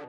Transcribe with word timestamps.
Hi 0.00 0.08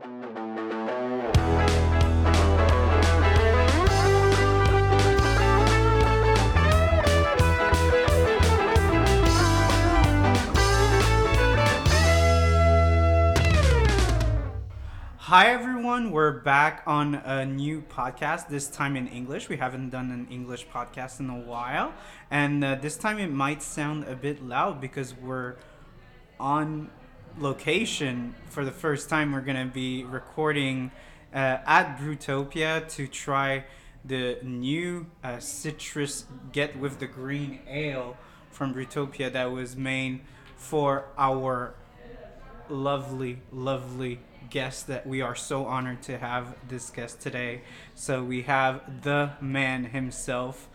everyone, 15.47 16.11
we're 16.11 16.39
back 16.39 16.83
on 16.87 17.15
a 17.15 17.45
new 17.45 17.81
podcast. 17.81 18.47
This 18.47 18.69
time 18.69 18.95
in 18.95 19.09
English. 19.09 19.49
We 19.49 19.57
haven't 19.57 19.89
done 19.89 20.09
an 20.11 20.25
English 20.31 20.67
podcast 20.69 21.19
in 21.19 21.29
a 21.29 21.37
while, 21.37 21.93
and 22.29 22.63
uh, 22.63 22.75
this 22.75 22.95
time 22.95 23.19
it 23.19 23.29
might 23.29 23.61
sound 23.61 24.05
a 24.05 24.15
bit 24.15 24.41
loud 24.41 24.79
because 24.79 25.13
we're 25.17 25.57
on 26.39 26.89
location 27.37 28.35
for 28.49 28.65
the 28.65 28.71
first 28.71 29.09
time. 29.09 29.31
We're 29.31 29.41
gonna 29.41 29.65
be 29.65 30.03
recording 30.03 30.91
uh, 31.33 31.59
at 31.65 31.97
Brutopia 31.97 32.87
to 32.89 33.07
try 33.07 33.65
the 34.03 34.37
new 34.43 35.07
uh, 35.23 35.39
citrus 35.39 36.25
Get 36.51 36.77
with 36.77 36.99
the 36.99 37.07
Green 37.07 37.59
Ale 37.67 38.17
from 38.49 38.73
Brutopia 38.73 39.31
that 39.31 39.51
was 39.51 39.75
made 39.75 40.21
for 40.55 41.05
our 41.17 41.75
lovely, 42.69 43.39
lovely 43.51 44.19
guest 44.49 44.87
that 44.87 45.07
we 45.07 45.21
are 45.21 45.35
so 45.35 45.65
honored 45.65 46.01
to 46.03 46.17
have 46.17 46.55
this 46.67 46.89
guest 46.89 47.21
today. 47.21 47.61
So 47.95 48.23
we 48.23 48.43
have 48.43 49.03
the 49.03 49.31
man 49.39 49.85
himself, 49.85 50.67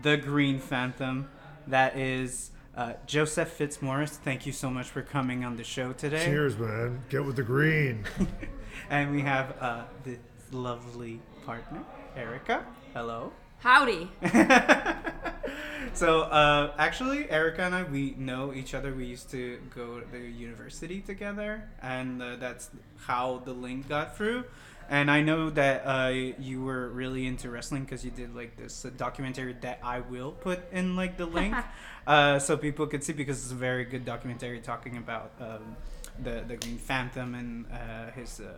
the 0.00 0.16
Green 0.16 0.58
Phantom, 0.58 1.28
that 1.66 1.96
is 1.96 2.50
uh, 2.76 2.94
Joseph 3.06 3.48
Fitzmaurice. 3.50 4.16
Thank 4.16 4.46
you 4.46 4.52
so 4.52 4.70
much 4.70 4.86
for 4.86 5.02
coming 5.02 5.44
on 5.44 5.56
the 5.56 5.64
show 5.64 5.92
today. 5.92 6.24
Cheers, 6.24 6.58
man. 6.58 7.02
Get 7.08 7.24
with 7.24 7.36
the 7.36 7.42
green. 7.42 8.04
and 8.90 9.12
we 9.12 9.22
have 9.22 9.56
uh, 9.60 9.84
this 10.04 10.18
lovely 10.50 11.20
partner, 11.44 11.82
Erica. 12.16 12.64
Hello. 12.92 13.32
Howdy. 13.58 14.10
so 15.94 16.22
uh, 16.22 16.74
actually, 16.76 17.30
Erica 17.30 17.62
and 17.62 17.74
I 17.74 17.82
we 17.84 18.14
know 18.18 18.52
each 18.52 18.74
other. 18.74 18.92
We 18.92 19.06
used 19.06 19.30
to 19.30 19.58
go 19.74 20.00
to 20.00 20.06
the 20.10 20.18
university 20.18 21.00
together, 21.00 21.70
and 21.80 22.22
uh, 22.22 22.36
that's 22.36 22.70
how 22.96 23.40
the 23.44 23.52
link 23.52 23.88
got 23.88 24.16
through. 24.16 24.44
And 24.88 25.10
I 25.10 25.22
know 25.22 25.48
that 25.50 25.82
uh, 25.86 26.08
you 26.08 26.62
were 26.62 26.88
really 26.90 27.26
into 27.26 27.48
wrestling 27.48 27.84
because 27.84 28.04
you 28.04 28.10
did 28.10 28.34
like 28.34 28.56
this 28.56 28.84
uh, 28.84 28.90
documentary 28.96 29.56
that 29.62 29.78
I 29.82 30.00
will 30.00 30.32
put 30.32 30.60
in 30.72 30.94
like 30.94 31.16
the 31.16 31.26
link, 31.26 31.54
uh, 32.06 32.38
so 32.38 32.56
people 32.56 32.86
could 32.86 33.02
see 33.04 33.12
because 33.12 33.42
it's 33.42 33.52
a 33.52 33.54
very 33.56 33.84
good 33.84 34.04
documentary 34.04 34.60
talking 34.60 34.96
about 34.96 35.30
um, 35.40 35.76
the 36.22 36.44
the 36.46 36.56
Green 36.56 36.78
Phantom 36.78 37.34
and 37.34 37.66
uh, 37.72 38.10
his 38.12 38.40
uh, 38.40 38.52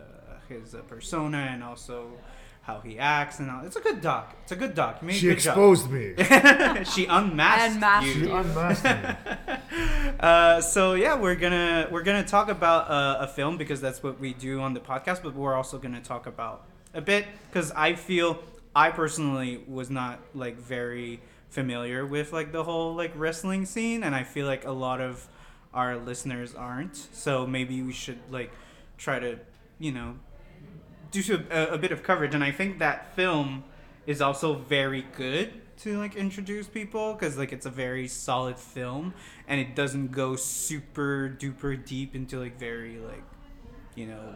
his 0.49 0.75
uh, 0.75 0.79
persona 0.87 1.37
and 1.51 1.63
also 1.63 2.07
how 2.61 2.79
he 2.81 2.99
acts 2.99 3.39
and 3.39 3.49
all. 3.49 3.65
It's 3.65 3.77
a 3.77 3.79
good 3.81 4.01
doc. 4.01 4.35
It's 4.43 4.51
a 4.51 4.55
good 4.57 4.75
doc. 4.75 4.97
You 5.01 5.07
made 5.07 5.15
a 5.15 5.19
She 5.19 5.27
good 5.27 5.39
job. 5.39 5.51
exposed 5.53 5.89
me. 5.89 6.15
she 6.93 7.05
unmasked, 7.05 7.75
Unmasked 7.75 8.07
you. 8.07 8.25
She 8.25 8.29
unmasked 8.31 8.83
me. 8.83 9.55
Uh, 10.19 10.59
so 10.61 10.93
yeah, 10.95 11.15
we're 11.15 11.35
gonna 11.35 11.87
we're 11.91 12.01
gonna 12.01 12.23
talk 12.25 12.49
about 12.49 12.89
uh, 12.89 13.17
a 13.21 13.27
film 13.27 13.55
because 13.57 13.79
that's 13.79 14.01
what 14.01 14.19
we 14.19 14.33
do 14.33 14.59
on 14.61 14.73
the 14.73 14.79
podcast. 14.79 15.21
But 15.21 15.35
we're 15.35 15.53
also 15.53 15.77
gonna 15.77 16.01
talk 16.01 16.25
about 16.25 16.65
a 16.95 17.01
bit 17.01 17.25
because 17.49 17.71
I 17.71 17.93
feel 17.93 18.39
I 18.75 18.89
personally 18.89 19.63
was 19.67 19.89
not 19.91 20.19
like 20.33 20.57
very 20.57 21.19
familiar 21.49 22.05
with 22.05 22.33
like 22.33 22.51
the 22.51 22.63
whole 22.63 22.93
like 22.95 23.11
wrestling 23.15 23.65
scene, 23.65 24.03
and 24.03 24.15
I 24.15 24.23
feel 24.23 24.45
like 24.45 24.65
a 24.65 24.71
lot 24.71 25.01
of 25.01 25.27
our 25.73 25.97
listeners 25.97 26.55
aren't. 26.55 26.95
So 26.95 27.45
maybe 27.47 27.81
we 27.81 27.93
should 27.93 28.19
like 28.31 28.51
try 28.97 29.19
to 29.19 29.39
you 29.79 29.91
know 29.91 30.15
do 31.11 31.45
a, 31.51 31.67
a 31.67 31.77
bit 31.77 31.91
of 31.91 32.03
coverage, 32.03 32.33
and 32.33 32.43
I 32.43 32.51
think 32.51 32.79
that 32.79 33.15
film 33.15 33.63
is 34.05 34.21
also 34.21 34.55
very 34.55 35.05
good 35.15 35.53
to 35.79 35.97
like 35.99 36.15
introduce 36.15 36.67
people 36.67 37.13
because 37.13 37.37
like 37.37 37.53
it's 37.53 37.65
a 37.65 37.69
very 37.69 38.07
solid 38.07 38.57
film 38.57 39.13
and 39.47 39.59
it 39.61 39.75
doesn't 39.75 40.11
go 40.11 40.35
super 40.35 41.35
duper 41.37 41.83
deep 41.85 42.15
into 42.15 42.39
like 42.39 42.57
very 42.57 42.97
like 42.97 43.23
you 43.95 44.07
know 44.07 44.35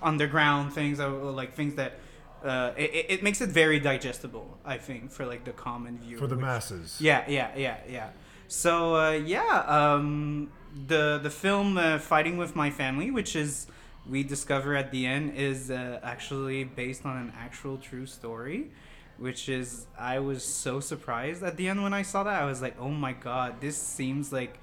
underground 0.00 0.72
things 0.72 1.00
or 1.00 1.08
like 1.32 1.54
things 1.54 1.74
that 1.74 1.98
uh, 2.44 2.72
it, 2.76 3.06
it- 3.08 3.22
makes 3.22 3.40
it 3.40 3.48
very 3.50 3.80
digestible 3.80 4.58
i 4.64 4.76
think 4.78 5.10
for 5.10 5.24
like 5.26 5.44
the 5.44 5.52
common 5.52 5.98
viewer 5.98 6.18
For 6.18 6.26
the 6.26 6.36
which- 6.36 6.44
masses. 6.44 6.96
yeah, 7.00 7.24
yeah, 7.28 7.50
yeah, 7.56 7.78
yeah. 7.88 8.08
So 8.48 8.94
uh, 8.96 9.10
yeah, 9.12 9.64
um, 9.66 10.50
the 10.86 11.18
the 11.22 11.28
film 11.30 11.76
uh, 11.76 11.98
"Fighting 11.98 12.38
with 12.38 12.56
My 12.56 12.70
Family," 12.70 13.10
which 13.10 13.36
is 13.36 13.66
we 14.08 14.22
discover 14.22 14.74
at 14.74 14.90
the 14.90 15.04
end, 15.04 15.34
is 15.36 15.70
uh, 15.70 16.00
actually 16.02 16.64
based 16.64 17.04
on 17.04 17.16
an 17.18 17.32
actual 17.38 17.76
true 17.76 18.06
story. 18.06 18.70
Which 19.18 19.48
is, 19.48 19.86
I 19.98 20.20
was 20.20 20.42
so 20.44 20.78
surprised 20.80 21.42
at 21.42 21.56
the 21.58 21.68
end 21.68 21.82
when 21.82 21.92
I 21.92 22.02
saw 22.02 22.22
that. 22.22 22.40
I 22.40 22.46
was 22.46 22.62
like, 22.62 22.76
oh 22.80 22.88
my 23.06 23.12
god, 23.12 23.60
this 23.60 23.76
seems 23.76 24.32
like, 24.32 24.54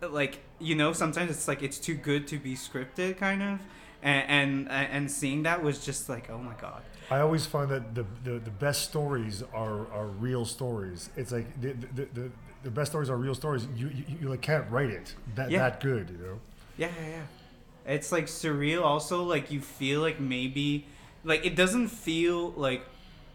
like 0.00 0.38
you 0.58 0.74
know, 0.74 0.92
sometimes 0.92 1.30
it's 1.30 1.48
like 1.48 1.62
it's 1.62 1.78
too 1.78 1.94
good 1.94 2.26
to 2.28 2.38
be 2.38 2.54
scripted, 2.54 3.18
kind 3.18 3.42
of. 3.42 3.60
And 4.06 4.68
and 4.70 4.70
and 4.94 5.10
seeing 5.10 5.42
that 5.42 5.58
was 5.62 5.84
just 5.84 6.08
like, 6.08 6.30
oh 6.30 6.38
my 6.38 6.54
god. 6.60 6.82
I 7.10 7.18
always 7.20 7.44
find 7.46 7.68
that 7.70 7.94
the, 7.94 8.04
the, 8.24 8.38
the 8.38 8.50
best 8.50 8.82
stories 8.82 9.42
are, 9.54 9.86
are 9.92 10.06
real 10.06 10.44
stories. 10.44 11.08
It's 11.16 11.30
like 11.30 11.48
the, 11.60 11.72
the, 11.94 12.04
the, 12.18 12.30
the 12.64 12.70
best 12.70 12.90
stories 12.92 13.08
are 13.10 13.16
real 13.16 13.34
stories. 13.34 13.68
You, 13.76 13.88
you, 13.88 14.04
you 14.22 14.28
like 14.28 14.42
can't 14.42 14.68
write 14.70 14.90
it 14.90 15.14
that, 15.36 15.50
Yeah. 15.50 15.58
that 15.60 15.80
good, 15.80 16.10
you 16.10 16.18
know? 16.18 16.38
Yeah, 16.76 16.90
yeah, 17.00 17.08
yeah. 17.16 17.94
It's 17.94 18.10
like 18.10 18.26
surreal. 18.26 18.82
Also, 18.82 19.22
like 19.22 19.52
you 19.52 19.60
feel 19.60 20.00
like 20.00 20.18
maybe, 20.18 20.86
like 21.22 21.46
it 21.46 21.54
doesn't 21.54 21.88
feel 21.88 22.50
like, 22.56 22.82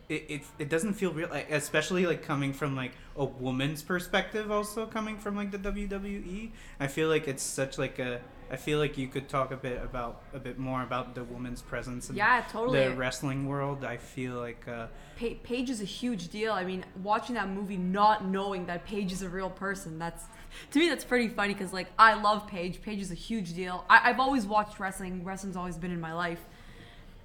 it, 0.09 0.25
it, 0.27 0.41
it 0.59 0.69
doesn't 0.69 0.93
feel 0.95 1.13
real. 1.13 1.29
Like, 1.29 1.49
especially 1.49 2.05
like 2.05 2.23
coming 2.23 2.51
from 2.51 2.75
like 2.75 2.91
a 3.15 3.23
woman's 3.23 3.81
perspective. 3.83 4.51
Also 4.51 4.85
coming 4.85 5.17
from 5.17 5.37
like 5.37 5.51
the 5.51 5.57
WWE, 5.59 6.51
I 6.79 6.87
feel 6.87 7.07
like 7.07 7.27
it's 7.29 7.43
such 7.43 7.77
like 7.77 7.99
a. 7.99 8.19
I 8.51 8.57
feel 8.57 8.79
like 8.79 8.97
you 8.97 9.07
could 9.07 9.29
talk 9.29 9.51
a 9.51 9.55
bit 9.55 9.81
about 9.81 10.23
a 10.33 10.39
bit 10.39 10.59
more 10.59 10.83
about 10.83 11.15
the 11.15 11.23
woman's 11.23 11.61
presence 11.61 12.09
in 12.09 12.17
Yeah, 12.17 12.43
totally. 12.51 12.83
the 12.83 12.93
wrestling 12.95 13.47
world. 13.47 13.85
I 13.85 13.95
feel 13.95 14.33
like 14.35 14.67
uh, 14.67 14.87
Pa- 15.17 15.37
Paige 15.41 15.69
is 15.69 15.79
a 15.81 15.85
huge 15.85 16.27
deal. 16.27 16.51
I 16.51 16.65
mean, 16.65 16.83
watching 17.01 17.35
that 17.35 17.47
movie, 17.47 17.77
not 17.77 18.25
knowing 18.25 18.65
that 18.65 18.85
Paige 18.85 19.13
is 19.13 19.21
a 19.21 19.29
real 19.29 19.49
person, 19.49 19.97
that's 19.97 20.25
to 20.71 20.79
me 20.79 20.89
that's 20.89 21.05
pretty 21.05 21.29
funny 21.29 21.53
because 21.53 21.71
like 21.71 21.87
I 21.97 22.21
love 22.21 22.45
Paige. 22.45 22.81
Paige 22.81 22.99
is 22.99 23.09
a 23.11 23.15
huge 23.15 23.53
deal. 23.55 23.85
I- 23.89 24.09
I've 24.09 24.19
always 24.19 24.45
watched 24.45 24.79
wrestling. 24.81 25.23
Wrestling's 25.23 25.55
always 25.55 25.77
been 25.77 25.91
in 25.91 26.01
my 26.01 26.13
life, 26.13 26.41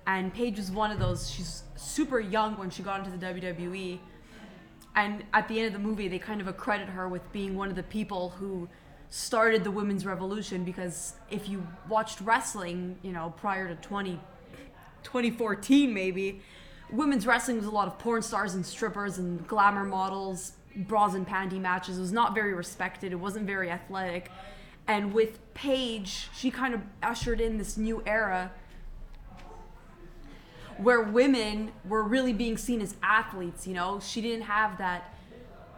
and 0.07 0.33
Paige 0.33 0.61
is 0.61 0.71
one 0.71 0.93
of 0.93 1.01
those. 1.01 1.29
She's 1.29 1.65
super 1.75 2.21
young 2.21 2.57
when 2.57 2.71
she 2.71 2.85
got 2.85 3.05
into 3.05 3.11
the 3.11 3.27
WWE, 3.27 3.99
and 4.95 5.25
at 5.35 5.49
the 5.49 5.59
end 5.59 5.67
of 5.67 5.73
the 5.73 5.81
movie, 5.89 6.07
they 6.07 6.21
kind 6.21 6.41
of 6.41 6.47
accredit 6.47 6.89
her 6.91 7.09
with 7.09 7.33
being 7.33 7.57
one 7.57 7.69
of 7.69 7.75
the 7.75 7.83
people 7.83 8.29
who 8.39 8.69
started 9.11 9.65
the 9.65 9.71
women's 9.71 10.05
revolution 10.05 10.65
because 10.65 11.15
if 11.31 11.49
you 11.49 11.67
watched 11.89 12.21
wrestling, 12.21 12.99
you 13.03 13.12
know, 13.12 13.34
prior 13.37 13.69
to 13.69 13.75
20 13.77 14.21
2014 15.03 15.94
maybe, 15.94 16.41
women's 16.91 17.27
wrestling 17.27 17.56
was 17.56 17.66
a 17.66 17.71
lot 17.71 17.87
of 17.87 17.99
porn 17.99 18.22
stars 18.22 18.55
and 18.55 18.66
strippers 18.66 19.19
and 19.19 19.47
glamour 19.47 19.84
models, 19.84 20.53
bras 20.75 21.15
and 21.15 21.27
panty 21.27 21.61
matches. 21.61 21.99
It 21.99 22.00
was 22.00 22.12
not 22.12 22.34
very 22.34 22.55
respected. 22.55 23.12
It 23.12 23.16
wasn't 23.16 23.47
very 23.47 23.71
athletic. 23.71 24.31
And 24.89 25.12
with 25.12 25.39
Paige, 25.55 26.28
she 26.37 26.50
kind 26.50 26.75
of 26.75 26.81
ushered 27.03 27.41
in 27.41 27.59
this 27.59 27.77
new 27.77 28.03
era 28.06 28.53
where 30.77 31.00
women 31.00 31.72
were 31.89 32.03
really 32.03 32.33
being 32.33 32.56
seen 32.56 32.81
as 32.81 32.95
athletes, 33.03 33.66
you 33.66 33.75
know? 33.75 33.99
She 34.00 34.21
didn't 34.21 34.43
have 34.43 34.78
that 34.78 35.16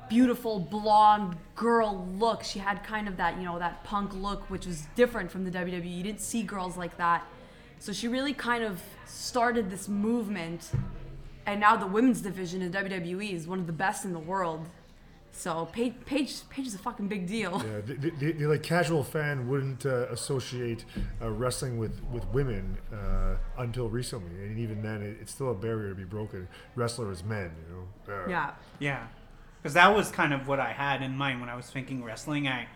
beautiful 0.09 0.59
blonde 0.59 1.37
girl 1.55 2.07
look. 2.19 2.43
She 2.45 2.59
had 2.59 2.83
kind 2.85 3.09
of 3.09 3.17
that, 3.17 3.37
you 3.39 3.45
know, 3.45 3.59
that 3.59 3.85
punk 3.85 4.15
look, 4.15 4.49
which 4.51 4.67
was 4.67 4.87
different 4.95 5.31
from 5.31 5.45
the 5.45 5.51
WWE. 5.51 5.97
You 5.97 6.03
didn't 6.03 6.21
see 6.21 6.43
girls 6.43 6.77
like 6.77 6.97
that. 6.99 7.27
So 7.79 7.93
she 7.93 8.09
really 8.09 8.35
kind 8.35 8.65
of 8.65 8.83
started 9.07 9.71
this 9.71 9.89
movement. 9.89 10.71
And 11.47 11.61
now 11.61 11.77
the 11.77 11.87
women's 11.87 12.21
division 12.21 12.63
in 12.63 12.73
WWE 12.73 13.33
is 13.33 13.47
one 13.47 13.59
of 13.59 13.67
the 13.67 13.73
best 13.73 14.05
in 14.05 14.13
the 14.13 14.19
world. 14.19 14.69
So 15.31 15.67
Paige, 15.73 15.95
Paige, 16.05 16.49
Paige 16.51 16.67
is 16.67 16.75
a 16.75 16.79
fucking 16.79 17.07
big 17.07 17.29
deal. 17.29 17.63
Yeah, 17.65 17.81
the, 17.81 17.95
the, 17.95 18.11
the, 18.11 18.33
the 18.33 18.47
like 18.47 18.63
casual 18.65 19.05
fan 19.05 19.49
wouldn't 19.49 19.87
uh, 19.87 20.09
associate 20.11 20.85
uh, 21.23 21.31
wrestling 21.31 21.79
with 21.79 22.03
with 22.13 22.27
women 22.29 22.77
uh, 22.93 23.37
until 23.59 23.89
recently, 23.89 24.45
and 24.45 24.59
even 24.59 24.83
then, 24.83 25.01
it, 25.01 25.17
it's 25.21 25.31
still 25.31 25.53
a 25.53 25.55
barrier 25.55 25.91
to 25.91 25.95
be 25.95 26.03
broken. 26.05 26.49
Wrestler 26.75 27.13
is 27.13 27.23
men, 27.23 27.53
you 27.69 27.75
know. 27.75 28.15
Uh, 28.15 28.29
Yeah. 28.29 28.51
Yeah, 28.81 29.07
because 29.69 29.75
that 29.75 29.95
was 29.95 30.11
kind 30.11 30.33
of 30.33 30.49
what 30.49 30.59
I 30.59 30.73
had 30.73 31.03
in 31.03 31.15
mind 31.15 31.41
when 31.41 31.51
I 31.51 31.55
was 31.55 31.67
thinking 31.67 32.03
wrestling. 32.03 32.49
I, 32.49 32.69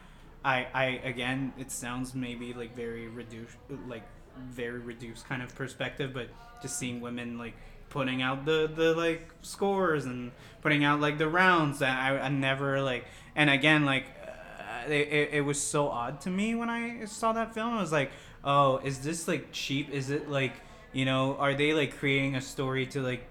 I, 0.44 0.66
I 0.74 0.84
again, 1.04 1.54
it 1.58 1.70
sounds 1.70 2.14
maybe 2.14 2.52
like 2.52 2.76
very 2.76 3.08
reduced, 3.08 3.56
like 3.88 4.02
very 4.50 4.78
reduced 4.78 5.26
kind 5.26 5.42
of 5.42 5.54
perspective, 5.54 6.12
but 6.12 6.28
just 6.60 6.78
seeing 6.78 7.00
women 7.00 7.38
like 7.38 7.54
putting 7.88 8.20
out 8.20 8.44
the 8.44 8.70
the 8.76 8.92
like 8.92 9.30
scores 9.40 10.04
and 10.04 10.32
putting 10.60 10.84
out 10.84 11.00
like 11.00 11.16
the 11.16 11.28
rounds. 11.28 11.80
I, 11.80 12.18
I 12.18 12.28
never 12.28 12.82
like, 12.82 13.06
and 13.34 13.48
again 13.48 13.86
like. 13.86 14.04
Uh, 14.18 14.90
it, 14.90 15.08
it, 15.08 15.28
it 15.32 15.40
was 15.40 15.58
so 15.58 15.88
odd 15.88 16.20
to 16.20 16.28
me 16.28 16.54
when 16.54 16.68
I 16.68 17.06
saw 17.06 17.32
that 17.32 17.54
film. 17.54 17.74
I 17.74 17.80
was 17.80 17.92
like, 17.92 18.10
oh, 18.44 18.78
is 18.78 18.98
this 18.98 19.26
like 19.26 19.50
cheap? 19.50 19.88
Is 19.88 20.10
it 20.10 20.28
like 20.28 20.52
you 20.92 21.06
know, 21.06 21.36
are 21.36 21.54
they 21.54 21.72
like 21.72 21.96
creating 21.96 22.34
a 22.34 22.42
story 22.42 22.84
to 22.88 23.00
like 23.00 23.24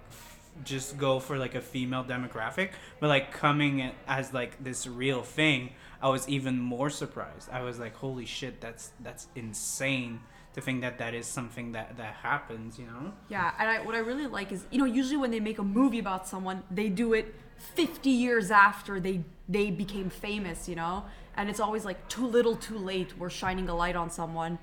just 0.64 0.98
go 0.98 1.20
for 1.20 1.38
like 1.38 1.56
a 1.56 1.62
female 1.62 2.04
demographic, 2.04 2.72
but 3.00 3.08
like 3.08 3.32
coming 3.32 3.92
as 4.08 4.34
like 4.34 4.64
this 4.64 4.88
real 4.88 5.22
thing? 5.22 5.72
I 6.02 6.10
was 6.10 6.28
even 6.28 6.60
more 6.60 6.90
surprised. 6.90 7.50
I 7.52 7.62
was 7.62 7.80
like, 7.80 7.96
holy 7.96 8.26
shit, 8.26 8.60
that's 8.60 8.92
that's 9.00 9.28
insane 9.36 10.22
to 10.54 10.62
think 10.62 10.82
that 10.82 10.98
that 10.98 11.14
is 11.14 11.28
something 11.28 11.72
that 11.74 11.98
that 11.98 12.16
happens. 12.16 12.80
You 12.80 12.86
know? 12.88 13.14
Yeah, 13.30 13.52
and 13.60 13.70
I, 13.70 13.82
what 13.82 13.96
I 13.96 14.00
really 14.00 14.28
like 14.28 14.52
is, 14.52 14.66
you 14.72 14.80
know, 14.80 14.86
usually 14.86 15.18
when 15.18 15.32
they 15.32 15.40
make 15.40 15.60
a 15.60 15.64
movie 15.64 16.00
about 16.00 16.28
someone, 16.28 16.64
they 16.72 16.90
do 16.90 17.14
it 17.14 17.36
50 17.76 18.10
years 18.10 18.52
after 18.52 19.00
they 19.00 19.24
they 19.48 19.70
became 19.70 20.10
famous, 20.10 20.68
you 20.68 20.76
know, 20.76 21.06
and 21.36 21.50
it's 21.50 21.60
always 21.60 21.86
like 21.86 22.08
too 22.08 22.26
little, 22.26 22.56
too 22.56 22.78
late. 22.78 23.18
We're 23.18 23.30
shining 23.30 23.70
a 23.70 23.76
light 23.76 23.96
on 23.96 24.10
someone. 24.10 24.58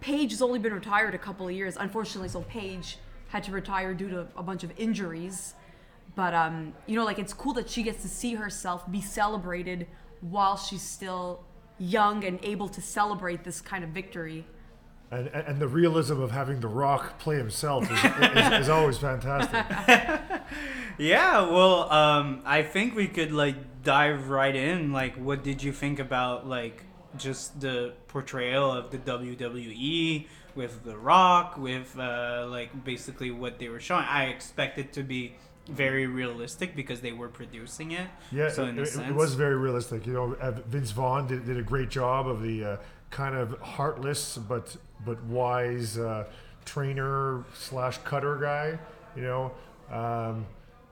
Paige 0.00 0.32
has 0.32 0.42
only 0.42 0.58
been 0.58 0.74
retired 0.74 1.14
a 1.14 1.18
couple 1.18 1.48
of 1.48 1.54
years, 1.54 1.76
unfortunately. 1.78 2.28
So 2.28 2.42
Paige 2.42 2.98
had 3.34 3.42
to 3.42 3.50
retire 3.50 3.92
due 3.94 4.08
to 4.08 4.28
a 4.36 4.42
bunch 4.44 4.62
of 4.62 4.72
injuries, 4.78 5.54
but 6.14 6.32
um, 6.32 6.72
you 6.86 6.94
know, 6.94 7.04
like 7.04 7.18
it's 7.18 7.32
cool 7.32 7.52
that 7.54 7.68
she 7.68 7.82
gets 7.82 8.00
to 8.02 8.08
see 8.08 8.34
herself 8.34 8.88
be 8.88 9.00
celebrated 9.00 9.88
while 10.20 10.56
she's 10.56 10.82
still 10.82 11.42
young 11.76 12.24
and 12.24 12.38
able 12.44 12.68
to 12.68 12.80
celebrate 12.80 13.42
this 13.42 13.60
kind 13.60 13.82
of 13.82 13.90
victory. 13.90 14.46
And, 15.10 15.26
and 15.34 15.48
and 15.48 15.60
the 15.60 15.66
realism 15.66 16.20
of 16.22 16.30
having 16.30 16.60
The 16.60 16.68
Rock 16.68 17.18
play 17.18 17.36
himself 17.36 17.90
is, 17.90 18.04
is, 18.04 18.52
is 18.60 18.68
always 18.68 18.98
fantastic. 18.98 19.66
Yeah, 20.96 21.50
well, 21.50 21.90
um, 21.90 22.42
I 22.44 22.62
think 22.62 22.94
we 22.94 23.08
could 23.08 23.32
like 23.32 23.82
dive 23.82 24.28
right 24.28 24.54
in. 24.54 24.92
Like, 24.92 25.16
what 25.16 25.42
did 25.42 25.60
you 25.60 25.72
think 25.72 25.98
about 25.98 26.46
like 26.46 26.84
just 27.16 27.60
the 27.60 27.94
portrayal 28.06 28.70
of 28.70 28.92
the 28.92 28.98
WWE 28.98 30.28
with 30.56 30.84
The 30.84 30.96
Rock, 30.96 31.56
with 31.58 31.98
uh, 31.98 32.46
like 32.48 32.84
basically 32.84 33.30
what 33.30 33.58
they 33.58 33.68
were 33.68 33.80
showing? 33.80 34.04
I 34.04 34.24
expected 34.26 34.92
to 34.94 35.02
be 35.02 35.34
very 35.68 36.06
realistic 36.06 36.76
because 36.76 37.00
they 37.00 37.12
were 37.12 37.28
producing 37.28 37.92
it. 37.92 38.06
Yeah, 38.30 38.50
So 38.50 38.64
in 38.64 38.78
it, 38.78 38.82
it- 38.82 38.86
sense, 38.88 39.08
it 39.08 39.14
was 39.14 39.34
very 39.34 39.56
realistic. 39.56 40.06
You 40.06 40.12
know, 40.12 40.52
Vince 40.66 40.90
Vaughn 40.90 41.26
did, 41.26 41.46
did 41.46 41.56
a 41.58 41.62
great 41.62 41.88
job 41.90 42.26
of 42.28 42.42
the 42.42 42.64
uh, 42.64 42.76
kind 43.10 43.34
of 43.34 43.58
heartless 43.60 44.36
but 44.38 44.76
but 45.06 45.22
wise 45.24 45.98
uh, 45.98 46.26
trainer 46.64 47.44
slash 47.54 47.98
cutter 47.98 48.36
guy. 48.38 48.78
You 49.16 49.22
know, 49.22 49.52
um, 49.90 50.46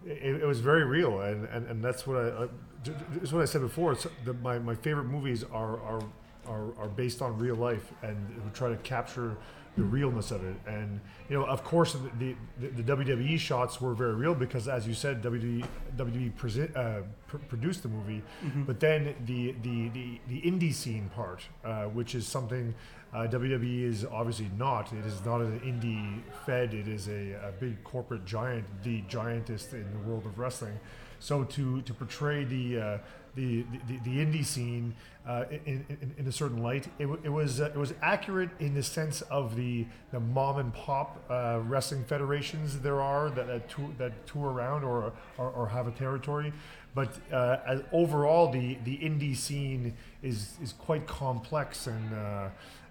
it, 0.06 0.42
it 0.42 0.46
was 0.46 0.60
very 0.60 0.84
real, 0.84 1.20
and, 1.22 1.46
and, 1.48 1.66
and 1.66 1.84
that's 1.84 2.06
what 2.06 2.16
I 2.16 2.28
uh, 2.28 2.48
j- 2.82 2.92
j- 2.92 2.98
it's 3.22 3.32
what 3.32 3.42
I 3.42 3.46
said 3.46 3.60
before. 3.62 3.92
It's 3.92 4.06
the, 4.24 4.32
my, 4.34 4.58
my 4.58 4.74
favorite 4.74 5.04
movies 5.04 5.44
are, 5.52 5.80
are 5.80 6.00
are 6.46 6.76
are 6.78 6.88
based 6.88 7.22
on 7.22 7.38
real 7.38 7.56
life, 7.56 7.92
and 8.02 8.16
we 8.44 8.50
try 8.52 8.68
to 8.68 8.76
capture 8.78 9.36
the 9.76 9.82
realness 9.82 10.30
of 10.30 10.44
it. 10.44 10.56
And 10.66 11.00
you 11.28 11.38
know, 11.38 11.44
of 11.44 11.64
course, 11.64 11.96
the 12.18 12.34
the, 12.60 12.68
the 12.68 12.82
WWE 12.82 13.38
shots 13.38 13.80
were 13.80 13.94
very 13.94 14.14
real 14.14 14.34
because, 14.34 14.68
as 14.68 14.86
you 14.86 14.94
said, 14.94 15.22
WWE 15.22 15.64
WWE 15.96 16.36
present, 16.36 16.76
uh, 16.76 17.02
pr- 17.26 17.38
produced 17.38 17.82
the 17.82 17.88
movie. 17.88 18.22
But 18.66 18.80
then 18.80 19.14
the 19.24 19.54
the 19.62 19.88
the 19.88 20.20
the 20.28 20.40
indie 20.42 20.74
scene 20.74 21.10
part, 21.14 21.42
uh, 21.64 21.84
which 21.84 22.14
is 22.14 22.26
something. 22.26 22.74
Uh, 23.14 23.26
WWE 23.26 23.82
is 23.84 24.06
obviously 24.06 24.50
not. 24.56 24.90
It 24.90 25.04
is 25.04 25.22
not 25.22 25.42
an 25.42 25.60
indie 25.60 26.22
fed. 26.46 26.72
It 26.72 26.88
is 26.88 27.08
a, 27.08 27.32
a 27.46 27.52
big 27.60 27.84
corporate 27.84 28.24
giant, 28.24 28.64
the 28.82 29.02
giantest 29.02 29.74
in 29.74 29.86
the 29.92 29.98
world 30.08 30.24
of 30.24 30.38
wrestling. 30.38 30.80
So 31.18 31.44
to 31.44 31.82
to 31.82 31.94
portray 31.94 32.44
the 32.44 32.80
uh, 32.80 32.98
the, 33.34 33.64
the 33.88 33.98
the 34.04 34.16
indie 34.18 34.44
scene 34.44 34.94
uh, 35.26 35.44
in, 35.50 35.84
in, 35.88 36.14
in 36.18 36.26
a 36.26 36.32
certain 36.32 36.62
light, 36.62 36.88
it, 36.98 37.06
it 37.22 37.28
was 37.28 37.60
uh, 37.60 37.66
it 37.66 37.76
was 37.76 37.94
accurate 38.02 38.50
in 38.58 38.74
the 38.74 38.82
sense 38.82 39.22
of 39.22 39.56
the 39.56 39.86
the 40.10 40.20
mom 40.20 40.58
and 40.58 40.74
pop 40.74 41.22
uh, 41.30 41.60
wrestling 41.64 42.04
federations 42.04 42.80
there 42.80 43.00
are 43.00 43.30
that 43.30 43.46
that 43.46 43.68
tour, 43.68 43.88
that 43.98 44.26
tour 44.26 44.50
around 44.50 44.84
or, 44.84 45.12
or 45.38 45.50
or 45.50 45.68
have 45.68 45.86
a 45.86 45.92
territory. 45.92 46.52
But 46.94 47.18
uh, 47.32 47.78
overall, 47.92 48.50
the 48.50 48.76
the 48.84 48.98
indie 48.98 49.36
scene 49.36 49.94
is 50.22 50.54
is 50.62 50.72
quite 50.72 51.06
complex 51.06 51.86
and. 51.86 52.14
Uh, 52.14 52.48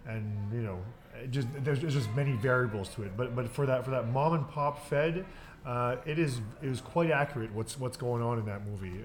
and 0.07 0.51
you 0.51 0.63
know, 0.63 0.79
just 1.29 1.47
there's, 1.63 1.79
just 1.79 2.09
many 2.15 2.31
variables 2.33 2.89
to 2.95 3.03
it. 3.03 3.15
But 3.15 3.35
but 3.35 3.47
for 3.47 3.67
that 3.67 3.85
for 3.85 3.91
that 3.91 4.07
mom 4.07 4.33
and 4.33 4.47
pop 4.49 4.87
fed, 4.89 5.25
uh, 5.65 5.97
it 6.05 6.17
is 6.17 6.41
it 6.61 6.69
was 6.69 6.81
quite 6.81 7.11
accurate 7.11 7.53
what's 7.53 7.79
what's 7.79 7.97
going 7.97 8.23
on 8.23 8.39
in 8.39 8.45
that 8.45 8.65
movie. 8.65 9.03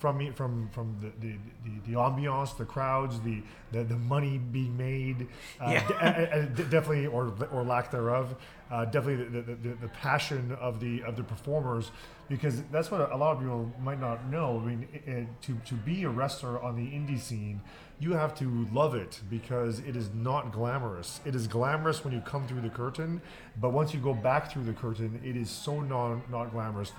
From 0.00 0.16
me 0.16 0.30
from 0.30 0.70
from 0.72 0.96
the, 1.02 1.08
the, 1.26 1.34
the, 1.64 1.92
the 1.92 1.98
ambiance, 1.98 2.56
the 2.56 2.64
crowds, 2.64 3.20
the, 3.20 3.42
the, 3.70 3.84
the 3.84 3.96
money 3.96 4.38
being 4.38 4.74
made, 4.74 5.28
uh, 5.60 5.70
Yeah. 5.72 5.86
de- 5.88 5.94
uh, 5.94 6.38
uh, 6.38 6.44
de- 6.46 6.64
definitely 6.64 7.06
or 7.06 7.32
or 7.52 7.62
lack 7.64 7.90
thereof, 7.90 8.34
uh, 8.70 8.86
definitely 8.86 9.26
the, 9.42 9.42
the, 9.42 9.74
the, 9.74 9.88
passion 9.88 10.56
of 10.58 10.80
the 10.80 11.02
of 11.02 11.16
the 11.16 11.22
performers, 11.22 11.90
because 12.30 12.62
that's 12.72 12.90
what 12.90 13.12
a 13.12 13.16
lot 13.16 13.32
of 13.32 13.40
people 13.40 13.70
might 13.82 14.00
not 14.00 14.26
know. 14.30 14.58
I 14.64 14.68
mean, 14.68 14.88
i 15.06 15.10
i- 15.10 15.26
to 15.42 15.52
to 15.66 15.74
be 15.74 16.04
a 16.04 16.08
wrestler 16.08 16.58
on 16.62 16.76
the 16.76 16.86
indie 16.98 17.20
scene, 17.20 17.60
you 17.98 18.14
have 18.14 18.34
to 18.38 18.66
love 18.72 18.94
it 18.94 19.20
because 19.28 19.80
it 19.80 19.96
is 19.96 20.08
not 20.14 20.50
glamorous. 20.50 21.20
It 21.26 21.34
is 21.34 21.46
glamorous 21.46 22.02
when 22.04 22.14
you 22.14 22.22
come 22.22 22.46
through 22.48 22.62
the 22.62 22.70
curtain, 22.70 23.20
but 23.60 23.68
once 23.74 23.92
you 23.92 24.00
go 24.00 24.14
back 24.14 24.50
through 24.50 24.64
the 24.64 24.72
curtain, 24.72 25.20
it 25.22 25.36
is 25.36 25.50
so 25.50 25.80
non 25.82 26.22
not 26.30 26.52
glamorous. 26.52 26.90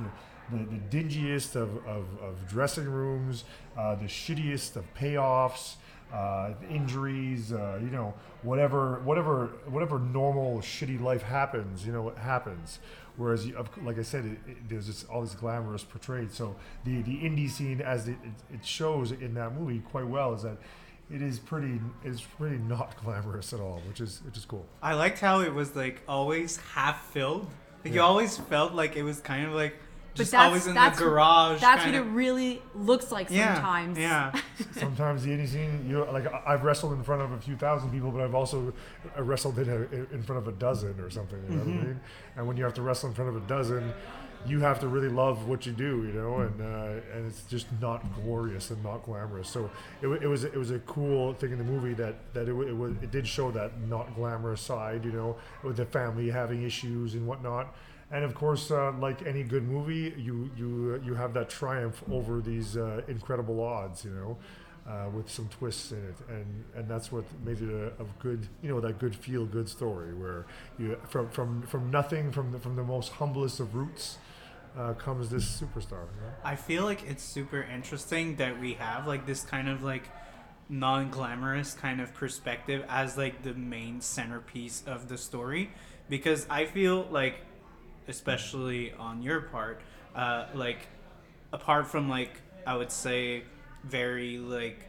The, 0.52 0.58
the 0.58 0.98
dingiest 1.04 1.56
of, 1.56 1.78
of, 1.88 2.06
of 2.22 2.48
dressing 2.48 2.86
rooms, 2.86 3.44
uh, 3.78 3.96
the 3.96 4.06
shittiest 4.06 4.76
of 4.76 4.94
payoffs, 4.94 5.76
uh, 6.14 6.54
injuries, 6.70 7.54
uh, 7.54 7.80
you 7.82 7.90
know, 7.90 8.14
whatever, 8.44 9.00
whatever, 9.04 9.48
whatever 9.68 10.00
normal 10.00 10.60
shitty 10.60 11.00
life 11.00 11.22
happens, 11.22 11.86
you 11.86 11.94
know, 11.94 12.10
it 12.10 12.18
happens. 12.18 12.80
Whereas, 13.18 13.46
you, 13.46 13.56
like 13.84 14.00
I 14.00 14.04
said, 14.04 14.26
it, 14.26 14.38
it, 14.50 14.70
there's 14.70 14.88
just 14.88 15.10
all 15.10 15.22
this 15.22 15.36
glamorous 15.36 15.84
portrayed. 15.84 16.32
So 16.32 16.56
the 16.86 17.02
the 17.02 17.18
indie 17.18 17.50
scene, 17.50 17.82
as 17.82 18.08
it, 18.08 18.18
it, 18.24 18.56
it 18.56 18.66
shows 18.66 19.12
in 19.12 19.34
that 19.34 19.54
movie 19.54 19.80
quite 19.80 20.08
well, 20.08 20.34
is 20.34 20.44
that 20.44 20.58
it 21.14 21.22
is 21.22 21.40
pretty, 21.40 21.80
it's 22.04 22.22
pretty 22.22 22.58
not 22.58 22.96
glamorous 23.04 23.54
at 23.54 23.60
all, 23.60 23.82
which 23.88 24.00
is 24.00 24.22
which 24.26 24.38
is 24.38 24.46
cool. 24.46 24.66
I 24.82 24.94
liked 24.94 25.20
how 25.20 25.42
it 25.42 25.54
was 25.54 25.76
like 25.76 26.02
always 26.08 26.58
half 26.74 27.06
filled. 27.12 27.48
Like 27.84 27.94
you 27.94 28.02
always 28.02 28.38
felt 28.38 28.74
like 28.74 28.96
it 28.96 29.04
was 29.04 29.20
kind 29.20 29.46
of 29.46 29.54
like 29.54 29.76
just 30.14 30.32
that's- 30.32 30.48
always 30.48 30.68
in 30.68 30.74
that's- 30.74 30.98
the 30.98 31.06
garage. 31.06 31.62
That's 31.62 31.84
kind 31.84 31.96
what 31.96 32.06
it 32.06 32.10
really 32.12 32.62
looks 32.76 33.12
like 33.12 33.30
yeah, 33.30 33.56
sometimes. 33.56 33.98
Yeah. 33.98 34.32
Sometimes 34.74 35.24
the 35.24 35.32
indie 35.32 35.48
scene, 35.48 35.86
you 35.88 35.98
know, 35.98 36.12
like 36.12 36.26
I- 36.28 36.44
I've 36.48 36.64
wrestled 36.64 36.94
in 36.94 37.04
front 37.04 37.22
of 37.22 37.32
a 37.32 37.38
few 37.40 37.56
thousand 37.56 37.92
people, 37.92 38.12
but 38.12 38.22
I've 38.22 38.36
also 38.36 38.74
uh, 39.18 39.24
wrestled 39.24 39.60
in, 39.60 39.70
a, 39.70 40.14
in 40.14 40.24
front 40.24 40.42
of 40.42 40.48
a 40.48 40.58
dozen 40.58 41.00
or 41.00 41.10
something. 41.10 41.42
You 41.44 41.56
know 41.56 41.64
what 41.64 41.68
I 41.68 41.86
mean? 41.88 42.00
And 42.38 42.48
when 42.48 42.58
you 42.58 42.64
have 42.64 42.74
to 42.76 42.82
wrestle 42.82 43.10
in 43.10 43.16
front 43.16 43.36
of 43.36 43.44
a 43.44 43.48
dozen, 43.48 43.94
you 44.46 44.60
have 44.60 44.80
to 44.80 44.88
really 44.88 45.10
love 45.10 45.48
what 45.48 45.66
you 45.66 45.72
do, 45.72 46.04
you 46.04 46.14
know, 46.14 46.40
and 46.40 46.62
uh, 46.62 47.16
and 47.16 47.28
it's 47.28 47.44
just 47.44 47.68
not 47.80 48.04
glorious 48.16 48.72
and 48.72 48.84
not 48.84 49.04
glamorous. 49.04 49.48
So 49.48 49.70
it, 50.02 50.08
it 50.08 50.28
was 50.28 50.44
it 50.44 50.56
was 50.56 50.72
a 50.72 50.80
cool 50.80 51.34
thing 51.34 51.52
in 51.52 51.58
the 51.58 51.64
movie 51.64 51.94
that 51.94 52.16
that 52.34 52.48
it, 52.48 52.54
it 52.54 52.76
was 52.76 52.94
it 53.04 53.12
did 53.12 53.28
show 53.28 53.52
that 53.52 53.80
not 53.88 54.16
glamorous 54.16 54.62
side, 54.62 55.06
you 55.06 55.12
know, 55.12 55.36
with 55.64 55.78
the 55.78 55.86
family 55.86 56.30
having 56.30 56.64
issues 56.64 57.14
and 57.14 57.28
whatnot. 57.28 57.76
And 58.12 58.26
of 58.26 58.36
course, 58.36 58.72
uh, 58.72 58.92
like 59.00 59.26
any 59.26 59.44
good 59.44 59.64
movie, 59.64 60.14
you 60.18 60.52
you 60.58 61.00
uh, 61.00 61.06
you 61.06 61.14
have 61.14 61.34
that 61.34 61.50
triumph 61.50 62.04
over 62.12 62.42
these 62.42 62.76
uh, 62.76 63.02
incredible 63.08 63.64
odds, 63.64 64.04
you 64.04 64.12
know, 64.12 64.38
uh, 64.86 65.10
with 65.10 65.30
some 65.30 65.48
twists 65.48 65.92
in 65.94 66.00
it, 66.00 66.16
and 66.28 66.66
and 66.76 66.90
that's 66.90 67.12
what 67.12 67.24
made 67.46 67.62
it 67.62 67.70
a, 67.70 67.88
a 68.02 68.06
good, 68.20 68.48
you 68.62 68.70
know, 68.70 68.82
that 68.82 69.00
good 69.00 69.16
feel 69.16 69.46
good 69.46 69.70
story 69.70 70.14
where 70.14 70.46
you 70.78 70.98
from 71.08 71.30
from 71.30 71.62
from 71.64 71.90
nothing, 71.90 72.32
from 72.34 72.52
the, 72.52 72.60
from 72.60 72.76
the 72.76 72.84
most 72.84 73.14
humblest 73.14 73.62
of 73.62 73.76
roots, 73.76 74.18
uh, 74.78 74.94
comes 74.94 75.30
this 75.30 75.46
superstar. 75.46 76.02
Know? 76.02 76.34
I 76.44 76.56
feel 76.56 76.84
like 76.84 77.04
it's 77.04 77.24
super 77.24 77.62
interesting 77.62 78.36
that 78.38 78.60
we 78.60 78.74
have 78.74 79.08
like 79.08 79.26
this 79.26 79.44
kind 79.44 79.70
of 79.70 79.84
like 79.84 80.10
non-glamorous 80.68 81.74
kind 81.74 82.00
of 82.00 82.14
perspective 82.14 82.84
as 82.90 83.18
like 83.18 83.44
the 83.44 83.54
main 83.54 84.00
centerpiece 84.00 84.84
of 84.88 85.10
the 85.10 85.18
story 85.18 85.70
because 86.10 86.48
I 86.50 86.66
feel 86.66 87.08
like 87.12 87.36
especially 88.12 88.94
on 89.00 89.24
your 89.24 89.42
part 89.42 89.82
uh 90.16 90.46
like 90.54 90.88
apart 91.54 91.88
from 91.88 92.10
like 92.10 92.32
I 92.66 92.76
would 92.76 92.92
say 92.92 93.44
very 93.84 94.38
like 94.38 94.86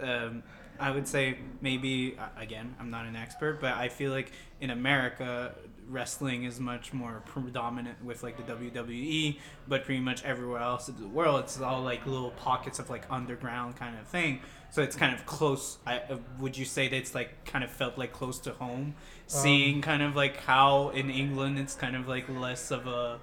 um, 0.00 0.42
I 0.78 0.90
would 0.90 1.06
say 1.06 1.38
maybe 1.60 2.16
again 2.38 2.74
I'm 2.78 2.90
not 2.90 3.06
an 3.06 3.16
expert, 3.16 3.60
but 3.60 3.74
I 3.74 3.88
feel 3.88 4.12
like 4.12 4.32
in 4.60 4.70
America 4.70 5.54
wrestling 5.88 6.44
is 6.44 6.60
much 6.60 6.92
more 6.92 7.22
predominant 7.26 8.02
with 8.04 8.22
like 8.22 8.36
the 8.36 8.52
WWE, 8.52 9.38
but 9.66 9.84
pretty 9.84 10.00
much 10.00 10.24
everywhere 10.24 10.60
else 10.60 10.88
in 10.88 11.00
the 11.00 11.08
world 11.08 11.40
it's 11.40 11.60
all 11.60 11.82
like 11.82 12.06
little 12.06 12.30
pockets 12.30 12.78
of 12.78 12.88
like 12.88 13.04
underground 13.10 13.76
kind 13.76 13.98
of 13.98 14.06
thing. 14.06 14.40
So 14.70 14.82
it's 14.82 14.94
kind 14.94 15.12
of 15.12 15.26
close. 15.26 15.78
I 15.86 16.02
would 16.38 16.56
you 16.56 16.64
say 16.64 16.88
that 16.88 16.96
it's 16.96 17.14
like 17.14 17.44
kind 17.44 17.64
of 17.64 17.70
felt 17.70 17.98
like 17.98 18.12
close 18.12 18.38
to 18.40 18.52
home, 18.52 18.94
seeing 19.30 19.80
kind 19.80 20.02
of 20.02 20.16
like 20.16 20.38
how 20.38 20.88
in 20.90 21.08
England 21.08 21.58
it's 21.58 21.74
kind 21.74 21.94
of 21.94 22.08
like 22.08 22.28
less 22.28 22.70
of 22.70 22.86
a 22.86 23.20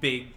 big 0.00 0.28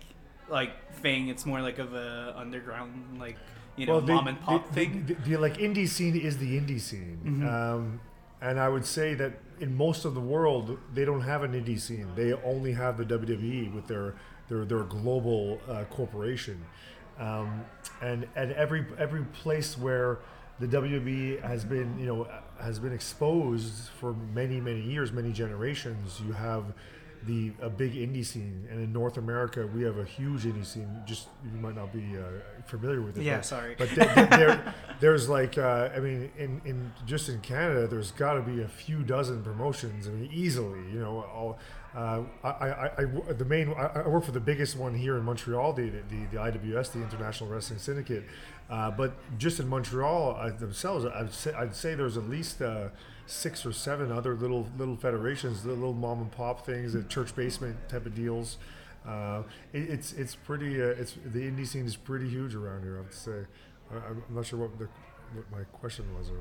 like 0.50 0.94
thing. 0.96 1.28
It's 1.28 1.46
more 1.46 1.62
like 1.62 1.80
of 1.80 1.94
a 1.94 2.34
underground 2.38 3.20
like 3.20 3.38
you 3.76 3.86
know 3.86 4.00
the- 4.00 4.14
mom 4.14 4.28
and 4.28 4.42
pop 4.42 4.68
the, 4.68 4.74
thing. 4.74 5.06
The, 5.06 5.14
the, 5.16 5.30
the, 5.32 5.38
like 5.38 5.58
indie 5.58 5.88
scene 5.88 6.16
is 6.16 6.38
the 6.38 6.58
indie 6.58 6.80
scene. 6.80 7.20
Mm-hmm. 7.26 7.48
Um, 7.48 8.00
and 8.42 8.60
I 8.60 8.70
would 8.70 8.86
say 8.86 9.14
that 9.16 9.34
in 9.60 9.76
most 9.76 10.06
of 10.06 10.16
the 10.16 10.22
world, 10.22 10.80
they 10.94 11.06
don't 11.06 11.22
have 11.22 11.44
an 11.44 11.54
indie 11.54 11.80
scene. 11.80 12.08
They 12.16 12.34
only 12.34 12.74
have 12.74 12.98
the 12.98 13.06
WWE 13.06 13.74
with 13.74 13.88
their 13.88 14.16
their 14.48 14.66
their 14.66 14.84
global 14.84 15.60
uh, 15.70 15.84
corporation, 15.90 16.64
um, 17.20 17.66
and 18.02 18.28
and 18.36 18.54
every 18.54 18.86
every 18.98 19.26
place 19.26 19.78
where 19.78 20.20
the 20.60 20.68
WWE 20.68 21.42
has 21.42 21.64
been 21.64 21.98
you 22.00 22.06
know 22.06 22.28
has 22.60 22.80
been 22.80 22.94
exposed 22.94 23.90
for 24.00 24.14
many 24.14 24.60
many 24.60 24.82
years, 24.82 25.12
many 25.12 25.32
generations. 25.32 26.22
You 26.26 26.34
have 26.34 26.74
the 27.26 27.52
a 27.62 27.70
big 27.70 27.94
indie 27.94 28.26
scene, 28.26 28.68
and 28.70 28.80
in 28.82 28.92
North 28.92 29.18
America 29.18 29.68
we 29.68 29.84
have 29.84 29.98
a 29.98 30.06
huge 30.06 30.44
indie 30.44 30.66
scene. 30.66 30.90
Just 31.06 31.28
you 31.44 31.60
might 31.60 31.76
not 31.76 31.94
be 31.94 32.18
uh, 32.18 32.24
familiar 32.66 33.02
with 33.02 33.18
it. 33.18 33.24
Yeah, 33.24 33.38
but, 33.38 33.46
sorry. 33.46 33.76
But 33.78 33.90
th- 33.90 34.14
th- 34.14 34.30
there, 34.30 34.74
there's 35.00 35.30
like 35.30 35.58
uh, 35.58 35.90
I 35.96 36.00
mean, 36.00 36.32
in, 36.38 36.62
in 36.66 36.92
just 37.06 37.30
in 37.30 37.40
Canada, 37.42 37.88
there's 37.88 38.12
got 38.12 38.34
to 38.34 38.42
be 38.42 38.62
a 38.62 38.68
few 38.68 39.04
dozen 39.04 39.44
promotions. 39.44 40.08
I 40.08 40.12
mean, 40.12 40.32
easily. 40.32 40.80
You 40.92 41.00
know, 41.00 41.26
all. 41.34 41.60
Uh, 41.94 42.24
I, 42.44 42.48
I, 42.48 42.92
I, 43.00 43.34
the 43.34 43.44
main 43.44 43.74
I, 43.74 44.04
I 44.04 44.08
work 44.08 44.24
for 44.24 44.32
the 44.32 44.40
biggest 44.40 44.78
one 44.78 44.94
here 44.96 45.18
in 45.18 45.24
Montreal, 45.24 45.74
the 45.74 45.90
the, 45.90 46.26
the 46.32 46.38
IWS, 46.38 46.94
the 46.94 47.02
International 47.02 47.50
Wrestling 47.50 47.80
Syndicate. 47.80 48.24
Uh, 48.70 48.90
but 48.90 49.14
just 49.38 49.60
in 49.60 49.68
Montreal 49.68 50.38
uh, 50.40 50.50
themselves, 50.52 51.06
I'd 51.06 51.34
say, 51.34 51.54
I'd 51.54 51.76
say 51.76 51.94
there's 51.94 52.16
at 52.16 52.30
least 52.30 52.62
uh, 52.62 52.90
six 53.26 53.66
or 53.66 53.74
seven 53.74 54.10
other 54.10 54.36
little 54.36 54.70
little 54.78 54.96
federations, 54.96 55.64
the 55.64 55.70
little 55.74 55.94
mom 55.94 56.22
and 56.22 56.32
pop 56.32 56.66
things, 56.66 56.94
the 56.94 57.04
church 57.04 57.36
basement 57.36 57.76
type 57.90 58.06
of 58.06 58.16
deals. 58.16 58.58
Uh, 59.06 59.44
it, 59.74 59.90
it's 59.90 60.14
it's 60.14 60.36
pretty. 60.36 60.76
It's 60.76 61.16
the 61.26 61.40
indie 61.40 61.68
scene 61.68 61.86
is 61.86 61.98
pretty 61.98 62.30
huge 62.30 62.56
around 62.56 62.84
here. 62.84 63.04
I 63.06 63.10
to 63.10 63.18
say. 63.18 63.46
I, 63.92 63.96
I'm 64.08 64.24
not 64.30 64.46
sure 64.46 64.60
what 64.60 64.80
the 64.80 64.88
what 65.34 65.50
my 65.52 65.64
question 65.80 66.06
was 66.18 66.30
or. 66.30 66.36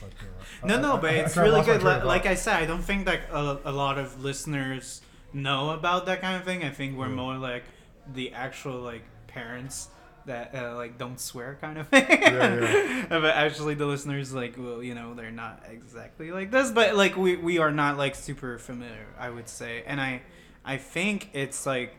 But, 0.00 0.10
uh, 0.20 0.66
No, 0.66 0.76
I- 0.76 0.80
no, 0.80 0.96
I- 0.96 1.00
but 1.00 1.10
I 1.10 1.14
it's 1.14 1.36
really 1.36 1.62
good. 1.64 1.82
Like, 1.82 2.04
like. 2.04 2.26
I 2.26 2.34
said, 2.34 2.56
I 2.56 2.66
don't 2.66 2.82
think 2.82 3.06
that 3.06 3.20
a, 3.32 3.58
a 3.64 3.72
lot 3.72 3.98
of 3.98 4.22
listeners 4.24 5.00
know 5.32 5.70
about 5.70 6.06
that 6.06 6.20
kind 6.20 6.36
of 6.36 6.44
thing. 6.44 6.64
I 6.64 6.70
think 6.70 6.96
we're 6.96 7.08
Yeah. 7.08 7.14
more 7.14 7.36
like 7.36 7.64
the 8.12 8.32
actual 8.32 8.80
like 8.80 9.02
parents 9.26 9.88
that 10.26 10.54
uh, 10.54 10.74
like 10.76 10.96
don't 10.96 11.20
swear 11.20 11.58
kind 11.60 11.76
of 11.78 11.88
thing. 11.94 12.06
Yeah, 12.08 13.06
but 13.08 13.24
actually, 13.36 13.74
the 13.74 13.86
listeners 13.86 14.32
like 14.32 14.54
well, 14.56 14.82
you 14.82 14.94
know, 14.94 15.14
they're 15.14 15.30
not 15.30 15.62
exactly 15.70 16.30
like 16.32 16.50
this, 16.50 16.70
but 16.70 16.94
like 16.96 17.16
we 17.16 17.36
we 17.36 17.58
are 17.58 17.70
not 17.72 17.96
like 17.98 18.14
super 18.14 18.58
familiar. 18.58 19.06
I 19.18 19.30
would 19.30 19.48
say, 19.48 19.82
and 19.86 20.00
I 20.00 20.22
I 20.64 20.76
think 20.78 21.30
it's 21.34 21.66
like. 21.66 21.94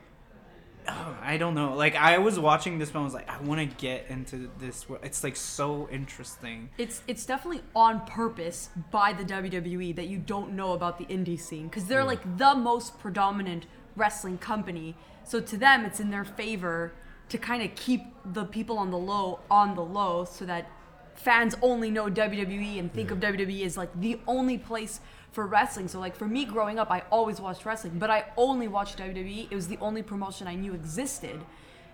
Oh, 0.87 1.17
I 1.21 1.37
don't 1.37 1.55
know. 1.55 1.75
Like 1.75 1.95
I 1.95 2.17
was 2.17 2.39
watching 2.39 2.77
this 2.77 2.93
one, 2.93 3.01
I 3.01 3.05
was 3.05 3.13
like, 3.13 3.29
I 3.29 3.41
want 3.41 3.59
to 3.59 3.77
get 3.77 4.05
into 4.09 4.49
this. 4.59 4.85
It's 5.03 5.23
like 5.23 5.35
so 5.35 5.87
interesting. 5.91 6.69
It's 6.77 7.01
it's 7.07 7.25
definitely 7.25 7.63
on 7.75 8.05
purpose 8.05 8.69
by 8.91 9.13
the 9.13 9.23
WWE 9.23 9.95
that 9.95 10.07
you 10.07 10.17
don't 10.17 10.53
know 10.53 10.73
about 10.73 10.97
the 10.97 11.05
indie 11.05 11.39
scene 11.39 11.67
because 11.67 11.85
they're 11.85 12.03
like 12.03 12.37
the 12.37 12.55
most 12.55 12.99
predominant 12.99 13.65
wrestling 13.95 14.37
company. 14.37 14.95
So 15.23 15.39
to 15.39 15.57
them, 15.57 15.85
it's 15.85 15.99
in 15.99 16.11
their 16.11 16.25
favor 16.25 16.93
to 17.29 17.37
kind 17.37 17.63
of 17.63 17.73
keep 17.75 18.03
the 18.23 18.45
people 18.45 18.77
on 18.77 18.91
the 18.91 18.97
low 18.97 19.39
on 19.49 19.75
the 19.75 19.83
low 19.83 20.25
so 20.25 20.45
that 20.45 20.69
fans 21.15 21.55
only 21.61 21.89
know 21.89 22.05
WWE 22.05 22.77
and 22.77 22.93
think 22.93 23.09
of 23.09 23.19
WWE 23.19 23.65
as 23.65 23.77
like 23.77 23.89
the 23.99 24.19
only 24.27 24.57
place 24.57 24.99
for 25.35 25.45
wrestling. 25.45 25.89
So 25.89 25.99
like 25.99 26.15
for 26.15 26.27
me 26.27 26.45
growing 26.45 26.79
up, 26.79 26.89
I 26.89 27.03
always 27.11 27.41
watched 27.41 27.65
wrestling, 27.65 27.99
but 27.99 28.09
I 28.09 28.23
only 28.37 28.69
watched 28.69 28.97
WWE. 28.97 29.47
It 29.51 29.55
was 29.55 29.67
the 29.67 29.77
only 29.81 30.01
promotion 30.01 30.47
I 30.47 30.55
knew 30.55 30.73
existed. 30.73 31.41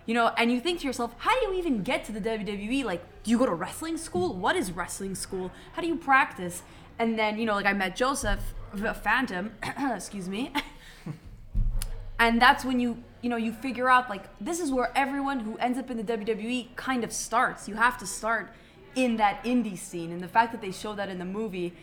You 0.06 0.14
know, 0.14 0.28
and 0.38 0.50
you 0.50 0.60
think 0.60 0.80
to 0.80 0.86
yourself, 0.86 1.12
how 1.18 1.38
do 1.38 1.46
you 1.46 1.54
even 1.58 1.82
get 1.82 2.04
to 2.04 2.12
the 2.12 2.20
WWE? 2.20 2.84
Like, 2.84 3.02
do 3.24 3.32
you 3.32 3.38
go 3.38 3.46
to 3.46 3.54
wrestling 3.54 3.98
school? 3.98 4.34
What 4.34 4.54
is 4.54 4.70
wrestling 4.70 5.16
school? 5.16 5.50
How 5.72 5.82
do 5.82 5.88
you 5.88 5.96
practice? 5.96 6.62
And 7.00 7.18
then, 7.18 7.36
you 7.36 7.44
know, 7.44 7.54
like 7.54 7.66
I 7.66 7.72
met 7.72 7.96
Joseph, 7.96 8.54
Phantom, 9.02 9.52
excuse 9.92 10.28
me. 10.28 10.52
and 12.20 12.40
that's 12.40 12.64
when 12.64 12.78
you, 12.78 13.02
you 13.22 13.28
know, 13.28 13.36
you 13.36 13.52
figure 13.52 13.88
out 13.88 14.08
like 14.08 14.24
this 14.40 14.60
is 14.60 14.70
where 14.70 14.92
everyone 14.96 15.40
who 15.40 15.56
ends 15.56 15.78
up 15.78 15.90
in 15.90 15.96
the 15.96 16.04
WWE 16.04 16.76
kind 16.76 17.02
of 17.02 17.12
starts. 17.12 17.68
You 17.68 17.74
have 17.74 17.98
to 17.98 18.06
start 18.06 18.52
in 18.94 19.16
that 19.16 19.42
indie 19.44 19.78
scene. 19.78 20.12
And 20.12 20.20
the 20.20 20.28
fact 20.28 20.52
that 20.52 20.60
they 20.60 20.70
show 20.70 20.94
that 20.94 21.08
in 21.08 21.18
the 21.18 21.24
movie 21.24 21.74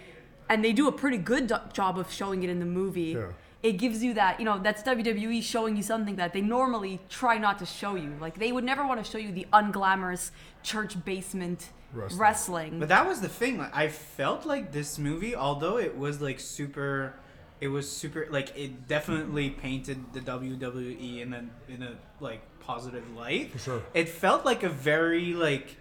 and 0.50 0.63
they 0.65 0.74
do 0.74 0.88
a 0.88 0.91
pretty 0.91 1.18
good 1.18 1.48
do- 1.48 1.56
job 1.74 1.98
of 1.98 2.12
showing 2.12 2.44
it 2.44 2.50
in 2.50 2.60
the 2.60 2.65
movie 2.65 3.13
Yeah. 3.18 3.27
it 3.62 3.74
gives 3.74 4.03
you 4.03 4.13
that 4.15 4.39
you 4.39 4.46
know 4.46 4.58
that's 4.60 4.82
WWE 4.84 5.41
showing 5.44 5.75
you 5.77 5.84
something 5.84 6.15
that 6.15 6.34
they 6.34 6.41
normally 6.41 7.00
try 7.10 7.38
not 7.38 7.60
to 7.60 7.65
show 7.65 7.96
you. 7.96 8.12
Like 8.20 8.39
they 8.39 8.51
would 8.51 8.63
never 8.63 8.86
want 8.88 9.03
to 9.03 9.10
show 9.12 9.18
you 9.18 9.32
the 9.32 9.46
unglamorous 9.53 10.32
church 10.63 10.94
basement 11.06 11.70
Wrestling. 11.94 12.20
wrestling. 12.22 12.79
But 12.79 12.89
that 12.89 13.08
was 13.08 13.20
the 13.22 13.29
thing. 13.29 13.58
Like, 13.58 13.75
I 13.75 13.88
felt 13.88 14.46
like 14.46 14.72
this 14.72 14.98
movie, 15.00 15.36
although 15.36 15.77
it 15.77 15.98
was 15.98 16.22
like 16.22 16.39
super, 16.39 17.13
it 17.60 17.68
was 17.70 17.86
super 17.91 18.27
like 18.29 18.50
it 18.56 18.88
definitely 18.88 19.50
painted 19.50 19.98
the 20.13 20.20
WWE 20.22 21.22
in 21.24 21.34
a 21.34 21.44
in 21.68 21.82
a 21.84 21.94
like 22.20 22.41
positive 22.60 23.06
light. 23.15 23.51
For 23.53 23.60
sure. 23.60 23.82
It 23.94 24.08
felt 24.08 24.46
like 24.46 24.62
a 24.63 24.70
very 24.70 25.34
like 25.34 25.77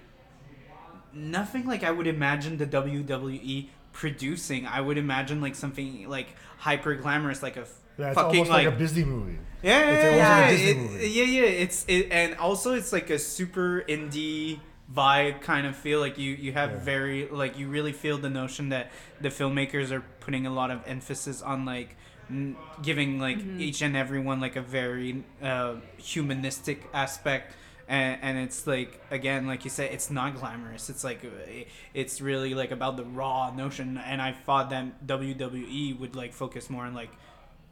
nothing 1.12 1.66
like 1.66 1.82
I 1.84 1.90
would 1.90 2.06
imagine 2.06 2.56
the 2.58 2.66
WWE 2.66 3.68
producing. 4.02 4.64
I 4.66 4.80
would 4.80 4.96
imagine 4.98 5.40
like 5.40 5.56
something 5.56 6.08
like 6.08 6.28
hyper 6.58 6.94
glamorous, 6.94 7.42
like 7.42 7.56
a 7.56 7.66
Yeah, 7.98 8.08
it's 8.10 8.14
fucking 8.14 8.40
almost 8.40 8.50
like, 8.50 8.66
like 8.66 8.74
a 8.74 8.78
Disney 8.78 9.04
movie. 9.04 9.38
yeah, 9.62 9.90
It's 9.90 10.02
yeah, 10.04 10.08
almost 10.10 10.16
yeah, 10.18 10.38
like 10.38 10.46
a 10.46 10.56
Disney 10.56 10.70
it- 10.70 10.76
movie. 10.92 11.08
yeah, 11.18 11.24
yeah. 11.24 11.62
It's 11.64 11.84
it, 11.88 12.06
and 12.12 12.34
also 12.36 12.74
it's 12.74 12.92
like 12.92 13.10
a 13.10 13.18
super 13.18 13.84
indie 13.88 14.60
vibe 14.94 15.40
kind 15.42 15.66
of 15.66 15.74
feel. 15.76 15.98
Like 16.00 16.16
you, 16.16 16.30
you 16.44 16.52
have 16.52 16.70
Yeah. 16.70 16.78
very 16.92 17.28
like 17.28 17.58
you 17.58 17.66
really 17.68 17.92
feel 17.92 18.18
the 18.18 18.30
notion 18.30 18.68
that 18.70 18.90
the 19.20 19.30
filmmakers 19.30 19.90
are 19.90 20.04
putting 20.20 20.46
a 20.46 20.50
lot 20.60 20.70
of 20.70 20.78
emphasis 20.86 21.42
on 21.42 21.64
like 21.64 21.96
n- 22.30 22.56
giving 22.82 23.18
like 23.18 23.38
each 23.58 23.82
and 23.82 23.96
everyone 23.96 24.38
like 24.40 24.54
a 24.56 24.62
very 24.62 25.24
uh, 25.42 25.74
humanistic 25.96 26.78
aspect. 26.94 27.54
And, 27.88 28.18
and 28.20 28.38
it's 28.38 28.66
like 28.66 29.00
again, 29.10 29.46
like 29.46 29.64
you 29.64 29.70
said, 29.70 29.90
it's 29.92 30.10
not 30.10 30.36
glamorous. 30.36 30.90
It's 30.90 31.02
like 31.02 31.24
uh, 31.24 31.64
it's 31.94 32.20
really 32.20 32.54
like 32.54 32.70
about 32.70 32.96
the 32.96 33.04
raw 33.04 33.50
notion. 33.54 33.96
And 33.98 34.20
I 34.20 34.32
thought 34.32 34.70
that 34.70 35.06
WWE 35.06 35.98
would 35.98 36.14
like 36.14 36.34
focus 36.34 36.68
more 36.68 36.84
on 36.84 36.94
like 36.94 37.10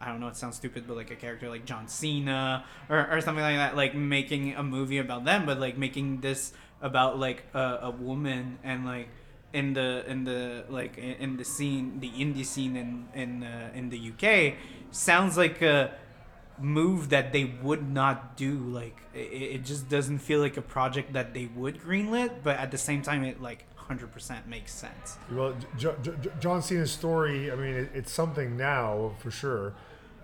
I 0.00 0.08
don't 0.08 0.20
know, 0.20 0.28
it 0.28 0.37
sounds 0.37 0.56
stupid, 0.56 0.85
but 0.87 0.96
like 0.96 1.11
a 1.11 1.16
character 1.16 1.49
like 1.49 1.64
John 1.64 1.88
Cena 1.88 2.64
or, 2.88 3.11
or 3.11 3.20
something 3.20 3.42
like 3.42 3.56
that, 3.56 3.76
like 3.76 3.94
making 3.94 4.54
a 4.54 4.62
movie 4.62 4.99
about 4.99 5.25
them, 5.25 5.46
but 5.46 5.58
like 5.58 5.78
making 5.78 6.20
this 6.20 6.52
about 6.82 7.18
like 7.18 7.44
a, 7.54 7.78
a 7.82 7.90
woman 7.90 8.58
and 8.62 8.85
like 8.85 9.08
in 9.52 9.73
the 9.73 10.04
in 10.06 10.25
the 10.25 10.64
like 10.68 10.99
in, 10.99 11.37
the 11.37 11.44
scene, 11.44 12.00
the 12.00 12.11
indie 12.11 12.44
scene 12.44 12.76
in 12.76 13.08
in 13.14 13.42
uh, 13.42 13.70
in 13.75 13.88
the 13.88 14.12
UK 14.12 14.54
sounds 14.90 15.38
like 15.38 15.62
a 15.62 15.94
move 16.61 17.11
that 17.11 17.33
they 17.33 17.45
would 17.63 17.89
not 17.93 18.37
do. 18.37 18.53
Like 18.59 18.99
it, 19.15 19.19
it 19.19 19.65
just 19.65 19.89
doesn't 19.89 20.19
feel 20.19 20.41
like 20.41 20.57
a 20.57 20.63
project 20.63 21.13
that 21.13 21.35
they 21.35 21.47
would 21.55 21.81
greenlit, 21.81 22.43
but 22.43 22.59
at 22.59 22.71
the 22.71 22.79
same 22.79 23.03
time, 23.03 23.25
it 23.25 23.41
like 23.41 23.65
hundred 23.77 24.13
percent 24.13 24.49
makes 24.49 24.73
sense. 24.73 25.17
Well, 25.31 25.55
J- 25.79 25.95
J- 26.03 26.13
John 26.41 26.61
Cena's 26.63 26.91
story, 26.91 27.53
I 27.53 27.55
mean, 27.55 27.75
it, 27.75 27.91
it's 27.95 28.11
something 28.13 28.57
now 28.57 29.15
for 29.21 29.31
sure 29.31 29.75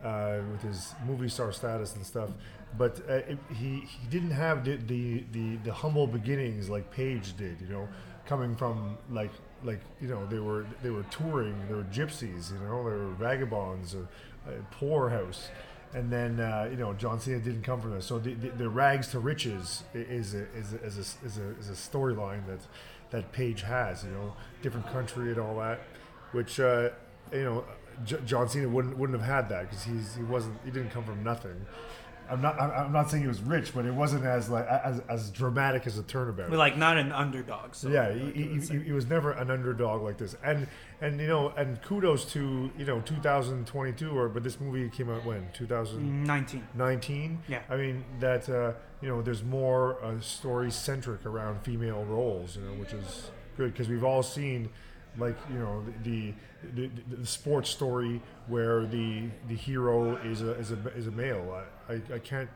uh, 0.02 0.38
with 0.50 0.62
his 0.62 0.94
movie 1.06 1.28
star 1.28 1.52
status 1.52 1.94
and 1.94 2.04
stuff. 2.04 2.30
But 2.76 3.00
uh, 3.08 3.12
it, 3.14 3.38
he, 3.54 3.80
he 3.86 4.06
didn't 4.10 4.30
have 4.30 4.64
the, 4.64 4.76
the, 4.76 5.24
the, 5.32 5.56
the 5.56 5.72
humble 5.72 6.06
beginnings 6.06 6.70
like 6.70 6.90
Paige 6.90 7.36
did, 7.36 7.60
you 7.60 7.68
know, 7.68 7.88
coming 8.26 8.56
from 8.56 8.96
like 9.10 9.30
like 9.64 9.80
you 10.00 10.08
know 10.08 10.26
they 10.26 10.38
were 10.40 10.66
they 10.82 10.90
were 10.90 11.04
touring, 11.04 11.54
they 11.68 11.74
were 11.74 11.84
gypsies, 11.84 12.52
you 12.52 12.58
know, 12.66 12.82
they 12.82 12.96
were 12.96 13.10
vagabonds, 13.18 13.94
or 13.94 14.08
uh, 14.48 14.52
poorhouse. 14.72 15.48
And 15.94 16.10
then 16.10 16.40
uh, 16.40 16.68
you 16.70 16.76
know 16.78 16.94
John 16.94 17.20
Cena 17.20 17.38
didn't 17.38 17.62
come 17.62 17.80
from 17.80 17.90
this, 17.92 18.06
so 18.06 18.18
the, 18.18 18.32
the, 18.34 18.48
the 18.50 18.68
rags 18.68 19.08
to 19.08 19.18
riches 19.18 19.82
is 19.92 20.34
a, 20.34 20.38
is 20.54 20.72
a, 20.72 20.82
is 20.82 20.96
a, 20.96 21.26
is 21.26 21.38
a, 21.38 21.50
is 21.58 21.68
a 21.68 21.72
storyline 21.72 22.46
that 22.46 22.60
that 23.10 23.30
Paige 23.32 23.60
has, 23.62 24.02
you 24.04 24.10
know, 24.10 24.34
different 24.62 24.90
country 24.90 25.30
and 25.32 25.38
all 25.38 25.58
that, 25.58 25.80
which 26.32 26.58
uh, 26.58 26.88
you 27.30 27.44
know 27.44 27.64
J- 28.04 28.20
John 28.24 28.48
Cena 28.48 28.68
wouldn't 28.68 28.96
wouldn't 28.96 29.18
have 29.20 29.28
had 29.28 29.48
that 29.50 29.68
because 29.68 29.84
he's 29.84 30.16
he 30.16 30.22
wasn't 30.22 30.56
he 30.64 30.70
didn't 30.70 30.90
come 30.90 31.04
from 31.04 31.22
nothing. 31.22 31.66
I'm 32.30 32.40
not 32.40 32.60
I'm, 32.60 32.92
not 32.92 33.10
saying 33.10 33.22
he 33.22 33.28
was 33.28 33.40
rich, 33.40 33.74
but 33.74 33.84
it 33.84 33.92
wasn't 33.94 34.24
as 34.24 34.48
like 34.48 34.66
as, 34.66 35.00
as 35.08 35.30
dramatic 35.30 35.86
as 35.86 35.98
a 35.98 36.02
turnabout. 36.02 36.50
But 36.50 36.58
like 36.58 36.76
not 36.76 36.96
an 36.96 37.12
underdog. 37.12 37.74
So 37.74 37.88
yeah, 37.88 38.12
he, 38.12 38.30
he, 38.30 38.60
he, 38.60 38.78
he 38.80 38.92
was 38.92 39.06
never 39.06 39.32
an 39.32 39.50
underdog 39.50 40.02
like 40.02 40.18
this, 40.18 40.36
and 40.42 40.66
and 41.00 41.20
you 41.20 41.26
know, 41.26 41.50
and 41.56 41.80
kudos 41.82 42.24
to 42.32 42.70
you 42.78 42.84
know 42.84 43.00
2022, 43.00 44.10
or 44.10 44.28
but 44.28 44.42
this 44.42 44.60
movie 44.60 44.88
came 44.88 45.10
out 45.10 45.24
when 45.24 45.48
2019. 45.52 46.68
19. 46.74 47.42
Yeah. 47.48 47.60
I 47.68 47.76
mean 47.76 48.04
that 48.20 48.48
uh, 48.48 48.72
you 49.00 49.08
know 49.08 49.22
there's 49.22 49.42
more 49.42 50.02
uh, 50.02 50.20
story 50.20 50.70
centric 50.70 51.26
around 51.26 51.62
female 51.62 52.04
roles, 52.04 52.56
you 52.56 52.62
know, 52.62 52.72
which 52.74 52.92
is 52.92 53.30
good 53.56 53.72
because 53.72 53.88
we've 53.88 54.04
all 54.04 54.22
seen 54.22 54.70
like 55.18 55.36
you 55.50 55.58
know 55.58 55.84
the 56.04 56.32
the, 56.74 56.88
the 56.88 57.16
the 57.16 57.26
sports 57.26 57.70
story 57.70 58.20
where 58.46 58.86
the 58.86 59.28
the 59.48 59.54
hero 59.54 60.16
is 60.16 60.42
a 60.42 60.52
is 60.52 60.72
a, 60.72 60.78
is 60.96 61.06
a 61.06 61.10
male. 61.10 61.62
I, 61.88 61.92
I, 61.94 62.02
I 62.14 62.18
can't. 62.18 62.48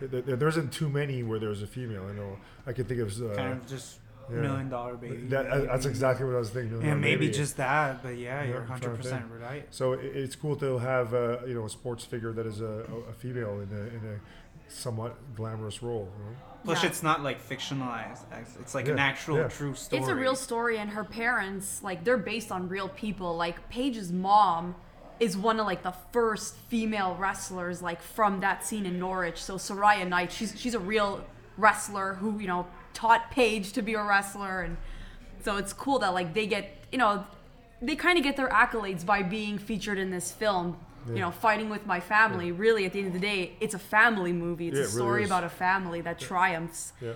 There, 0.00 0.22
there 0.22 0.48
isn't 0.48 0.72
too 0.72 0.88
many 0.88 1.22
where 1.22 1.38
there's 1.38 1.62
a 1.62 1.66
female. 1.66 2.06
I 2.08 2.12
know 2.12 2.36
I 2.66 2.72
can 2.72 2.84
think 2.84 3.00
of 3.00 3.10
uh, 3.22 3.34
Kind 3.34 3.52
of 3.52 3.66
just 3.66 3.98
Yeah. 4.30 4.40
Million 4.40 4.68
Dollar 4.70 4.96
Baby. 4.96 5.26
That, 5.28 5.46
uh, 5.46 5.60
that's 5.70 5.86
exactly 5.86 6.24
what 6.26 6.34
I 6.34 6.38
was 6.38 6.50
thinking. 6.50 6.80
Yeah, 6.82 6.92
uh, 6.92 6.96
maybe 6.96 7.28
just 7.30 7.56
that, 7.58 8.02
but 8.02 8.16
yeah, 8.16 8.42
Yeah, 8.42 8.48
you're 8.48 8.60
100 8.60 8.96
percent 8.96 9.24
right. 9.40 9.66
So 9.70 9.92
it, 9.92 10.04
it's 10.16 10.34
cool 10.36 10.56
to 10.56 10.78
have 10.78 11.14
uh, 11.14 11.38
you 11.46 11.54
know 11.54 11.66
a 11.66 11.70
sports 11.70 12.04
figure 12.04 12.32
that 12.32 12.46
is 12.46 12.60
a, 12.60 12.86
a 13.08 13.12
female 13.12 13.60
in 13.60 13.68
a, 13.70 13.82
in 13.96 14.02
a 14.14 14.20
somewhat 14.68 15.16
glamorous 15.34 15.82
role. 15.82 16.08
You 16.18 16.24
know? 16.24 16.36
Plus, 16.64 16.82
Yeah. 16.82 16.88
it's 16.88 17.02
not 17.02 17.22
like 17.22 17.46
fictionalized. 17.46 18.22
It's 18.60 18.74
like 18.74 18.88
an 18.88 18.98
actual 18.98 19.36
yeah. 19.38 19.48
true 19.48 19.74
story. 19.74 20.00
It's 20.00 20.08
a 20.08 20.14
real 20.14 20.34
story, 20.36 20.78
and 20.78 20.90
her 20.90 21.04
parents, 21.04 21.82
like, 21.82 22.04
they're 22.04 22.16
based 22.16 22.50
on 22.50 22.68
real 22.68 22.88
people. 22.88 23.36
Like, 23.36 23.68
Paige's 23.68 24.10
mom 24.10 24.74
is 25.20 25.36
one 25.36 25.60
of 25.60 25.66
like 25.66 25.82
the 25.82 25.94
first 26.12 26.56
female 26.68 27.16
wrestlers, 27.18 27.80
like 27.82 28.02
from 28.02 28.40
that 28.40 28.64
scene 28.66 28.86
in 28.86 28.98
Norwich. 28.98 29.42
So 29.42 29.56
Saraya 29.56 30.06
Knight, 30.08 30.32
she's 30.32 30.58
she's 30.58 30.74
a 30.74 30.78
real 30.78 31.24
wrestler 31.56 32.14
who 32.14 32.38
you 32.40 32.46
know 32.46 32.66
taught 32.94 33.30
Paige 33.30 33.72
to 33.74 33.82
be 33.82 33.94
a 33.94 34.02
wrestler, 34.02 34.62
and 34.62 34.76
so 35.44 35.56
it's 35.56 35.72
cool 35.72 35.98
that 36.00 36.14
like 36.14 36.34
they 36.34 36.46
get 36.46 36.84
you 36.90 36.98
know 36.98 37.24
they 37.80 37.96
kind 37.96 38.18
of 38.18 38.24
get 38.24 38.36
their 38.36 38.48
accolades 38.48 39.04
by 39.04 39.22
being 39.22 39.58
featured 39.58 39.98
in 39.98 40.10
this 40.10 40.32
film. 40.32 40.78
You 41.08 41.20
know, 41.20 41.30
fighting 41.30 41.68
with 41.70 41.86
my 41.86 42.00
family. 42.00 42.52
Really, 42.52 42.86
at 42.86 42.92
the 42.92 42.98
end 43.00 43.08
of 43.08 43.14
the 43.14 43.20
day, 43.20 43.52
it's 43.60 43.74
a 43.74 43.78
family 43.78 44.32
movie. 44.32 44.68
It's 44.68 44.76
Yeah, 44.76 44.82
a 44.82 44.84
it 44.84 44.88
really 44.88 44.96
story 44.96 45.22
is. 45.22 45.28
about 45.30 45.44
a 45.44 45.48
family 45.48 46.00
that 46.00 46.18
triumphs. 46.18 46.92
Yeah. 47.00 47.12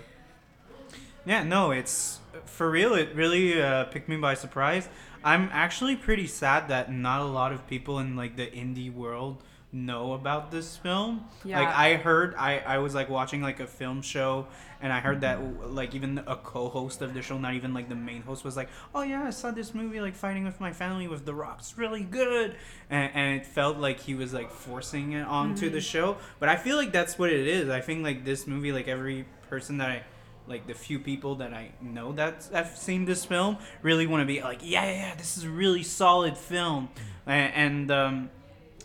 Yeah, 1.25 1.43
no, 1.43 1.71
it's 1.71 2.19
for 2.45 2.69
real. 2.69 2.93
It 2.93 3.13
really 3.15 3.61
uh, 3.61 3.85
picked 3.85 4.09
me 4.09 4.17
by 4.17 4.33
surprise. 4.33 4.89
I'm 5.23 5.49
actually 5.51 5.95
pretty 5.95 6.27
sad 6.27 6.69
that 6.69 6.91
not 6.91 7.21
a 7.21 7.25
lot 7.25 7.51
of 7.51 7.67
people 7.67 7.99
in 7.99 8.15
like 8.15 8.35
the 8.37 8.47
indie 8.47 8.93
world 8.93 9.43
know 9.71 10.13
about 10.13 10.51
this 10.51 10.75
film. 10.77 11.25
Yeah. 11.43 11.59
Like 11.59 11.69
I 11.69 11.95
heard, 11.95 12.35
I 12.35 12.59
I 12.59 12.77
was 12.79 12.95
like 12.95 13.09
watching 13.09 13.41
like 13.41 13.59
a 13.59 13.67
film 13.67 14.01
show, 14.01 14.47
and 14.81 14.91
I 14.91 14.99
heard 14.99 15.21
that 15.21 15.71
like 15.71 15.93
even 15.93 16.23
a 16.25 16.35
co-host 16.35 17.01
of 17.01 17.13
the 17.13 17.21
show, 17.21 17.37
not 17.37 17.53
even 17.53 17.73
like 17.73 17.89
the 17.89 17.95
main 17.95 18.21
host, 18.21 18.43
was 18.43 18.57
like, 18.57 18.69
"Oh 18.95 19.03
yeah, 19.03 19.23
I 19.23 19.29
saw 19.29 19.51
this 19.51 19.75
movie 19.75 20.01
like 20.01 20.15
Fighting 20.15 20.43
with 20.43 20.59
My 20.59 20.73
Family 20.73 21.07
with 21.07 21.25
The 21.25 21.33
Rock. 21.33 21.57
It's 21.59 21.77
really 21.77 22.03
good," 22.03 22.55
and, 22.89 23.11
and 23.13 23.41
it 23.41 23.45
felt 23.45 23.77
like 23.77 23.99
he 23.99 24.15
was 24.15 24.33
like 24.33 24.51
forcing 24.51 25.13
it 25.13 25.25
onto 25.25 25.69
the 25.69 25.81
show. 25.81 26.17
But 26.39 26.49
I 26.49 26.55
feel 26.55 26.77
like 26.77 26.91
that's 26.91 27.19
what 27.19 27.31
it 27.31 27.47
is. 27.47 27.69
I 27.69 27.81
think 27.81 28.03
like 28.03 28.25
this 28.25 28.47
movie, 28.47 28.71
like 28.71 28.87
every 28.87 29.25
person 29.49 29.77
that 29.77 29.89
I 29.89 30.03
like 30.47 30.65
the 30.65 30.73
few 30.73 30.97
people 30.97 31.35
that 31.35 31.53
I 31.53 31.69
know 31.79 32.11
that 32.13 32.49
have 32.51 32.75
seen 32.75 33.05
this 33.05 33.23
film 33.23 33.57
really 33.83 34.07
want 34.07 34.21
to 34.21 34.25
be 34.25 34.41
like, 34.41 34.61
yeah, 34.63 34.83
yeah, 34.85 34.91
yeah, 35.09 35.15
this 35.15 35.37
is 35.37 35.43
a 35.43 35.49
really 35.49 35.83
solid 35.83 36.35
film, 36.35 36.89
and, 37.27 37.53
and 37.53 37.91
um, 37.91 38.29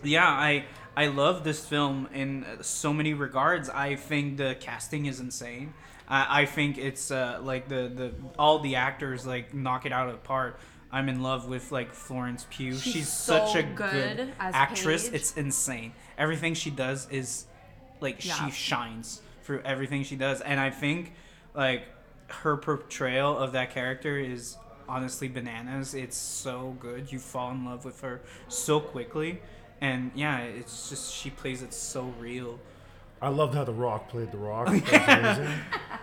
yeah, 0.06 0.28
I 0.28 0.64
I 0.96 1.06
love 1.08 1.44
this 1.44 1.64
film 1.64 2.08
in 2.14 2.44
so 2.60 2.92
many 2.92 3.14
regards. 3.14 3.68
I 3.68 3.96
think 3.96 4.36
the 4.36 4.56
casting 4.60 5.06
is 5.06 5.20
insane. 5.20 5.74
I, 6.08 6.42
I 6.42 6.46
think 6.46 6.78
it's 6.78 7.10
uh, 7.10 7.40
like 7.42 7.68
the 7.68 7.88
the 7.94 8.12
all 8.38 8.58
the 8.60 8.76
actors 8.76 9.26
like 9.26 9.54
knock 9.54 9.86
it 9.86 9.92
out 9.92 10.08
of 10.08 10.14
the 10.14 10.20
park. 10.20 10.58
I'm 10.92 11.08
in 11.08 11.22
love 11.22 11.48
with 11.48 11.72
like 11.72 11.92
Florence 11.92 12.46
Pugh. 12.50 12.74
She's 12.74 12.92
She's, 12.92 13.12
so 13.12 13.46
such 13.46 13.56
a 13.56 13.62
good 13.64 14.16
good 14.16 14.32
actress. 14.38 15.08
Paige. 15.08 15.14
It's 15.14 15.36
insane. 15.36 15.92
Everything 16.16 16.54
she 16.54 16.70
does 16.70 17.08
is 17.10 17.46
like 18.00 18.24
Yeah. 18.24 18.34
she 18.34 18.50
shines 18.52 19.20
through 19.42 19.62
everything 19.64 20.04
she 20.04 20.16
does, 20.16 20.40
and 20.40 20.60
I 20.60 20.70
think 20.70 21.12
like 21.54 21.84
her 22.28 22.56
portrayal 22.56 23.36
of 23.36 23.52
that 23.52 23.70
character 23.72 24.18
is 24.18 24.56
honestly 24.88 25.28
bananas. 25.28 25.94
It's 25.94 26.16
so 26.16 26.76
good. 26.78 27.10
You 27.10 27.18
fall 27.18 27.50
in 27.50 27.64
love 27.64 27.84
with 27.84 28.00
her 28.02 28.20
so 28.48 28.80
quickly, 28.80 29.40
and 29.84 30.10
yeah, 30.14 30.38
it's 30.60 30.88
just 30.90 31.12
she 31.14 31.30
plays 31.30 31.62
it 31.62 31.72
so 31.74 32.02
real. 32.18 32.58
I 33.22 33.28
loved 33.28 33.54
how 33.54 33.64
The 33.64 33.72
Rock 33.72 34.08
played 34.08 34.30
The 34.32 34.38
Rock. 34.38 34.66
That's 34.90 35.38
amazing. 35.38 35.54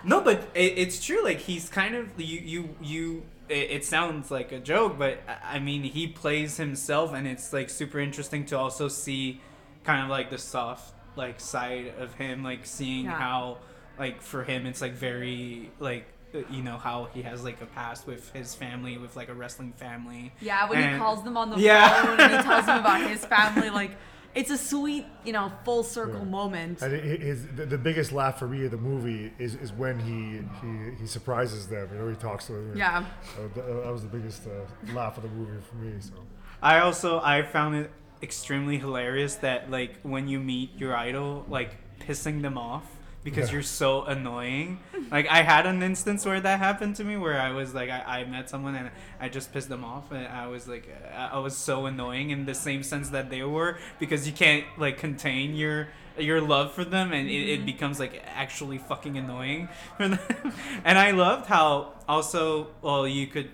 No, 0.04 0.22
but 0.22 0.38
it, 0.56 0.74
it's 0.84 1.04
true. 1.06 1.24
Like 1.24 1.40
he's 1.40 1.70
kind 1.70 1.96
of 1.96 2.06
you 2.20 2.40
you 2.54 2.62
you. 2.82 3.24
It, 3.50 3.72
it 3.72 3.86
sounds 3.86 4.32
like 4.32 4.52
a 4.52 4.60
joke, 4.60 4.98
but 4.98 5.20
I 5.28 5.58
I 5.58 5.60
mean 5.60 5.84
he 5.84 6.08
plays 6.08 6.58
himself, 6.58 7.14
and 7.14 7.28
it's 7.28 7.54
like 7.54 7.70
super 7.70 8.00
interesting 8.00 8.46
to 8.48 8.58
also 8.58 8.88
see 8.88 9.42
kind 9.84 10.02
of 10.04 10.10
like 10.10 10.30
the 10.30 10.38
soft 10.38 10.94
like 11.16 11.40
side 11.40 11.94
of 12.00 12.14
him, 12.16 12.44
like 12.44 12.66
seeing 12.66 13.06
Yeah. 13.06 13.20
how 13.20 13.58
like 14.00 14.22
for 14.22 14.44
him 14.44 14.66
it's 14.66 14.82
like 14.82 14.94
very 14.94 15.70
like 15.80 16.06
you 16.50 16.62
know 16.62 16.78
how 16.78 17.10
he 17.14 17.22
has 17.24 17.44
like 17.44 17.62
a 17.62 17.66
past 17.66 18.08
with 18.08 18.32
his 18.34 18.56
family 18.56 18.98
with 18.98 19.16
like 19.16 19.30
a 19.30 19.34
wrestling 19.34 19.74
family. 19.74 20.32
Yeah, 20.42 20.70
when 20.70 20.94
he 20.94 20.98
calls 20.98 21.24
them 21.24 21.38
on 21.38 21.50
the 21.50 21.58
Yeah. 21.60 22.04
phone 22.04 22.20
and 22.20 22.36
he 22.36 22.42
tells 22.42 22.66
them 22.66 22.80
about 22.80 23.02
his 23.10 23.26
family, 23.38 23.70
like 23.70 23.92
it's 24.34 24.50
a 24.50 24.58
sweet, 24.58 25.06
you 25.26 25.34
know, 25.34 25.52
full 25.66 25.84
circle 25.84 26.20
Yeah. 26.20 26.24
moment. 26.26 26.82
And 26.82 26.94
his, 26.94 27.46
the, 27.48 27.66
the 27.66 27.78
biggest 27.78 28.14
laugh 28.14 28.40
for 28.40 28.48
me 28.48 28.64
of 28.64 28.72
the 28.72 28.78
movie 28.78 29.34
is, 29.38 29.56
is 29.56 29.74
when 29.74 30.00
he, 30.00 30.40
he 30.62 31.02
he 31.02 31.06
surprises 31.08 31.68
them. 31.68 31.90
You 31.94 32.00
know, 32.00 32.10
he 32.10 32.16
talks 32.16 32.46
to 32.48 32.54
them. 32.54 32.78
Yeah. 32.78 33.04
Uh, 33.38 33.48
that 33.84 33.92
was 33.92 34.04
the 34.04 34.08
biggest 34.10 34.48
uh, 34.48 34.94
laugh 34.94 35.18
of 35.18 35.24
the 35.24 35.30
movie 35.30 35.52
for 35.70 35.76
me. 35.76 35.94
So 36.00 36.14
I 36.62 36.80
also 36.80 37.20
I 37.20 37.42
found 37.44 37.76
it 37.76 37.92
extremely 38.24 38.78
hilarious 38.78 39.36
that 39.38 39.70
like 39.70 40.00
when 40.04 40.28
you 40.30 40.40
meet 40.40 40.78
your 40.78 40.96
idol, 40.96 41.46
like 41.50 41.76
pissing 42.00 42.42
them 42.42 42.58
off 42.58 42.86
because 43.24 43.50
Yeah. 43.50 43.54
you're 43.56 43.64
so 43.64 44.04
annoying. 44.04 44.80
Like 45.12 45.28
I 45.28 45.42
had 45.44 45.66
an 45.66 45.84
instance 45.84 46.26
where 46.26 46.40
that 46.40 46.60
happened 46.60 46.96
to 46.98 47.04
me 47.04 47.18
where 47.18 47.40
I 47.40 47.52
was 47.52 47.74
like 47.74 47.90
I, 47.90 48.22
I 48.22 48.24
met 48.26 48.50
someone 48.50 48.76
and 48.76 48.90
I 49.20 49.30
just 49.30 49.52
pissed 49.54 49.70
them 49.70 49.84
off 49.84 50.12
and 50.12 50.26
I 50.28 50.48
was 50.48 50.68
like 50.68 50.88
I 51.16 51.30
I 51.34 51.38
was 51.40 51.56
so 51.56 51.86
annoying 51.86 52.30
in 52.32 52.46
the 52.46 52.56
same 52.56 52.82
sense 52.84 53.10
that 53.10 53.30
they 53.30 53.44
were 53.44 53.78
because 54.00 54.26
you 54.28 54.34
can't 54.34 54.66
like 54.78 54.98
contain 54.98 55.56
your 55.56 55.90
your 56.18 56.42
love 56.42 56.74
for 56.74 56.84
them 56.84 57.14
and 57.14 57.30
it, 57.30 57.50
it 57.56 57.66
becomes 57.66 58.00
like 58.00 58.22
actually 58.28 58.78
fucking 58.78 59.18
annoying 59.18 59.70
for 59.98 60.08
them. 60.10 60.20
and 60.84 60.98
I 60.98 61.12
loved 61.12 61.46
how 61.48 61.94
also 62.08 62.68
well 62.82 63.08
you 63.08 63.28
could 63.28 63.50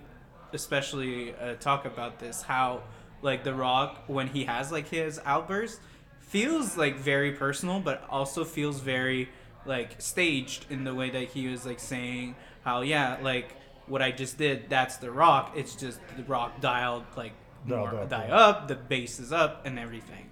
especially 0.53 1.35
uh, 1.35 1.55
talk 1.55 1.85
about 1.85 2.19
this 2.19 2.41
how 2.41 2.81
like 3.21 3.43
the 3.43 3.53
rock 3.53 4.03
when 4.07 4.27
he 4.27 4.45
has 4.45 4.71
like 4.71 4.87
his 4.87 5.19
outbursts 5.25 5.79
feels 6.19 6.77
like 6.77 6.95
very 6.97 7.31
personal 7.31 7.79
but 7.79 8.03
also 8.09 8.43
feels 8.45 8.79
very 8.79 9.29
like 9.67 10.01
staged 10.01 10.65
in 10.69 10.83
the 10.83 10.93
way 10.93 11.09
that 11.09 11.25
he 11.29 11.47
was 11.47 11.65
like 11.65 11.79
saying 11.79 12.35
how 12.63 12.81
yeah 12.81 13.17
like 13.21 13.55
what 13.87 14.01
i 14.01 14.11
just 14.11 14.37
did 14.37 14.69
that's 14.69 14.97
the 14.97 15.11
rock 15.11 15.53
it's 15.55 15.75
just 15.75 15.99
the 16.15 16.23
rock 16.23 16.59
dialed 16.61 17.03
like 17.15 17.33
more 17.65 17.95
up, 17.95 18.09
die 18.09 18.27
yeah. 18.27 18.35
up 18.35 18.67
the 18.67 18.75
bass 18.75 19.19
is 19.19 19.31
up 19.31 19.65
and 19.65 19.77
everything 19.77 20.29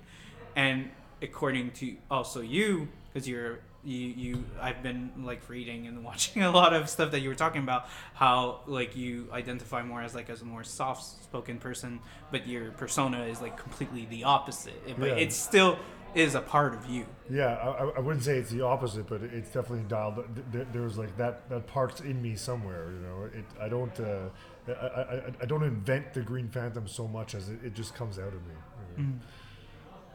and 0.55 0.89
according 1.21 1.71
to 1.71 1.95
also 2.09 2.41
you 2.41 2.87
because 3.13 3.27
you're 3.27 3.59
you 3.83 3.99
you 4.07 4.43
I've 4.59 4.81
been 4.81 5.11
like 5.23 5.47
reading 5.47 5.85
and 5.87 6.03
watching 6.03 6.41
a 6.51 6.51
lot 6.51 6.73
of 6.73 6.89
stuff 6.89 7.11
that 7.11 7.19
you 7.19 7.29
were 7.29 7.35
talking 7.35 7.61
about 7.61 7.87
how 8.13 8.61
like 8.65 8.95
you 8.95 9.27
identify 9.31 9.83
more 9.83 10.01
as 10.01 10.15
like 10.15 10.29
as 10.29 10.41
a 10.41 10.45
more 10.45 10.63
soft 10.63 11.03
spoken 11.23 11.59
person 11.59 11.99
but 12.31 12.47
your 12.47 12.71
persona 12.71 13.25
is 13.25 13.41
like 13.41 13.57
completely 13.57 14.07
the 14.09 14.23
opposite 14.23 14.73
but 14.97 15.09
Yeah. 15.09 15.15
it 15.15 15.31
still 15.31 15.77
is 16.15 16.33
a 16.35 16.41
part 16.41 16.73
of 16.73 16.89
you 16.89 17.05
yeah, 17.29 17.55
I, 17.55 17.67
I- 17.85 17.91
I 17.97 17.99
wouldn't 17.99 18.23
say 18.23 18.37
it's 18.37 18.51
the 18.51 18.61
opposite, 18.61 19.07
but 19.07 19.23
it's 19.23 19.49
definitely 19.49 19.85
dialed. 19.87 20.15
th- 20.35 20.45
th- 20.51 20.67
There's 20.71 20.95
like 20.95 21.17
that 21.17 21.49
that 21.49 21.65
part's 21.65 22.01
in 22.01 22.21
me 22.21 22.35
somewhere. 22.35 22.91
You 22.91 22.99
know, 22.99 23.23
it. 23.33 23.45
I 23.59 23.67
don't. 23.67 23.99
Uh, 23.99 24.29
I, 24.67 24.71
I, 24.71 25.01
I- 25.15 25.33
I 25.41 25.45
don't 25.45 25.63
invent 25.63 26.13
the 26.13 26.21
Green 26.21 26.47
Phantom 26.49 26.87
so 26.87 27.07
much 27.07 27.33
as 27.33 27.49
it, 27.49 27.57
it 27.63 27.73
just 27.73 27.95
comes 27.95 28.19
out 28.19 28.27
of 28.33 28.41
me. 28.45 28.53
you 28.97 29.03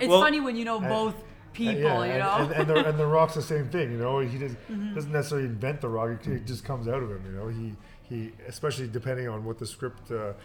It's 0.00 0.08
Well- 0.08 0.20
funny 0.20 0.40
when 0.40 0.56
you 0.56 0.64
know 0.64 0.80
both 0.80 1.14
people, 1.52 1.82
yeah, 1.82 2.04
you 2.04 2.10
and, 2.12 2.18
know. 2.20 2.36
and, 2.36 2.52
and, 2.52 2.68
the, 2.70 2.88
and 2.90 2.98
the 2.98 3.06
rock's 3.06 3.34
the 3.34 3.42
same 3.42 3.68
thing. 3.68 3.90
You 3.92 3.98
know, 3.98 4.18
he 4.20 4.38
does, 4.38 4.52
Mm-hmm. 4.52 4.94
doesn't 4.94 5.12
necessarily 5.12 5.46
invent 5.46 5.80
the 5.80 5.88
rock; 5.88 6.10
it, 6.26 6.26
it 6.28 6.46
just 6.46 6.64
comes 6.64 6.88
out 6.88 7.02
of 7.02 7.10
him. 7.10 7.22
You 7.26 7.32
know, 7.32 7.48
he 7.48 7.74
he, 8.08 8.32
especially 8.48 8.88
depending 8.88 9.28
on 9.28 9.44
what 9.44 9.58
the 9.58 9.66
script 9.66 10.10
uh, 10.10 10.32
c- 10.32 10.38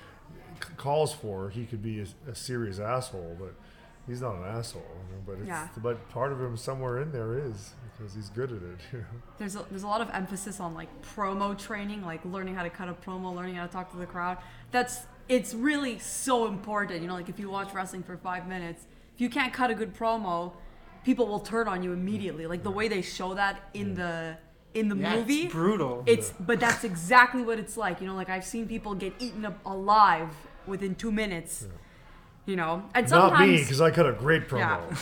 calls 0.78 1.14
for, 1.14 1.50
he 1.50 1.66
could 1.66 1.82
be 1.82 2.02
a, 2.02 2.32
a 2.32 2.36
serious 2.36 2.80
asshole, 2.80 3.36
but 3.40 3.54
he's 4.08 4.22
not 4.22 4.36
an 4.36 4.44
asshole. 4.46 4.82
You 5.10 5.16
know, 5.16 5.22
but 5.26 5.34
it's, 5.40 5.48
Yeah. 5.48 5.68
but 5.82 6.10
part 6.10 6.32
of 6.32 6.40
him 6.42 6.58
somewhere 6.58 7.02
in 7.02 7.12
there 7.12 7.38
is 7.38 7.74
because 7.98 8.14
he's 8.16 8.30
good 8.30 8.52
at 8.52 8.62
it. 8.62 8.80
You 8.94 9.00
know? 9.00 9.06
there's 9.38 9.56
a, 9.56 9.66
there's 9.70 9.84
a 9.84 9.88
lot 9.88 10.02
of 10.02 10.10
emphasis 10.14 10.60
on 10.60 10.74
like 10.74 10.90
promo 11.02 11.58
training, 11.58 12.04
like 12.06 12.24
learning 12.26 12.56
how 12.56 12.64
to 12.64 12.70
cut 12.70 12.90
a 12.90 12.94
promo, 12.94 13.36
learning 13.36 13.56
how 13.56 13.66
to 13.66 13.72
talk 13.72 13.92
to 13.92 13.98
the 13.98 14.06
crowd. 14.06 14.38
That's 14.72 15.02
it's 15.28 15.54
really 15.54 16.00
so 16.00 16.48
important. 16.48 17.02
You 17.02 17.08
know, 17.08 17.14
like 17.14 17.30
if 17.30 17.40
you 17.40 17.50
watch 17.50 17.74
wrestling 17.74 18.04
for 18.04 18.18
five 18.18 18.48
minutes, 18.48 18.86
if 19.16 19.22
you 19.22 19.30
can't 19.30 19.54
cut 19.54 19.70
a 19.70 19.76
good 19.76 19.94
promo, 19.96 20.54
people 21.04 21.28
will 21.28 21.40
turn 21.40 21.68
on 21.68 21.84
you 21.84 21.94
immediately. 21.94 22.48
Like 22.48 22.64
the 22.64 22.72
way 22.72 22.88
they 22.88 23.02
show 23.02 23.34
that 23.36 23.70
in 23.74 23.94
the 23.96 24.38
in 24.74 24.88
the 24.90 24.96
Yeah, 24.96 25.14
it's 25.14 25.20
movie, 25.28 25.48
brutal. 25.48 26.04
It's 26.06 26.32
but 26.40 26.60
that's 26.60 26.84
exactly 26.84 27.42
what 27.44 27.60
it's 27.60 27.76
like. 27.78 28.02
You 28.02 28.08
know, 28.08 28.16
like 28.16 28.30
I've 28.30 28.46
seen 28.46 28.68
people 28.68 28.96
get 28.96 29.14
eaten 29.20 29.46
up 29.46 29.60
alive 29.66 30.30
within 30.70 30.96
two 30.96 31.12
minutes. 31.12 31.68
You 32.46 32.56
know, 32.56 32.84
and 32.96 33.08
sometimes 33.08 33.40
Not 33.40 33.48
me, 33.48 33.58
because 33.58 33.80
I 33.80 33.92
cut 33.92 34.08
a 34.08 34.12
great 34.14 34.48
promo. 34.48 34.58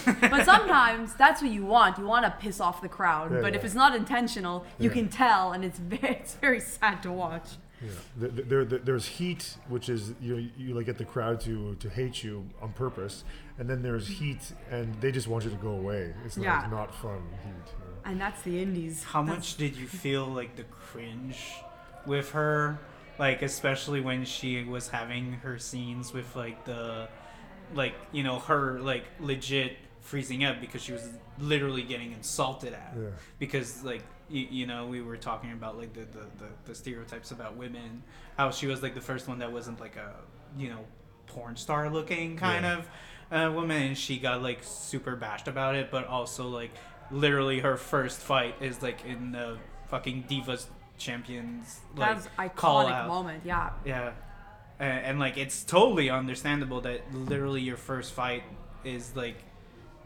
yeah. 0.06 0.30
but 0.30 0.44
sometimes 0.44 1.14
that's 1.14 1.42
what 1.42 1.50
you 1.50 1.64
want. 1.66 1.98
You 1.98 2.06
want 2.06 2.26
to 2.26 2.32
piss 2.32 2.60
off 2.60 2.82
the 2.82 2.90
crowd. 2.90 3.32
Yeah, 3.32 3.40
but 3.40 3.54
yeah. 3.54 3.60
if 3.60 3.64
it's 3.64 3.76
not 3.76 3.96
intentional, 3.96 4.66
you 4.80 4.90
can 4.90 5.08
tell, 5.08 5.54
and 5.54 5.64
it's 5.64 5.80
very, 5.94 6.16
it's 6.16 6.34
very 6.36 6.60
sad 6.60 7.02
to 7.04 7.12
watch. 7.14 7.48
Yeah. 7.82 7.90
There, 8.18 8.30
there, 8.30 8.66
there- 8.66 8.80
there's 8.80 9.06
heat, 9.06 9.56
which 9.70 9.88
is 9.88 10.14
you 10.20 10.50
you 10.58 10.74
like 10.74 10.88
get 10.88 10.98
the 10.98 11.06
crowd 11.06 11.40
to 11.42 11.76
to 11.76 11.90
hate 11.90 12.22
you 12.22 12.44
on 12.62 12.74
purpose, 12.74 13.24
and 13.60 13.70
then 13.70 13.82
there's 13.82 14.08
heat, 14.08 14.42
and 14.70 15.00
they 15.00 15.12
just 15.14 15.28
want 15.30 15.46
you 15.46 15.52
to 15.52 15.56
go 15.58 15.70
away. 15.70 16.14
It's 16.26 16.38
Yeah. 16.38 16.60
like 16.64 16.72
not 16.72 16.94
fun 16.94 17.22
heat. 17.46 17.52
you 17.80 17.86
know. 17.86 18.02
And 18.04 18.20
that's 18.20 18.42
the 18.42 18.62
indies. 18.62 19.04
How 19.06 19.22
That's- 19.22 19.38
much 19.38 19.56
did 19.58 19.78
you 19.78 19.88
feel 19.88 20.26
like 20.26 20.58
the 20.58 20.64
cringe 20.64 21.38
with 22.06 22.32
her? 22.32 22.78
Like 23.20 23.42
especially 23.42 24.02
when 24.02 24.26
she 24.26 24.64
was 24.64 24.90
having 24.90 25.34
her 25.34 25.58
scenes 25.60 26.14
with 26.14 26.36
like 26.36 26.66
the 26.66 27.08
like, 27.74 27.96
you 28.12 28.24
know, 28.24 28.40
her 28.40 28.80
like 28.80 29.06
legit 29.20 29.78
freezing 30.02 30.46
up 30.46 30.62
because 30.62 30.82
she 30.82 30.94
was 30.94 31.10
literally 31.40 31.84
getting 31.84 32.12
insulted 32.14 32.74
at. 32.74 32.94
Yeah. 32.98 33.08
Because 33.40 33.84
like 33.84 34.04
you, 34.30 34.48
you 34.50 34.66
know, 34.68 34.88
we 34.88 35.02
were 35.02 35.18
talking 35.18 35.52
about 35.52 35.78
like 35.78 35.94
the, 35.94 36.02
the, 36.02 36.26
the, 36.38 36.50
the 36.66 36.76
stereotypes 36.76 37.32
about 37.32 37.56
women, 37.58 38.04
how 38.38 38.52
she 38.52 38.68
was 38.68 38.82
like 38.84 38.94
the 38.94 39.02
first 39.02 39.28
one 39.28 39.40
that 39.40 39.52
wasn't 39.52 39.80
like 39.80 39.96
a 39.96 40.14
you 40.58 40.70
know, 40.70 40.80
porn 41.28 41.56
star 41.56 41.90
looking 41.90 42.38
kind 42.38 42.64
Yeah. 42.66 42.78
of 42.78 42.90
uh, 43.30 43.54
woman 43.54 43.82
and 43.82 43.98
she 43.98 44.18
got 44.18 44.42
like 44.42 44.60
super 44.62 45.16
bashed 45.16 45.48
about 45.48 45.76
it, 45.76 45.92
but 45.92 46.08
also 46.08 46.48
like 46.48 46.72
literally 47.12 47.60
her 47.60 47.76
first 47.78 48.20
fight 48.20 48.56
is 48.62 48.82
like 48.82 49.04
in 49.06 49.32
the 49.32 49.58
fucking 49.88 50.24
divas 50.30 50.68
champions 50.98 51.80
like 51.96 52.16
That's 52.24 52.28
iconic 52.38 52.56
call 52.56 52.88
out. 52.88 53.08
moment. 53.08 53.44
Yeah. 53.46 53.72
Yeah, 53.86 54.12
and, 54.80 55.06
and 55.06 55.20
like 55.20 55.38
it's 55.38 55.64
totally 55.64 56.10
understandable 56.10 56.82
that 56.82 57.02
literally 57.14 57.62
your 57.62 57.78
first 57.78 58.14
fight 58.14 58.44
is 58.84 59.16
like 59.16 59.38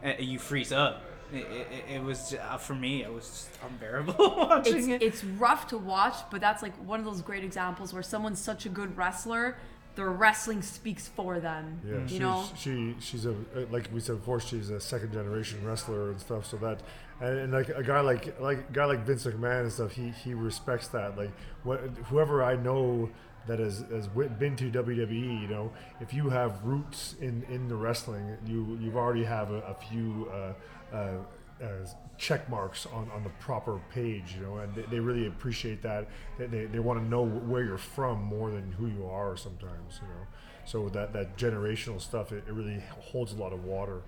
uh, 0.03 0.13
you 0.19 0.39
freeze 0.39 0.71
up. 0.71 1.03
It, 1.33 1.45
it, 1.47 1.95
it 1.95 2.03
was 2.03 2.33
uh, 2.35 2.57
for 2.57 2.75
me. 2.75 3.03
It 3.03 3.13
was 3.13 3.25
just 3.25 3.49
unbearable 3.65 4.15
watching 4.37 4.77
It's 4.77 4.87
it. 4.87 5.01
it's 5.01 5.23
rough 5.23 5.67
to 5.69 5.77
watch, 5.77 6.15
but 6.29 6.41
that's 6.41 6.61
like 6.61 6.75
one 6.85 6.99
of 6.99 7.05
those 7.05 7.21
great 7.21 7.43
examples 7.43 7.93
where 7.93 8.03
someone's 8.03 8.39
such 8.41 8.65
a 8.65 8.69
good 8.69 8.97
wrestler, 8.97 9.57
their 9.95 10.09
wrestling 10.09 10.61
speaks 10.61 11.07
for 11.07 11.39
them. 11.39 11.79
Yeah, 11.85 11.93
You 11.99 12.07
she's, 12.09 12.19
know. 12.19 12.43
she 12.57 12.95
she's 12.99 13.25
a 13.25 13.33
like 13.71 13.87
we 13.93 14.01
said 14.01 14.17
before, 14.17 14.41
she's 14.41 14.69
a 14.71 14.81
second 14.81 15.13
generation 15.13 15.63
wrestler 15.65 16.09
and 16.11 16.19
stuff. 16.19 16.45
So 16.47 16.57
that 16.57 16.81
and, 17.21 17.39
and 17.39 17.53
like 17.53 17.69
a 17.69 17.83
guy 17.83 18.01
like 18.01 18.39
like 18.39 18.69
a 18.69 18.73
guy 18.73 18.85
like 18.85 19.05
Vince 19.05 19.25
McMahon 19.25 19.61
and 19.63 19.71
stuff, 19.71 19.93
he 19.93 20.09
he 20.09 20.33
respects 20.33 20.87
that. 20.89 21.17
Like 21.17 21.31
what 21.63 21.79
whoever 22.05 22.43
I 22.43 22.55
know 22.55 23.09
that 23.47 23.59
has 23.59 23.85
has 23.91 24.07
been 24.07 24.55
to 24.57 24.71
WWE, 24.71 25.41
you 25.41 25.47
know, 25.47 25.71
if 25.99 26.13
you 26.13 26.29
have 26.29 26.63
roots 26.63 27.15
in 27.21 27.43
in 27.49 27.67
the 27.67 27.75
wrestling, 27.75 28.37
you 28.45 28.77
you've 28.81 28.97
already 28.97 29.23
have 29.23 29.51
a, 29.51 29.61
a 29.61 29.75
few. 29.75 30.29
Uh, 30.31 30.53
uh, 30.95 31.17
uh, 31.63 31.85
check 32.17 32.49
marks 32.49 32.87
on, 32.87 33.09
on 33.13 33.23
the 33.23 33.29
proper 33.39 33.79
page, 33.93 34.35
you 34.35 34.41
know, 34.41 34.57
and 34.57 34.73
they, 34.73 34.81
they 34.83 34.99
really 34.99 35.27
appreciate 35.27 35.81
that. 35.83 36.07
They, 36.39 36.47
they, 36.47 36.65
they 36.65 36.79
want 36.79 36.99
to 36.99 37.07
know 37.07 37.23
where 37.23 37.63
you're 37.63 37.77
from 37.77 38.23
more 38.23 38.49
than 38.49 38.71
who 38.71 38.87
you 38.87 39.05
are 39.05 39.37
sometimes, 39.37 39.99
you 40.01 40.07
know. 40.07 40.25
So 40.65 40.89
that, 40.89 41.13
that 41.13 41.37
generational 41.37 42.01
stuff, 42.01 42.31
it, 42.31 42.43
it 42.47 42.53
really 42.53 42.81
holds 42.99 43.33
a 43.33 43.35
lot 43.35 43.53
of 43.53 43.63
water. 43.63 44.01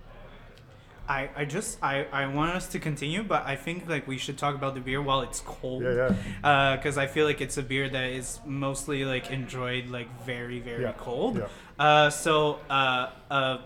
I, 1.07 1.29
I 1.35 1.45
just 1.45 1.83
I, 1.83 2.05
I 2.11 2.27
want 2.27 2.55
us 2.55 2.67
to 2.67 2.79
continue, 2.79 3.23
but 3.23 3.45
I 3.45 3.55
think 3.55 3.89
like 3.89 4.07
we 4.07 4.17
should 4.17 4.37
talk 4.37 4.55
about 4.55 4.73
the 4.73 4.79
beer 4.79 5.01
while 5.01 5.21
it's 5.21 5.41
cold. 5.41 5.83
Yeah, 5.83 6.13
yeah. 6.41 6.75
Because 6.75 6.97
I 6.97 7.07
feel 7.07 7.25
like 7.25 7.41
it's 7.41 7.57
a 7.57 7.63
beer 7.63 7.89
that 7.89 8.09
is 8.11 8.39
mostly 8.45 9.03
like 9.03 9.29
enjoyed 9.29 9.87
like 9.89 10.07
very 10.23 10.59
very 10.59 10.83
Yeah, 10.83 10.93
cold. 10.97 11.37
yeah. 11.37 11.47
Uh, 11.77 12.09
so 12.09 12.59
uh, 12.69 13.09
uh, 13.29 13.57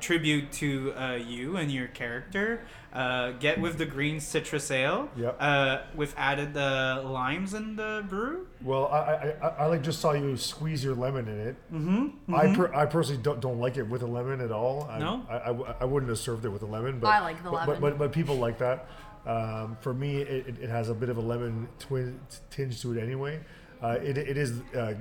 tribute 0.00 0.52
to 0.52 0.92
uh, 0.94 1.14
you 1.14 1.56
and 1.56 1.70
your 1.70 1.88
character. 1.88 2.60
Uh, 2.92 3.32
get 3.32 3.60
with 3.60 3.76
the 3.76 3.84
green 3.84 4.18
citrus 4.20 4.70
ale. 4.70 5.10
Yep. 5.16 5.36
Uh, 5.38 5.78
with 5.94 6.14
added 6.16 6.56
uh, 6.56 7.02
limes 7.04 7.52
in 7.52 7.76
the 7.76 8.04
brew. 8.08 8.46
Well, 8.62 8.86
I, 8.86 8.96
I, 8.98 9.34
I, 9.42 9.48
I 9.48 9.66
like 9.66 9.82
just 9.82 10.00
saw 10.00 10.12
you 10.12 10.34
squeeze 10.38 10.82
your 10.82 10.94
lemon 10.94 11.28
in 11.28 11.38
it. 11.40 11.56
Mm-hmm. 11.70 12.34
I, 12.34 12.54
per, 12.54 12.72
I 12.72 12.86
personally 12.86 13.22
don't, 13.22 13.40
don't 13.40 13.58
like 13.60 13.76
it 13.76 13.82
with 13.86 14.00
a 14.02 14.06
lemon 14.06 14.40
at 14.40 14.50
all. 14.50 14.88
I, 14.90 14.98
No? 14.98 15.26
I, 15.28 15.34
I, 15.36 15.74
I 15.80 15.84
wouldn't 15.84 16.08
have 16.08 16.18
served 16.18 16.46
it 16.46 16.48
with 16.48 16.62
a 16.62 16.66
lemon, 16.66 16.98
but 16.98 17.08
I 17.08 17.20
like 17.20 17.36
the 17.44 17.50
but, 17.50 17.68
lemon. 17.68 17.80
But, 17.82 17.90
but, 17.90 17.98
but 17.98 18.12
people 18.12 18.36
like 18.36 18.58
that. 18.58 18.88
Um, 19.26 19.76
for 19.80 19.92
me, 19.92 20.18
it, 20.18 20.46
it- 20.48 20.58
it 20.62 20.70
has 20.70 20.88
a 20.88 20.94
bit 20.94 21.10
of 21.10 21.18
a 21.18 21.20
lemon 21.20 21.68
twin, 21.78 22.18
tinge 22.48 22.80
to 22.80 22.96
it 22.96 23.02
anyway. 23.02 23.40
Uh, 23.82 23.98
it, 24.02 24.16
it 24.16 24.36
is 24.36 24.60
uh, 24.74 24.94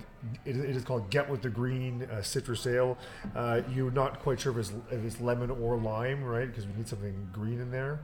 it, 0.45 0.55
it 0.55 0.75
is 0.75 0.83
called 0.83 1.09
Get 1.09 1.29
with 1.29 1.41
the 1.41 1.49
Green 1.49 2.03
uh, 2.03 2.21
Citrus 2.21 2.67
Ale. 2.67 2.97
Uh, 3.35 3.61
you're 3.73 3.91
not 3.91 4.19
quite 4.19 4.39
sure 4.39 4.51
if 4.51 4.57
it's, 4.57 4.73
if 4.91 5.05
it's 5.05 5.21
lemon 5.21 5.49
or 5.49 5.77
lime, 5.77 6.23
right? 6.23 6.47
Because 6.47 6.65
we 6.65 6.73
need 6.73 6.87
something 6.87 7.29
green 7.31 7.61
in 7.61 7.71
there. 7.71 7.99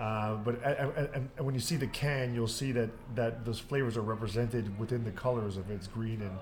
Uh, 0.00 0.36
but 0.36 0.62
and, 0.64 1.28
and, 1.36 1.46
when 1.46 1.54
you 1.54 1.60
see 1.60 1.76
the 1.76 1.86
can, 1.86 2.34
you'll 2.34 2.48
see 2.48 2.72
that, 2.72 2.90
that 3.14 3.44
those 3.44 3.58
flavors 3.58 3.96
are 3.96 4.02
represented 4.02 4.78
within 4.78 5.04
the 5.04 5.10
colors 5.10 5.56
of 5.56 5.70
it's 5.70 5.86
green 5.86 6.22
and 6.22 6.38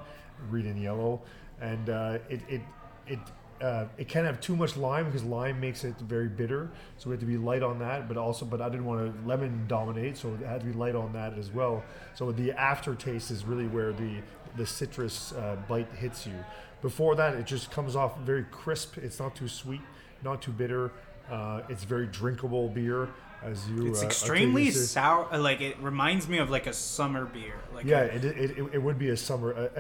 green 0.51 0.67
and 0.67 0.81
yellow, 0.81 1.21
and 1.61 1.89
it 1.89 2.41
it 2.49 2.61
it. 3.07 3.19
Uh, 3.63 3.87
it 3.99 4.09
can't 4.09 4.27
have 4.27 4.41
too 4.41 4.57
much 4.57 4.77
lime 4.77 5.07
because 5.07 5.23
lime 5.25 5.61
makes 5.61 5.85
it 5.85 5.95
very 6.01 6.29
bitter, 6.29 6.71
so 6.99 7.09
we 7.09 7.15
have 7.15 7.21
to 7.21 7.27
be 7.27 7.37
light 7.37 7.63
on 7.63 7.79
that. 7.79 8.09
But 8.09 8.17
also, 8.17 8.45
but 8.45 8.61
I 8.61 8.69
didn't 8.69 8.85
want 8.85 9.01
to 9.23 9.27
lemon 9.29 9.65
dominate, 9.69 10.17
so 10.17 10.35
it 10.35 10.47
had 10.47 10.61
to 10.61 10.67
be 10.67 10.73
light 10.73 10.95
on 10.95 11.13
that 11.15 11.39
as 11.39 11.51
well. 11.51 11.83
So 12.15 12.33
the 12.33 12.53
aftertaste 12.53 13.31
is 13.31 13.45
really 13.45 13.67
where 13.67 13.93
the 13.93 14.17
the 14.57 14.67
citrus 14.67 15.33
uh, 15.33 15.57
bite 15.69 15.91
hits 15.93 16.27
you. 16.27 16.35
Before 16.83 17.15
that, 17.17 17.35
it 17.35 17.47
just 17.47 17.71
comes 17.71 17.97
off 17.97 18.19
very 18.21 18.45
crisp. 18.51 18.99
It's 18.99 19.19
not 19.19 19.35
too 19.35 19.49
sweet, 19.49 19.81
not 20.23 20.43
too 20.43 20.53
bitter. 20.53 20.93
Uh, 21.31 21.63
it's 21.71 21.85
very 21.85 22.07
drinkable 22.07 22.69
beer, 22.69 23.09
as 23.43 23.67
you. 23.71 23.89
It's 23.89 24.03
uh, 24.03 24.07
extremely 24.07 24.71
sour. 24.71 25.27
uh, 25.33 25.39
Like 25.39 25.61
it 25.63 25.79
reminds 25.81 26.29
me 26.29 26.39
of 26.39 26.51
like 26.51 26.67
a 26.67 26.73
summer 26.75 27.25
beer. 27.25 27.55
Like 27.75 27.87
Yeah, 27.87 28.01
a- 28.01 28.15
it, 28.17 28.25
it, 28.25 28.37
it, 28.59 28.69
it 28.75 28.83
would 28.83 28.99
be 28.99 29.09
a 29.09 29.17
summer. 29.17 29.71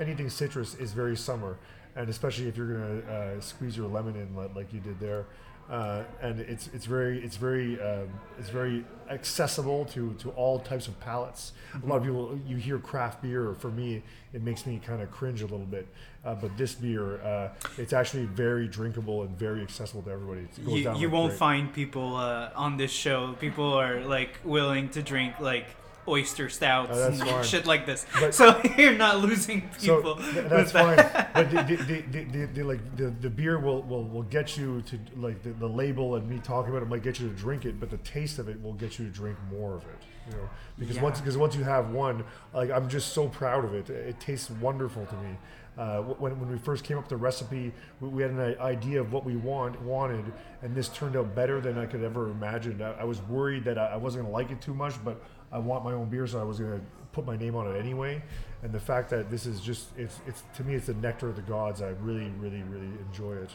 Anything 0.00 0.30
citrus 0.30 0.74
is 0.76 0.92
very 0.92 1.16
summer, 1.16 1.58
and 1.96 2.08
especially 2.08 2.48
if 2.48 2.56
you're 2.56 2.72
gonna 2.72 3.00
uh, 3.00 3.40
squeeze 3.40 3.76
your 3.76 3.88
lemon 3.88 4.16
in 4.16 4.34
like, 4.54 4.72
you 4.72 4.80
did 4.80 4.98
there. 5.00 5.26
Uh, 5.70 6.02
and 6.20 6.40
it's 6.40 6.68
it's 6.74 6.84
very 6.84 7.24
it's 7.24 7.36
very 7.36 7.80
um, 7.80 8.06
it's 8.38 8.50
very 8.50 8.84
accessible 9.08 9.86
to, 9.86 10.12
to 10.18 10.28
all 10.32 10.58
types 10.58 10.88
of 10.88 11.00
palates. 11.00 11.52
A 11.82 11.86
lot 11.86 11.96
of 11.96 12.02
people 12.02 12.38
you 12.46 12.58
hear 12.58 12.78
craft 12.78 13.22
beer. 13.22 13.54
For 13.58 13.70
me, 13.70 14.02
it 14.34 14.42
makes 14.42 14.66
me 14.66 14.78
kind 14.84 15.00
of 15.00 15.10
cringe 15.10 15.40
a 15.40 15.46
little 15.46 15.60
bit. 15.64 15.86
Uh, 16.22 16.34
but 16.34 16.54
this 16.58 16.74
beer, 16.74 17.18
uh, 17.22 17.48
it's 17.78 17.94
actually 17.94 18.26
very 18.26 18.68
drinkable 18.68 19.22
and 19.22 19.38
very 19.38 19.62
accessible 19.62 20.02
to 20.02 20.10
everybody. 20.10 20.40
It 20.40 20.64
goes 20.66 20.74
you, 20.74 20.84
down 20.84 20.96
you 20.96 21.06
like 21.06 21.14
won't 21.14 21.30
great. 21.30 21.38
find 21.38 21.72
people 21.72 22.16
uh, 22.16 22.50
on 22.54 22.76
this 22.76 22.90
show. 22.90 23.32
People 23.40 23.72
are 23.72 24.00
like 24.00 24.40
willing 24.44 24.90
to 24.90 25.02
drink 25.02 25.40
like 25.40 25.66
oyster 26.08 26.48
stouts 26.48 26.90
Oh, 26.94 27.06
and 27.08 27.18
fine. 27.20 27.44
shit 27.44 27.66
like 27.66 27.86
this. 27.86 28.06
But- 28.20 28.34
so 28.34 28.60
you're 28.78 28.94
not 28.94 29.18
losing 29.20 29.68
So 29.78 29.96
people. 29.96 30.16
th- 30.16 30.34
with 30.34 30.48
that's 30.50 30.72
that. 30.72 31.32
fine, 31.34 31.44
but 31.52 31.66
the, 31.66 31.74
the, 31.74 32.22
the, 32.22 32.46
the, 32.46 32.62
like 32.62 32.96
the, 32.96 33.10
the 33.20 33.30
beer 33.30 33.58
will, 33.58 33.82
will, 33.82 34.04
will 34.04 34.22
get 34.24 34.56
you 34.56 34.82
to 34.82 34.98
like 35.16 35.42
the, 35.42 35.50
the 35.50 35.68
label 35.68 36.16
and 36.16 36.28
me 36.28 36.38
talking 36.42 36.70
about 36.70 36.82
it 36.82 36.88
might 36.88 37.02
get 37.02 37.18
you 37.20 37.28
to 37.28 37.34
drink 37.34 37.64
it, 37.64 37.78
but 37.80 37.90
the 37.90 37.98
taste 37.98 38.38
of 38.38 38.48
it 38.48 38.62
will 38.62 38.74
get 38.74 38.98
you 38.98 39.04
to 39.06 39.10
drink 39.10 39.38
more 39.50 39.74
of 39.74 39.82
it. 39.84 40.02
You 40.30 40.36
know, 40.36 40.48
because 40.78 40.98
once 41.00 41.20
because 41.20 41.36
once 41.36 41.54
you 41.54 41.64
have 41.64 41.90
one, 41.90 42.24
like 42.54 42.70
I'm 42.70 42.88
just 42.88 43.12
so 43.12 43.28
proud 43.28 43.64
of 43.64 43.74
it. 43.74 43.90
It 43.90 44.18
tastes 44.20 44.48
wonderful 44.50 45.04
to 45.06 45.14
me. 45.16 45.36
Uh, 45.76 45.98
when, 46.02 46.38
when 46.38 46.48
we 46.50 46.56
first 46.56 46.84
came 46.84 46.96
up 46.96 47.02
with 47.04 47.10
the 47.10 47.16
recipe, 47.16 47.72
we, 48.00 48.08
we 48.08 48.22
had 48.22 48.30
an 48.30 48.56
idea 48.60 49.00
of 49.00 49.12
what 49.12 49.24
we 49.24 49.36
want 49.36 49.78
wanted, 49.82 50.24
and 50.62 50.74
this 50.74 50.88
turned 50.88 51.16
out 51.16 51.34
better 51.34 51.60
than 51.60 51.76
I 51.76 51.84
could 51.84 52.02
ever 52.02 52.30
imagine. 52.30 52.80
I, 52.80 52.92
I 53.00 53.04
was 53.04 53.20
worried 53.22 53.64
that 53.64 53.76
I, 53.76 53.86
I 53.88 53.96
wasn't 53.96 54.24
gonna 54.24 54.32
like 54.34 54.50
it 54.50 54.60
too 54.62 54.72
much, 54.72 54.94
but 55.04 55.20
I 55.52 55.58
want 55.58 55.84
my 55.84 55.92
own 55.92 56.08
beer, 56.08 56.26
so 56.26 56.40
I 56.40 56.44
was 56.44 56.58
gonna 56.58 56.80
put 57.12 57.24
my 57.26 57.36
name 57.36 57.54
on 57.54 57.66
it 57.74 57.78
anyway. 57.78 58.22
And 58.62 58.72
the 58.72 58.80
fact 58.80 59.10
that 59.10 59.30
this 59.30 59.46
is 59.46 59.60
just 59.60 59.88
it's 59.96 60.20
it's 60.26 60.42
to 60.56 60.64
me 60.64 60.74
it's 60.74 60.86
the 60.86 60.94
nectar 60.94 61.28
of 61.28 61.36
the 61.36 61.42
gods. 61.42 61.82
I 61.82 61.90
really 62.02 62.30
really 62.38 62.62
really 62.62 62.90
enjoy 63.08 63.34
it. 63.34 63.50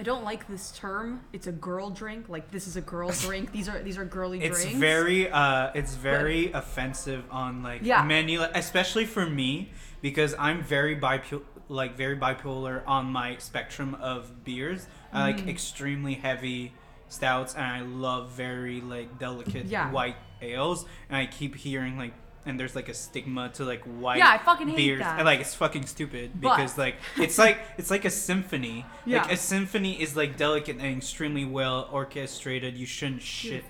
I 0.00 0.04
don't 0.04 0.24
like 0.24 0.48
this 0.48 0.72
term. 0.72 1.20
It's 1.32 1.46
a 1.46 1.52
girl 1.52 1.90
drink. 1.90 2.28
Like 2.28 2.50
this 2.50 2.66
is 2.66 2.76
a 2.76 2.80
girl 2.80 3.10
drink. 3.20 3.52
These 3.52 3.68
are 3.68 3.80
these 3.82 3.98
are 3.98 4.04
girly 4.04 4.42
It's 4.42 4.62
drinks. 4.62 4.78
very 4.80 5.30
uh 5.30 5.70
it's 5.74 5.94
very 5.94 6.50
offensive 6.52 7.24
on 7.30 7.62
like 7.62 7.80
Yeah. 7.82 8.02
many 8.04 8.36
especially 8.36 9.04
for 9.04 9.26
me 9.26 9.70
because 10.00 10.34
I'm 10.38 10.62
very 10.62 10.96
bipolar 10.96 11.42
like 11.68 11.96
very 11.96 12.16
bipolar 12.16 12.82
on 12.86 13.06
my 13.06 13.36
spectrum 13.38 13.94
of 13.96 14.44
beers. 14.44 14.86
I 15.12 15.32
Mm. 15.32 15.36
like 15.38 15.48
extremely 15.48 16.14
heavy 16.14 16.72
stouts 17.08 17.54
and 17.54 17.64
I 17.64 17.80
love 17.82 18.30
very 18.30 18.80
like 18.80 19.18
delicate 19.18 19.66
Yeah. 19.66 19.90
white 19.90 20.16
ales 20.42 20.84
and 21.08 21.16
I 21.16 21.26
keep 21.26 21.54
hearing 21.56 21.96
like 21.96 22.12
and 22.44 22.58
there's 22.58 22.74
like 22.74 22.88
a 22.88 22.94
stigma 22.94 23.50
to 23.50 23.64
like 23.64 23.82
white 23.84 24.18
Yeah, 24.18 24.30
I 24.30 24.38
fucking 24.38 24.68
hate 24.68 24.76
beers 24.76 25.00
that. 25.00 25.18
and 25.18 25.24
like 25.26 25.40
it's 25.40 25.54
fucking 25.54 25.86
stupid 25.86 26.32
But- 26.34 26.56
because 26.56 26.76
like 26.76 26.96
it's 27.16 27.38
like 27.38 27.58
it's 27.78 27.90
like 27.90 28.04
a 28.04 28.10
symphony 28.10 28.84
Yeah. 29.06 29.22
like 29.22 29.32
a 29.32 29.36
symphony 29.36 30.00
is 30.02 30.16
like 30.16 30.36
delicate 30.36 30.76
and 30.78 30.96
extremely 30.96 31.44
well 31.44 31.88
orchestrated 31.92 32.76
you 32.76 32.86
shouldn't 32.86 33.22
shit 33.22 33.64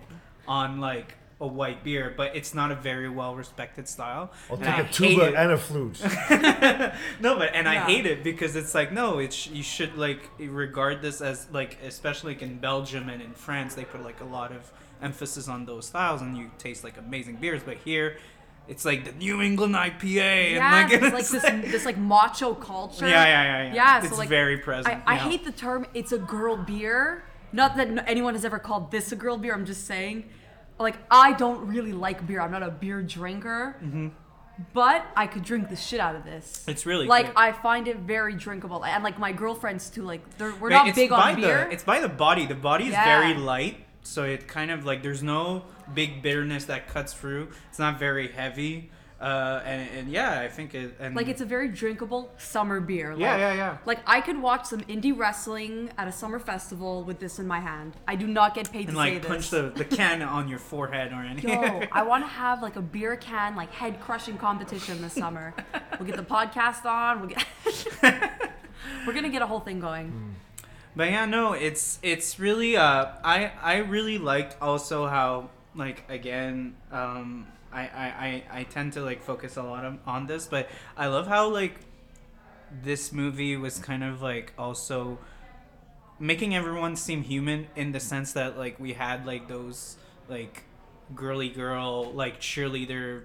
on 0.49 0.81
like 0.81 1.15
a 1.41 1.47
white 1.47 1.83
beer, 1.83 2.15
but 2.17 2.37
it's 2.37 2.55
not 2.55 2.71
a 2.71 2.75
very 2.77 3.09
well 3.09 3.35
respected 3.35 3.89
style. 3.89 4.31
I'll 4.49 4.55
And 4.59 4.65
take 4.65 4.75
I 4.75 4.81
a 4.83 4.89
tuba 4.93 5.23
it. 5.31 5.35
and 5.35 5.51
a 5.51 5.59
flute. 5.59 6.01
no, 7.21 7.37
but 7.37 7.53
and 7.53 7.69
I 7.69 7.81
hate 7.85 8.07
it 8.07 8.23
because 8.23 8.55
it's 8.55 8.75
like 8.77 8.93
no, 8.93 9.19
it's 9.19 9.49
you 9.49 9.63
should 9.65 9.97
like 9.99 10.31
regard 10.39 11.03
this 11.03 11.21
as 11.21 11.49
like 11.53 11.79
especially 11.85 12.35
like 12.35 12.43
in 12.43 12.59
Belgium 12.59 13.09
and 13.09 13.21
in 13.21 13.33
France 13.33 13.75
they 13.75 13.85
put 13.85 14.05
like 14.05 14.21
a 14.21 14.25
lot 14.25 14.53
of 14.53 14.71
emphasis 15.03 15.49
on 15.49 15.67
those 15.67 15.87
styles 15.87 16.23
and 16.23 16.37
you 16.37 16.51
taste 16.59 16.85
like 16.85 16.97
amazing 16.99 17.37
beers, 17.37 17.63
but 17.65 17.77
here 17.79 18.17
it's 18.69 18.85
like 18.85 19.05
the 19.05 19.13
New 19.13 19.43
England 19.43 19.75
IPA 19.75 20.53
Yeah, 20.53 20.83
and 20.83 20.91
like, 20.91 20.93
it's 20.93 21.03
like 21.13 21.21
it's 21.21 21.31
this 21.31 21.73
this 21.73 21.85
like 21.85 21.99
macho 21.99 22.55
culture. 22.55 23.09
yeah, 23.09 23.25
yeah, 23.25 23.43
yeah, 23.43 23.75
yeah. 23.75 23.75
Yeah, 23.75 24.09
so, 24.09 24.17
like, 24.17 24.29
very 24.29 24.59
present. 24.59 25.03
I, 25.07 25.15
I 25.15 25.17
hate 25.17 25.45
the 25.45 25.53
term. 25.53 25.87
It's 25.95 26.13
a 26.13 26.19
girl 26.19 26.57
beer. 26.57 27.25
Not 27.53 27.77
that 27.77 28.09
anyone 28.09 28.35
has 28.35 28.45
ever 28.45 28.59
called 28.59 28.91
this 28.91 29.13
a 29.13 29.17
girl 29.17 29.37
beer. 29.37 29.53
I'm 29.53 29.67
just 29.67 29.87
saying, 29.87 30.29
like 30.79 30.97
I 31.11 31.33
don't 31.33 31.67
really 31.67 31.93
like 31.93 32.27
beer. 32.27 32.41
I'm 32.41 32.53
not 32.53 32.63
a 32.63 32.71
beer 32.71 33.03
drinker. 33.03 33.77
But 34.75 35.05
I 35.17 35.27
could 35.27 35.43
drink 35.45 35.71
the 35.71 35.77
shit 35.77 35.99
out 35.99 36.15
of 36.15 36.25
this. 36.25 36.45
Mm-hmm. 36.61 36.71
It's 36.71 36.87
really 36.87 37.07
like 37.07 37.27
good. 37.27 37.37
I 37.37 37.53
find 37.53 37.89
it 37.89 37.97
very 37.99 38.35
drinkable, 38.35 38.85
and 38.85 39.03
like 39.03 39.19
my 39.19 39.33
girlfriends 39.33 39.91
too. 39.91 40.03
Like 40.03 40.39
they're, 40.39 40.55
we're 40.55 40.69
not 40.69 40.87
it's 40.89 40.97
big 40.97 41.11
on 41.11 41.37
beer. 41.37 41.65
The, 41.65 41.73
it's 41.73 41.83
by 41.85 42.01
the 42.01 42.09
body. 42.09 42.47
The 42.47 42.55
body 42.55 42.85
is 42.85 42.93
Yeah. 42.93 43.05
very 43.21 43.35
light, 43.35 43.85
so 44.03 44.25
it 44.25 44.49
kind 44.49 44.71
of 44.71 44.85
like 44.85 45.03
there's 45.03 45.23
no 45.23 45.65
big 45.95 46.23
bitterness 46.23 46.65
that 46.67 46.89
cuts 46.89 47.13
through. 47.13 47.49
It's 47.69 47.79
not 47.79 47.99
very 47.99 48.29
heavy, 48.29 48.91
uh, 49.23 49.63
and, 49.65 49.89
and 49.97 50.09
yeah, 50.11 50.41
I 50.41 50.49
think 50.49 50.75
it. 50.75 50.97
And 50.99 51.15
like 51.15 51.29
it's 51.29 51.41
a 51.41 51.47
very 51.47 51.69
drinkable 51.69 52.33
summer 52.39 52.81
beer. 52.81 53.13
Yeah, 53.13 53.31
like, 53.31 53.41
yeah, 53.41 53.55
yeah. 53.55 53.79
Like 53.87 54.01
I 54.05 54.21
could 54.21 54.43
watch 54.43 54.67
some 54.67 54.81
indie 54.83 55.17
wrestling 55.17 55.91
at 55.97 56.09
a 56.09 56.13
summer 56.13 56.41
festival 56.41 57.05
with 57.05 57.21
this 57.21 57.39
in 57.39 57.47
my 57.47 57.61
hand. 57.61 57.97
I 58.09 58.17
do 58.17 58.27
not 58.27 58.55
get 58.55 58.73
paid 58.73 58.89
and 58.89 58.97
to 58.97 59.03
say 59.03 59.13
like 59.13 59.23
this. 59.23 59.29
punch 59.29 59.51
the, 59.51 59.73
the 59.77 59.85
can 59.85 60.23
on 60.23 60.49
your 60.49 60.59
forehead 60.59 61.13
or 61.13 61.23
anything. 61.23 61.51
Yo, 61.51 61.83
I 61.93 62.03
want 62.07 62.25
to 62.25 62.29
have 62.29 62.63
like 62.63 62.75
a 62.75 62.83
beer 62.83 63.15
can 63.17 63.55
like 63.55 63.73
head 63.73 64.01
crushing 64.01 64.37
competition 64.37 65.01
this 65.01 65.13
summer. 65.13 65.55
We'll 66.01 66.09
get 66.09 66.17
the 66.17 66.25
podcast 66.25 66.85
on. 66.85 67.21
We'll 67.21 67.31
get. 67.31 67.47
We're 69.07 69.13
gonna 69.13 69.29
get 69.29 69.43
a 69.43 69.47
whole 69.47 69.61
thing 69.61 69.79
going. 69.79 70.35
But 70.95 71.11
yeah, 71.11 71.25
no, 71.27 71.53
it's 71.55 71.99
it's 72.03 72.39
really 72.39 72.77
uh 72.77 73.07
I 73.25 73.53
I 73.63 73.77
really 73.79 74.19
liked 74.19 74.57
also 74.61 75.07
how 75.07 75.51
like 75.75 76.05
again 76.09 76.75
um 76.91 77.47
I 77.73 77.83
I 77.83 78.07
I, 78.07 78.61
I 78.61 78.63
tend 78.65 78.93
to 78.95 79.01
like 79.03 79.23
focus 79.23 79.57
a 79.57 79.63
lot 79.63 79.85
on, 79.85 80.01
on 80.07 80.27
this, 80.27 80.47
but 80.47 80.69
I 80.97 81.07
love 81.07 81.27
how 81.27 81.49
like 81.49 81.81
this 82.83 83.13
movie 83.13 83.57
was 83.57 83.79
kind 83.79 84.05
of 84.05 84.23
like 84.23 84.53
also 84.59 85.19
making 86.19 86.55
everyone 86.55 86.97
seem 86.97 87.23
human 87.23 87.67
in 87.75 87.93
the 87.93 88.01
sense 88.01 88.33
that 88.33 88.59
like 88.59 88.79
we 88.79 88.93
had 88.93 89.27
like 89.27 89.49
those 89.49 89.97
like 90.29 90.65
girly 91.15 91.49
girl 91.49 92.13
like 92.13 92.41
cheerleader 92.41 93.23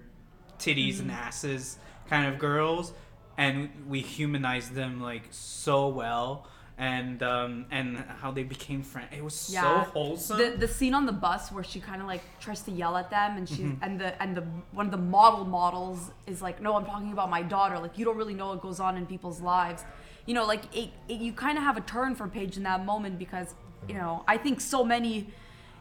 titties 0.60 1.00
and 1.00 1.12
asses 1.12 1.78
kind 2.10 2.28
of 2.32 2.40
girls 2.40 2.92
and 3.38 3.70
we 3.88 4.02
humanized 4.02 4.74
them 4.74 5.00
like 5.00 5.24
so 5.32 5.88
well 5.88 6.48
and 6.78 7.24
um 7.24 7.66
and 7.72 7.98
how 8.22 8.30
they 8.32 8.44
became 8.44 8.84
friends 8.84 9.08
it 9.12 9.24
was 9.24 9.50
Yeah. 9.52 9.62
so 9.86 9.90
wholesome 9.92 10.38
The 10.38 10.50
the 10.58 10.68
scene 10.68 10.94
on 10.94 11.06
the 11.08 11.12
bus 11.12 11.52
where 11.52 11.63
she 11.63 11.80
kind 11.80 12.02
of 12.02 12.08
like 12.08 12.22
tries 12.40 12.62
to 12.63 12.72
yell 12.72 12.96
at 12.98 13.10
them, 13.10 13.38
and 13.38 13.50
she 13.50 13.63
Mm-hmm. 13.63 13.84
and 13.84 14.00
the 14.00 14.22
and 14.22 14.36
the 14.38 14.42
one 14.72 14.86
of 14.86 14.92
the 14.92 14.98
model 15.18 15.44
models 15.46 16.12
is 16.28 16.42
like, 16.42 16.62
no, 16.62 16.76
I'm 16.76 16.86
talking 16.86 17.12
about 17.12 17.30
my 17.30 17.42
daughter. 17.42 17.80
Like 17.80 17.98
you 17.98 18.06
don't 18.06 18.18
really 18.18 18.36
know 18.36 18.50
what 18.50 18.62
goes 18.62 18.80
on 18.80 18.96
in 18.98 19.06
people's 19.08 19.42
lives. 19.42 19.84
You 20.28 20.34
know, 20.36 20.46
like 20.46 20.63
it, 20.76 20.90
it 21.10 21.20
you 21.20 21.34
kind 21.34 21.58
of 21.58 21.63
have 21.63 21.78
a 21.78 21.82
turn 21.82 22.13
for 22.16 22.28
Paige 22.28 22.58
in 22.58 22.63
that 22.63 22.86
moment 22.86 23.18
because 23.18 23.56
you 23.88 23.96
know 23.96 24.24
I 24.28 24.38
think 24.38 24.62
so 24.62 24.84
many 24.84 25.28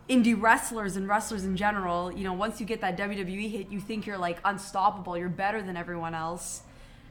indie 0.08 0.40
wrestlers 0.40 0.96
and 0.96 1.08
wrestlers 1.08 1.44
in 1.44 1.56
general, 1.56 2.12
you 2.12 2.22
know, 2.24 2.32
once 2.32 2.60
you 2.60 2.64
get 2.64 2.80
that 2.80 2.96
WWE 2.96 3.50
hit, 3.50 3.68
you 3.70 3.80
think 3.80 4.06
you're 4.06 4.16
like 4.28 4.38
unstoppable, 4.44 5.18
you're 5.18 5.28
better 5.28 5.60
than 5.62 5.76
everyone 5.76 6.14
else. 6.14 6.62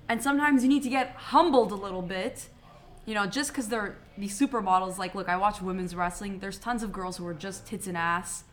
And 0.07 0.23
sometimes 0.23 0.63
you 0.63 0.69
need 0.69 0.83
to 0.83 0.89
get 0.89 1.09
humbled 1.33 1.71
a 1.71 1.75
little 1.75 2.01
bit. 2.01 2.47
You 3.05 3.13
know, 3.13 3.25
just 3.27 3.51
because 3.51 3.67
they're 3.67 3.97
these 4.17 4.39
supermodels, 4.39 4.97
like, 4.97 5.13
look, 5.13 5.29
I 5.29 5.37
watch 5.37 5.61
women's 5.61 5.95
wrestling. 5.95 6.39
There's 6.39 6.57
tons 6.57 6.81
of 6.83 6.91
girls 6.91 7.17
who 7.17 7.27
are 7.27 7.33
just 7.33 7.67
tits 7.67 7.87
and 7.87 7.95
ass, 7.97 8.45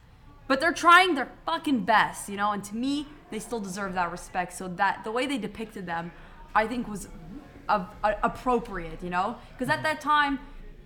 but 0.47 0.61
they're 0.61 0.73
trying 0.73 1.15
their 1.15 1.31
fucking 1.47 1.85
best, 1.85 2.29
you 2.29 2.37
know. 2.37 2.53
And 2.53 2.63
to 2.65 2.77
me, 2.77 3.07
they 3.31 3.39
still 3.39 3.61
deserve 3.61 3.95
that 3.95 4.11
respect. 4.11 4.53
So 4.53 4.69
that 4.69 5.05
the 5.05 5.13
way 5.13 5.27
they 5.27 5.39
depicted 5.39 5.87
them, 5.87 6.13
I 6.55 6.67
think 6.67 6.89
was 6.89 7.09
of, 7.69 7.87
uh, 8.05 8.15
appropriate, 8.23 9.03
you 9.03 9.11
know, 9.11 9.37
because 9.53 9.73
at 9.73 9.83
that 9.85 10.01
time, 10.01 10.39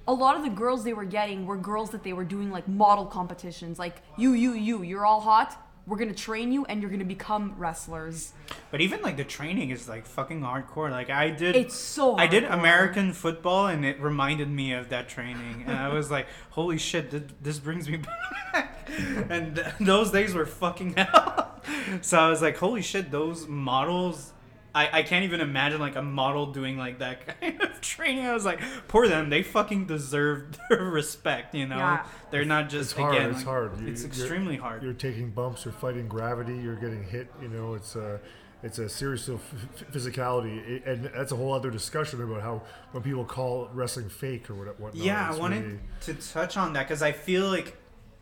a 0.06 0.12
lot 0.12 0.36
of 0.36 0.42
the 0.42 0.50
girls 0.50 0.84
they 0.84 0.92
were 0.92 1.04
getting 1.04 1.46
were 1.46 1.56
girls 1.56 1.90
that 1.90 2.04
they 2.04 2.12
were 2.12 2.24
doing 2.24 2.50
like 2.50 2.68
model 2.68 3.06
competitions, 3.06 3.78
like 3.78 4.02
you, 4.16 4.32
you, 4.32 4.52
you, 4.52 4.82
you're 4.82 5.04
all 5.04 5.20
hot. 5.20 5.60
We're 5.86 5.98
gonna 5.98 6.14
train 6.14 6.50
you, 6.52 6.64
and 6.64 6.82
you're 6.82 6.90
gonna 6.90 7.04
become 7.04 7.54
wrestlers. 7.56 8.32
but 8.72 8.80
even 8.80 9.02
like 9.02 9.16
the 9.16 9.24
training 9.24 9.70
is 9.70 9.88
like 9.88 10.04
fucking 10.04 10.40
hardcore 10.40 10.90
like 10.90 11.10
i 11.10 11.30
did 11.30 11.54
It's 11.54 11.76
so. 11.76 12.16
I 12.16 12.26
did. 12.26 12.42
American 12.44 13.12
football, 13.12 13.68
and 13.68 13.84
it 13.84 14.00
reminded 14.00 14.50
me 14.50 14.72
of 14.72 14.88
that 14.88 15.08
training, 15.08 15.64
and 15.66 15.76
I 15.76 15.88
was 15.92 16.10
like, 16.10 16.26
"Holy 16.50 16.76
shit, 16.78 17.10
th- 17.12 17.22
this 17.40 17.58
brings 17.60 17.88
me 17.88 17.96
back!" 18.52 18.88
And 19.30 19.54
th- 19.56 19.66
those 19.80 20.10
days 20.10 20.34
were 20.34 20.46
fucking 20.46 20.94
hell. 20.96 21.60
So 22.00 22.18
I 22.18 22.28
was 22.30 22.42
like, 22.42 22.56
"Holy 22.56 22.82
shit, 22.82 23.10
those 23.12 23.46
models!" 23.46 24.32
I, 24.76 24.98
I 24.98 25.02
can't 25.02 25.24
even 25.24 25.40
imagine 25.40 25.80
like 25.80 25.96
a 25.96 26.02
model 26.02 26.52
doing 26.52 26.76
like 26.76 26.98
that 26.98 27.40
kind 27.40 27.62
of 27.62 27.80
training. 27.94 28.26
I 28.26 28.34
was 28.34 28.44
like, 28.44 28.60
"Poor 28.88 29.08
them, 29.08 29.30
they 29.30 29.42
fucking 29.42 29.86
deserve 29.86 30.56
their 30.68 30.84
respect." 30.84 31.54
You 31.54 31.66
know, 31.66 31.78
Yeah. 31.78 32.04
they're 32.30 32.44
not 32.44 32.68
just 32.68 32.90
It's 32.92 33.00
hard. 33.00 33.14
again. 33.16 33.30
it's 33.30 33.38
like, 33.38 33.46
hard. 33.46 33.80
You- 33.80 33.88
It's 33.88 34.02
you're- 34.02 34.12
extremely 34.14 34.56
hard. 34.56 34.82
You're 34.82 34.92
taking 34.92 35.30
bumps. 35.30 35.64
You're 35.64 35.72
fighting 35.72 36.08
gravity. 36.08 36.56
You're 36.56 36.76
getting 36.76 37.02
hit. 37.04 37.32
You 37.40 37.48
know, 37.48 37.72
it's 37.74 37.96
a, 37.96 38.20
it's 38.62 38.78
a 38.78 38.88
serious 38.88 39.28
of 39.28 39.40
f- 39.54 39.92
physicality, 39.92 40.58
It- 40.68 40.84
and 40.86 41.04
that's 41.06 41.32
a 41.32 41.36
whole 41.36 41.52
other 41.54 41.70
discussion 41.70 42.22
about 42.22 42.42
how 42.42 42.62
when 42.92 43.02
people 43.02 43.24
call 43.24 43.70
wrestling 43.72 44.08
fake 44.10 44.50
or 44.50 44.54
what. 44.54 44.78
whatnot. 44.78 45.02
Yeah, 45.04 45.30
I 45.32 45.36
wanted 45.38 45.64
really- 45.64 45.78
to 46.02 46.14
touch 46.32 46.56
on 46.58 46.74
that 46.74 46.86
because 46.86 47.00
I 47.02 47.12
feel 47.12 47.48
like 47.48 47.76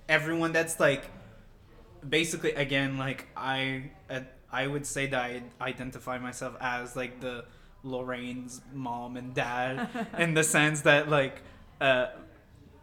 everyone 0.09 0.53
that's 0.53 0.79
like 0.79 1.05
basically 2.09 2.53
again 2.53 2.99
like 2.99 3.27
I 3.37 3.91
uh, 4.11 4.21
I 4.55 4.67
would 4.67 4.87
say 4.87 5.07
that 5.09 5.21
I 5.23 5.43
identify 5.61 6.19
myself 6.19 6.55
as 6.61 6.97
like 6.97 7.21
the 7.21 7.45
Lorraine's 7.83 8.61
mom 8.73 9.17
and 9.17 9.35
dad 9.35 9.89
in 10.19 10.35
the 10.35 10.45
sense 10.45 10.83
that 10.83 11.09
like 11.09 11.43
uh 11.81 12.07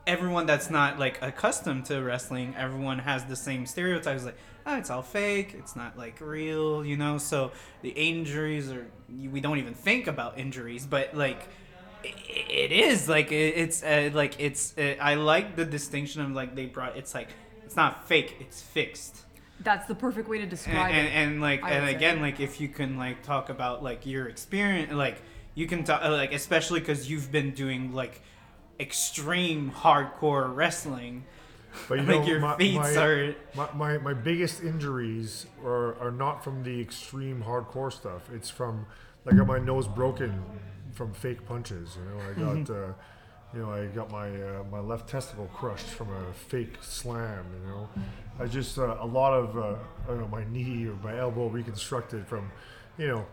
everyone 0.07 0.45
that's 0.45 0.69
not 0.69 0.99
like 0.99 1.19
accustomed 1.21 1.85
to 1.85 2.01
wrestling 2.01 2.55
everyone 2.57 2.99
has 2.99 3.25
the 3.25 3.35
same 3.35 3.65
stereotypes 3.65 4.25
like 4.25 4.37
oh 4.65 4.75
it's 4.77 4.89
all 4.89 5.01
fake 5.03 5.53
it's 5.57 5.75
not 5.75 5.97
like 5.97 6.19
real 6.21 6.83
you 6.85 6.97
know? 6.97 7.17
So 7.17 7.51
the 7.81 7.89
injuries 7.89 8.71
are 8.71 8.87
we 9.09 9.39
don't 9.41 9.59
even 9.59 9.73
think 9.73 10.07
about 10.07 10.37
injuries 10.39 10.85
but 10.85 11.15
like 11.15 11.49
it 12.03 12.71
is 12.71 13.07
like 13.07 13.31
it- 13.31 13.55
it's 13.57 13.83
uh, 13.83 14.09
like 14.13 14.35
it's 14.39 14.75
uh, 14.77 14.95
i 14.99 15.13
like 15.15 15.55
the 15.55 15.65
distinction 15.65 16.21
of 16.21 16.31
like 16.31 16.55
they 16.55 16.65
brought 16.65 16.97
it's 16.97 17.13
like 17.13 17.29
it's 17.65 17.75
not 17.75 18.07
fake 18.07 18.37
it's 18.39 18.61
fixed 18.61 19.23
That's 19.63 19.87
the 19.87 19.95
perfect 19.95 20.27
way 20.27 20.39
to 20.39 20.45
describe 20.45 20.91
and, 20.91 21.07
it. 21.07 21.11
and 21.11 21.41
like 21.41 21.63
I 21.63 21.71
and 21.71 21.85
would 21.85 21.91
say. 21.91 21.95
again 21.95 22.21
like 22.21 22.39
if 22.39 22.59
you 22.59 22.67
can 22.67 22.97
like 22.97 23.23
talk 23.23 23.49
about 23.49 23.83
like 23.83 24.05
your 24.05 24.27
experience 24.27 24.91
like 24.91 25.21
you 25.55 25.67
can 25.67 25.83
talk 25.83 26.03
like 26.03 26.33
especially 26.33 26.79
because 26.79 27.09
you've 27.09 27.31
been 27.31 27.51
doing 27.51 27.93
like 27.93 28.21
extreme 28.79 29.71
hardcore 29.71 30.53
wrestling 30.55 31.25
But 31.87 31.99
you 31.99 32.05
like 32.05 32.21
know, 32.21 32.25
your 32.25 32.39
my, 32.39 32.57
feet 32.57 32.75
my, 32.75 32.95
are 32.95 33.35
my, 33.55 33.71
my, 33.73 33.97
my 33.97 34.13
biggest 34.13 34.61
injuries 34.63 35.45
are, 35.63 35.95
are 35.99 36.11
not 36.11 36.43
from 36.43 36.63
the 36.63 36.81
extreme 36.81 37.43
hardcore 37.47 37.91
stuff. 37.93 38.29
It's 38.33 38.49
from 38.49 38.85
I 39.25 39.35
got 39.35 39.47
my 39.47 39.59
nose 39.59 39.87
broken 39.87 40.43
from 40.93 41.13
fake 41.13 41.45
punches. 41.45 41.97
You 41.97 42.03
know, 42.09 42.19
I 42.29 42.33
got 42.55 42.69
uh, 42.69 42.93
you 43.53 43.59
know 43.61 43.71
I 43.71 43.85
got 43.85 44.11
my 44.11 44.29
uh, 44.29 44.63
my 44.71 44.79
left 44.79 45.09
testicle 45.09 45.47
crushed 45.53 45.87
from 45.87 46.09
a 46.09 46.33
fake 46.33 46.75
slam. 46.81 47.45
You 47.53 47.69
know, 47.69 47.89
I 48.41 48.47
just 48.47 48.77
uh, 48.77 48.97
a 48.99 49.05
lot 49.05 49.33
of 49.33 49.57
uh, 49.57 49.75
I 50.03 50.07
don't 50.07 50.19
know 50.21 50.27
my 50.27 50.43
knee 50.45 50.87
or 50.87 50.95
my 51.03 51.17
elbow 51.17 51.47
reconstructed 51.47 52.27
from 52.27 52.51
you 52.97 53.07
know 53.07 53.25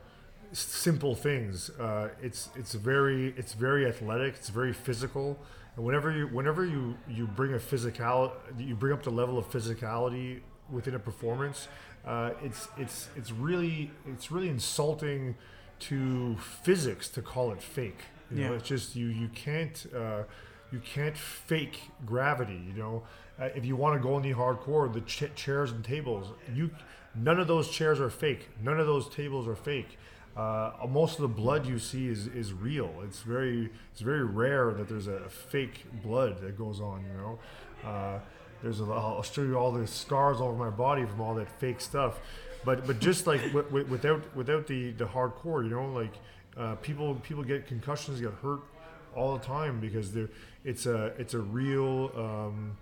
simple 0.53 1.14
things. 1.14 1.71
Uh, 1.71 2.09
it's 2.23 2.51
it's 2.57 2.75
very 2.75 3.35
it's 3.37 3.55
very 3.55 3.87
athletic. 3.87 4.35
It's 4.35 4.51
very 4.51 4.73
physical. 4.73 5.38
And 5.77 5.85
whenever 5.85 6.11
you 6.12 6.27
whenever 6.29 6.64
you 6.64 6.97
you 7.09 7.27
bring 7.27 7.55
a 7.55 7.59
physical 7.59 8.33
you 8.59 8.75
bring 8.75 8.92
up 8.92 9.03
the 9.03 9.11
level 9.11 9.38
of 9.38 9.51
physicality 9.51 10.40
within 10.71 10.94
a 10.94 10.99
performance, 10.99 11.68
uh, 12.07 12.31
it's 12.42 12.68
it's 12.77 13.09
it's 13.16 13.31
really 13.33 13.90
it's 14.07 14.31
really 14.31 14.49
insulting 14.49 15.37
to 15.81 16.37
physics 16.64 17.09
to 17.11 17.23
call 17.23 17.53
it 17.53 17.62
fake. 17.62 18.01
You 18.31 18.42
know, 18.44 18.51
Yeah. 18.51 18.57
it's 18.59 18.68
just 18.68 18.94
you 18.97 19.07
you 19.07 19.29
can't 19.29 19.87
uh, 19.97 20.25
you 20.73 20.81
can't 20.81 21.16
fake 21.16 21.81
gravity. 22.05 22.61
You 22.68 22.75
know, 22.83 23.03
uh, 23.40 23.44
if 23.55 23.64
you 23.64 23.77
want 23.77 24.01
to 24.01 24.03
go 24.07 24.16
in 24.16 24.22
the 24.22 24.33
hardcore, 24.35 24.92
the 24.92 25.01
ch- 25.03 25.35
chairs 25.35 25.70
and 25.72 25.85
tables, 25.85 26.29
you 26.55 26.70
none 27.14 27.40
of 27.40 27.46
those 27.46 27.68
chairs 27.68 28.01
are 28.01 28.11
fake. 28.11 28.48
None 28.62 28.79
of 28.79 28.87
those 28.87 29.09
tables 29.09 29.46
are 29.48 29.57
fake. 29.57 29.98
Uh, 30.37 30.70
most 30.88 31.16
of 31.16 31.22
the 31.22 31.29
blood 31.29 31.66
you 31.66 31.79
see 31.81 32.07
is, 32.07 32.29
is 32.29 32.53
real. 32.53 32.92
It's 33.05 33.20
very 33.22 33.70
it's 33.92 34.01
very 34.01 34.24
rare 34.24 34.72
that 34.72 34.88
there's 34.88 35.09
a 35.09 35.29
fake 35.29 35.85
blood 36.03 36.40
that 36.42 36.57
goes 36.57 36.81
on. 36.81 37.05
You 37.05 37.16
know, 37.20 37.38
uh, 37.88 38.18
there's 38.62 38.81
a, 38.81 38.85
I'll 38.85 39.22
show 39.22 39.42
you 39.42 39.57
all 39.57 39.72
the 39.72 39.87
scars 39.87 40.40
all 40.40 40.48
over 40.48 40.57
my 40.59 40.70
body 40.70 41.05
from 41.07 41.20
all 41.20 41.35
that 41.35 41.51
fake 41.59 41.81
stuff. 41.81 42.20
But 42.64 42.87
but 42.87 43.01
just 43.01 43.27
like 43.27 43.40
w- 43.46 43.64
w- 43.64 43.87
without 43.87 44.22
without 44.37 44.66
the 44.66 44.92
the 44.92 45.07
hardcore, 45.07 45.64
you 45.64 45.70
know, 45.70 45.90
like 45.92 46.12
uh, 46.57 46.74
people 46.77 47.14
people 47.16 47.42
get 47.42 47.66
concussions, 47.66 48.20
get 48.20 48.33
hurt 48.42 48.61
all 49.16 49.37
the 49.37 49.44
time 49.44 49.81
because 49.81 50.12
they're 50.12 50.29
it's 50.64 50.87
a 50.87 51.07
it's 51.18 51.35
a 51.35 51.38
real 51.40 52.12
um, 52.16 52.77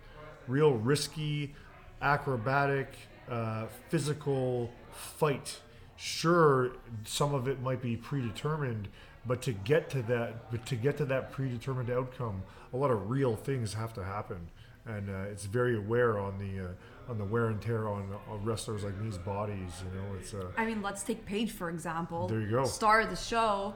real 0.49 0.73
risky 0.73 1.55
acrobatic 2.03 2.93
uh, 3.31 3.67
physical 3.89 4.71
fight 4.93 5.59
sure 5.97 6.73
some 7.05 7.35
of 7.35 7.49
it 7.49 7.61
might 7.63 7.81
be 7.81 7.97
predetermined 7.97 8.89
but 9.27 9.41
to 9.43 9.53
get 9.53 9.89
to 9.91 10.03
that 10.03 10.51
but 10.51 10.65
to 10.67 10.77
get 10.77 10.97
to 10.97 11.05
that 11.05 11.33
predetermined 11.33 11.91
outcome 11.91 12.43
a 12.73 12.77
lot 12.77 12.91
of 12.91 13.11
real 13.11 13.35
things 13.35 13.73
have 13.73 13.93
to 13.95 14.05
happen 14.05 14.49
and 14.87 15.11
uh, 15.11 15.31
it's 15.31 15.45
very 15.45 15.77
aware 15.77 16.19
on 16.19 16.39
the 16.39 16.67
uh, 16.67 17.11
on 17.11 17.19
the 17.19 17.25
wear 17.25 17.47
and 17.47 17.61
tear 17.61 17.89
on, 17.89 18.09
on 18.29 18.45
wrestlers 18.45 18.85
like 18.85 19.01
these 19.03 19.19
bodies. 19.19 19.83
You 19.85 20.01
know, 20.01 20.07
it's 20.19 20.35
uh, 20.35 20.47
I 20.57 20.65
mean, 20.65 20.83
let's 20.83 21.03
take 21.03 21.25
Paige 21.27 21.53
for 21.53 21.71
example. 21.71 22.29
There 22.29 22.41
you 22.41 22.51
go. 22.51 22.65
Star 22.65 23.01
of 23.01 23.11
the 23.11 23.17
show. 23.17 23.75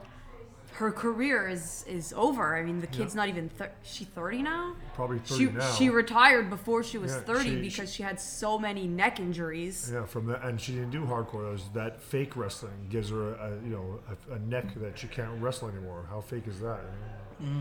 Her 0.75 0.91
career 0.93 1.47
is 1.49 1.85
is 1.89 2.13
over. 2.17 2.57
I 2.57 2.63
mean, 2.63 2.81
the 2.81 2.87
kid's 2.87 3.15
not 3.15 3.29
even 3.29 3.49
thir- 3.51 3.73
she 3.83 4.05
30 4.05 4.43
now. 4.43 4.77
probably 4.95 5.19
30 5.19 5.47
She 5.47 5.51
now. 5.53 5.73
she 5.73 5.91
retired 5.91 6.49
before 6.49 6.83
she 6.83 6.97
was 6.97 7.13
Yeah, 7.13 7.21
30 7.21 7.45
she- 7.51 7.61
because 7.61 7.93
she 7.93 8.03
had 8.03 8.19
so 8.21 8.59
many 8.59 8.87
neck 8.87 9.21
injuries. 9.21 9.91
Yeah, 9.93 10.07
from 10.07 10.27
that, 10.27 10.43
and 10.43 10.59
she 10.61 10.73
didn't 10.73 10.91
do 10.91 11.05
hardcore. 11.05 11.43
That, 11.45 11.53
was, 11.53 11.69
that 11.75 12.03
fake 12.03 12.35
wrestling 12.37 12.87
gives 12.89 13.11
her 13.11 13.35
a, 13.35 13.47
a 13.47 13.51
you 13.63 13.71
know 13.71 14.01
a, 14.31 14.35
a 14.35 14.39
neck 14.39 14.75
that 14.77 14.99
she 14.99 15.07
can't 15.09 15.41
wrestle 15.43 15.69
anymore. 15.69 16.07
How 16.09 16.21
fake 16.23 16.47
is 16.47 16.61
that? 16.61 16.81
you 17.41 17.47
know? 17.47 17.61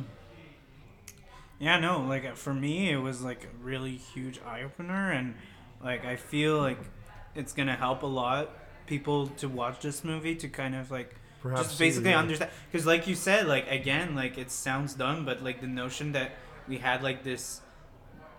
Yeah, 1.59 1.77
no, 1.79 2.01
like 2.01 2.25
uh, 2.25 2.35
for 2.35 2.53
me, 2.53 2.89
it 2.89 2.97
was 2.97 3.21
like 3.21 3.43
a 3.43 3.63
really 3.63 3.97
huge 3.97 4.39
eye 4.45 4.63
opener, 4.63 5.11
and 5.11 5.35
like 5.83 6.05
I 6.05 6.15
feel 6.15 6.57
like 6.59 6.79
it's 7.35 7.51
gonna 7.53 7.75
help 7.75 8.03
a 8.03 8.07
lot 8.07 8.51
people 8.85 9.27
to 9.27 9.47
watch 9.49 9.81
this 9.81 10.03
movie 10.03 10.35
to 10.35 10.47
kind 10.47 10.73
of 10.73 10.89
like 10.89 11.15
Perhaps 11.41 11.63
just 11.69 11.79
basically 11.79 12.11
yeah. 12.11 12.19
understand. 12.19 12.51
Because 12.71 12.85
like 12.85 13.07
you 13.07 13.15
said, 13.15 13.47
like 13.47 13.69
again, 13.71 14.15
like 14.15 14.37
it 14.37 14.51
sounds 14.51 14.93
dumb, 14.93 15.25
but 15.25 15.43
like 15.43 15.61
the 15.61 15.67
notion 15.67 16.11
that 16.13 16.31
we 16.67 16.77
had 16.77 17.01
like 17.03 17.23
this 17.23 17.61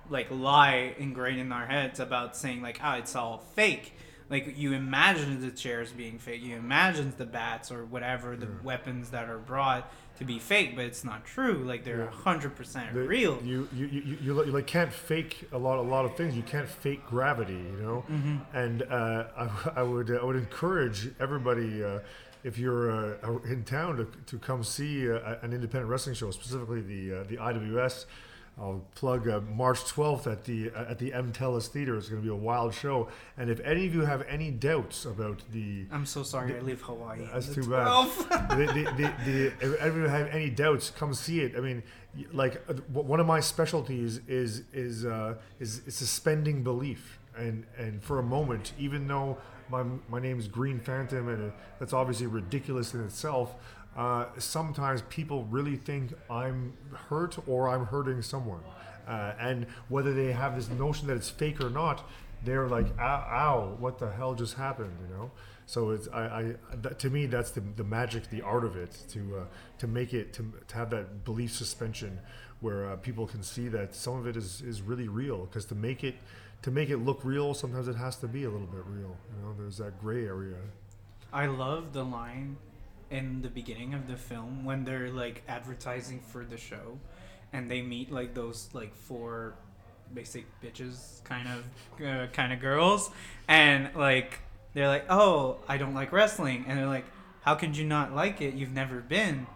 like 0.08 0.28
lie 0.30 0.94
ingrained 0.98 1.40
in 1.40 1.52
our 1.52 1.66
heads 1.66 2.00
about 2.00 2.36
saying 2.36 2.60
like 2.62 2.80
ah 2.82 2.96
it's 2.96 3.14
all 3.14 3.38
fake 3.54 3.92
like 4.28 4.54
you 4.56 4.72
imagine 4.72 5.40
the 5.40 5.50
chairs 5.52 5.92
being 5.92 6.18
fake 6.18 6.42
you 6.42 6.56
imagine 6.56 7.12
the 7.16 7.24
bats 7.24 7.70
or 7.70 7.84
whatever 7.84 8.36
the 8.36 8.48
weapons 8.64 9.10
that 9.10 9.28
are 9.28 9.38
brought 9.38 9.88
to 10.18 10.24
be 10.24 10.38
fake 10.40 10.74
but 10.74 10.84
it's 10.84 11.04
not 11.04 11.24
true 11.24 11.62
like 11.64 11.84
they're 11.84 12.04
Yeah. 12.04 12.10
100% 12.24 12.92
The- 12.92 13.00
real 13.02 13.38
You 13.44 13.68
you, 13.72 13.86
you, 13.86 14.00
you, 14.00 14.16
you, 14.20 14.44
you 14.46 14.52
like 14.52 14.66
can't 14.66 14.92
fake 14.92 15.48
a 15.52 15.58
lot 15.58 15.78
a 15.78 15.82
lot 15.82 16.04
of 16.04 16.16
things. 16.16 16.34
You 16.36 16.42
can't 16.42 16.68
fake 16.68 17.06
gravity, 17.06 17.54
you 17.54 17.78
know. 17.80 18.04
Mm-hmm. 18.10 18.36
And 18.56 18.82
uh, 18.82 19.24
I, 19.36 19.70
I 19.80 19.82
would 19.82 20.10
I 20.10 20.24
would 20.24 20.36
encourage 20.36 21.10
everybody 21.20 21.82
uh, 21.84 22.00
if 22.44 22.59
you're 22.59 22.90
uh, 22.90 23.38
in 23.44 23.64
town 23.64 23.96
to, 23.96 24.07
to 24.26 24.38
come 24.38 24.64
see 24.64 25.11
uh, 25.11 25.37
an 25.42 25.53
independent 25.53 25.90
wrestling 25.90 26.14
show, 26.14 26.31
specifically 26.31 26.81
the 26.81 27.20
uh, 27.20 27.24
the 27.24 27.37
IWS. 27.37 28.07
I'll 28.59 28.83
plug 28.94 29.26
uh, 29.26 29.40
March 29.40 29.79
12th 29.85 30.26
at 30.31 30.44
the 30.44 30.70
uh, 30.72 30.90
at 30.90 30.98
the 30.98 31.12
MTELUS 31.12 31.68
Theater. 31.68 31.96
It's 31.96 32.09
going 32.11 32.20
to 32.20 32.26
be 32.26 32.33
a 32.33 32.37
wild 32.37 32.74
show. 32.74 33.09
And 33.38 33.48
if 33.48 33.59
any 33.61 33.87
of 33.87 33.94
you 33.94 34.03
have 34.03 34.22
any 34.29 34.50
doubts 34.50 35.07
about 35.07 35.40
the 35.53 35.87
i'm 35.90 36.05
so 36.05 36.22
sorry 36.22 36.55
i 36.57 36.61
leave 36.61 36.83
hawaii 36.83 37.20
that's 37.33 37.55
too 37.55 37.62
the 37.62 37.70
bad. 37.70 37.87
12th. 37.87 38.48
the, 38.50 38.66
the, 38.66 38.85
the, 38.96 39.12
the, 39.24 39.74
if 39.74 39.81
anyone 39.81 40.09
have 40.11 40.26
any 40.29 40.50
doubts, 40.50 40.90
come 40.90 41.14
see 41.14 41.40
it. 41.40 41.55
I 41.57 41.61
mean, 41.61 41.83
like 42.33 42.61
uh, 42.68 42.74
one 42.92 43.20
of 43.20 43.26
my 43.26 43.40
specialties 43.40 44.20
is 44.29 44.64
is 44.72 45.05
is, 45.05 45.81
is 45.87 45.94
suspending 45.94 46.62
belief, 46.62 47.19
and 47.40 47.64
and 47.79 48.03
for 48.03 48.18
a 48.18 48.22
moment, 48.22 48.72
even 48.79 49.09
though 49.09 49.38
my 49.70 49.85
my 50.09 50.20
name 50.20 50.38
is 50.38 50.48
Green 50.48 50.79
Phantom, 50.81 51.29
and 51.29 51.53
that's 51.79 51.92
obviously 51.92 52.26
ridiculous 52.26 52.94
in 52.94 53.05
itself. 53.05 53.55
Uh, 53.96 54.26
sometimes 54.38 55.03
people 55.09 55.44
really 55.44 55.76
think 55.76 56.12
I'm 56.31 56.74
hurt 57.09 57.37
or 57.48 57.68
I'm 57.68 57.87
hurting 57.87 58.22
someone, 58.22 58.62
uh, 59.09 59.33
and 59.40 59.66
whether 59.88 60.14
they 60.14 60.33
have 60.33 60.55
this 60.55 60.68
notion 60.70 61.09
that 61.09 61.16
it's 61.16 61.29
fake 61.29 61.61
or 61.61 61.70
not, 61.70 62.09
they're 62.44 62.68
like, 62.68 62.87
ow, 63.00 63.26
ow, 63.29 63.76
what 63.81 63.98
the 63.98 64.11
hell 64.11 64.35
just 64.35 64.55
happened, 64.55 64.92
you 65.03 65.14
know? 65.14 65.31
So 65.66 65.90
it's 65.90 66.09
I, 66.09 66.22
I 66.22 66.55
that, 66.83 66.98
to 67.00 67.11
me 67.11 67.26
that's 67.26 67.50
the, 67.50 67.62
the 67.76 67.85
magic, 67.85 68.29
the 68.31 68.42
art 68.42 68.64
of 68.64 68.76
it 68.76 68.96
to 69.11 69.38
uh, 69.38 69.44
to 69.79 69.87
make 69.87 70.14
it 70.14 70.33
to, 70.35 70.53
to 70.68 70.74
have 70.76 70.90
that 70.90 71.24
belief 71.24 71.53
suspension 71.53 72.18
where 72.61 72.90
uh, 72.90 72.96
people 72.96 73.26
can 73.26 73.42
see 73.42 73.68
that 73.68 73.94
some 73.94 74.18
of 74.18 74.26
it 74.26 74.37
is, 74.37 74.61
is 74.61 74.83
really 74.83 75.09
real 75.09 75.46
because 75.46 75.64
to 75.66 75.74
make 75.74 76.05
it 76.05 76.14
to 76.62 76.70
make 76.70 76.90
it 76.90 76.98
look 76.98 77.20
real 77.24 77.54
sometimes 77.54 77.88
it 77.88 77.96
has 77.96 78.16
to 78.16 78.28
be 78.28 78.44
a 78.44 78.50
little 78.50 78.66
bit 78.66 78.84
real. 78.86 79.16
You 79.34 79.42
know, 79.42 79.54
there's 79.58 79.78
that 79.78 80.00
gray 80.00 80.26
area. 80.26 80.56
I 81.32 81.46
love 81.46 81.92
the 81.92 82.04
line 82.04 82.56
in 83.10 83.42
the 83.42 83.48
beginning 83.48 83.94
of 83.94 84.06
the 84.06 84.16
film 84.16 84.64
when 84.64 84.84
they're 84.84 85.10
like 85.10 85.42
advertising 85.48 86.20
for 86.20 86.44
the 86.44 86.56
show 86.56 86.98
and 87.52 87.70
they 87.70 87.82
meet 87.82 88.12
like 88.12 88.34
those 88.34 88.68
like 88.72 88.94
four 88.94 89.54
basic 90.14 90.44
bitches 90.62 91.22
kind 91.24 91.48
of 91.48 92.06
uh, 92.06 92.26
kind 92.28 92.52
of 92.52 92.60
girls 92.60 93.10
and 93.48 93.90
like 93.94 94.40
they're 94.74 94.88
like 94.88 95.04
oh 95.08 95.58
i 95.68 95.76
don't 95.76 95.94
like 95.94 96.12
wrestling 96.12 96.64
and 96.68 96.78
they're 96.78 96.86
like 96.86 97.04
how 97.42 97.54
could 97.54 97.76
you 97.76 97.84
not 97.84 98.14
like 98.14 98.40
it 98.40 98.54
you've 98.54 98.72
never 98.72 99.00
been 99.00 99.46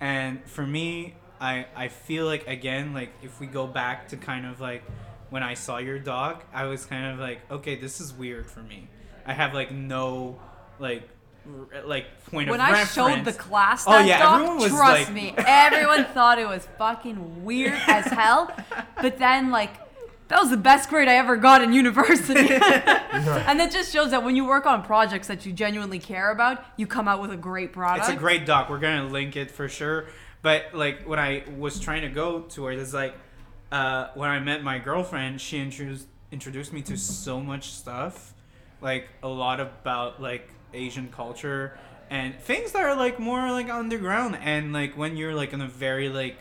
and 0.00 0.44
for 0.44 0.66
me 0.66 1.14
i 1.40 1.66
i 1.76 1.88
feel 1.88 2.26
like 2.26 2.46
again 2.46 2.92
like 2.92 3.10
if 3.22 3.40
we 3.40 3.46
go 3.46 3.66
back 3.66 4.08
to 4.08 4.16
kind 4.16 4.46
of 4.46 4.60
like 4.60 4.82
when 5.30 5.42
i 5.42 5.54
saw 5.54 5.78
your 5.78 5.98
dog 5.98 6.42
i 6.52 6.64
was 6.66 6.84
kind 6.84 7.12
of 7.12 7.18
like 7.18 7.40
okay 7.50 7.76
this 7.76 8.00
is 8.00 8.12
weird 8.12 8.46
for 8.50 8.60
me 8.60 8.88
i 9.26 9.32
have 9.32 9.54
like 9.54 9.72
no 9.72 10.38
like 10.78 11.08
r- 11.72 11.82
like 11.84 12.06
point 12.26 12.50
When 12.50 12.60
of 12.60 12.66
I 12.66 12.72
reference 12.72 12.92
showed 13.16 13.24
the 13.24 13.32
class 13.32 13.84
Oh, 13.86 13.92
that 13.92 14.06
yeah, 14.06 14.18
doc, 14.18 14.34
everyone 14.34 14.58
was 14.58 14.70
trust 14.70 15.04
like- 15.06 15.12
me, 15.14 15.34
everyone 15.38 16.04
thought 16.06 16.38
it 16.38 16.46
was 16.48 16.66
fucking 16.78 17.44
weird 17.44 17.78
as 17.86 18.06
hell. 18.06 18.54
But 19.02 19.18
then, 19.18 19.50
like, 19.50 19.70
that 20.28 20.38
was 20.40 20.50
the 20.50 20.56
best 20.56 20.88
grade 20.90 21.08
I 21.08 21.14
ever 21.16 21.36
got 21.36 21.60
in 21.62 21.72
university. 21.72 22.38
and 22.54 23.58
that 23.60 23.70
just 23.72 23.92
shows 23.92 24.10
that 24.10 24.22
when 24.22 24.36
you 24.36 24.44
work 24.44 24.64
on 24.66 24.82
projects 24.82 25.26
that 25.28 25.44
you 25.46 25.52
genuinely 25.52 25.98
care 25.98 26.30
about, 26.30 26.62
you 26.76 26.86
come 26.86 27.08
out 27.08 27.20
with 27.20 27.32
a 27.32 27.36
great 27.36 27.72
product. 27.72 28.08
It's 28.08 28.16
a 28.16 28.18
great 28.18 28.46
doc. 28.46 28.70
We're 28.70 28.78
gonna 28.78 29.08
link 29.08 29.36
it 29.36 29.50
for 29.50 29.68
sure. 29.68 30.06
But 30.42 30.66
like 30.72 31.02
when 31.06 31.18
I 31.18 31.44
was 31.58 31.80
trying 31.80 32.02
to 32.02 32.08
go 32.08 32.40
to 32.42 32.68
it, 32.68 32.78
it's 32.78 32.94
like 32.94 33.14
uh, 33.72 34.08
when 34.14 34.28
I 34.28 34.40
met 34.40 34.62
my 34.62 34.78
girlfriend, 34.78 35.40
she 35.40 35.58
introduced 35.60 36.06
introduced 36.32 36.72
me 36.72 36.80
to 36.82 36.96
so 36.96 37.40
much 37.40 37.70
stuff, 37.70 38.34
like 38.80 39.08
a 39.22 39.28
lot 39.28 39.60
about 39.60 40.22
like 40.22 40.48
Asian 40.72 41.08
culture 41.08 41.76
and 42.08 42.38
things 42.40 42.72
that 42.72 42.82
are 42.82 42.96
like 42.96 43.18
more 43.18 43.50
like 43.50 43.68
underground. 43.68 44.36
And 44.40 44.72
like 44.72 44.96
when 44.96 45.16
you're 45.16 45.34
like 45.34 45.52
in 45.52 45.60
a 45.60 45.68
very 45.68 46.08
like 46.08 46.36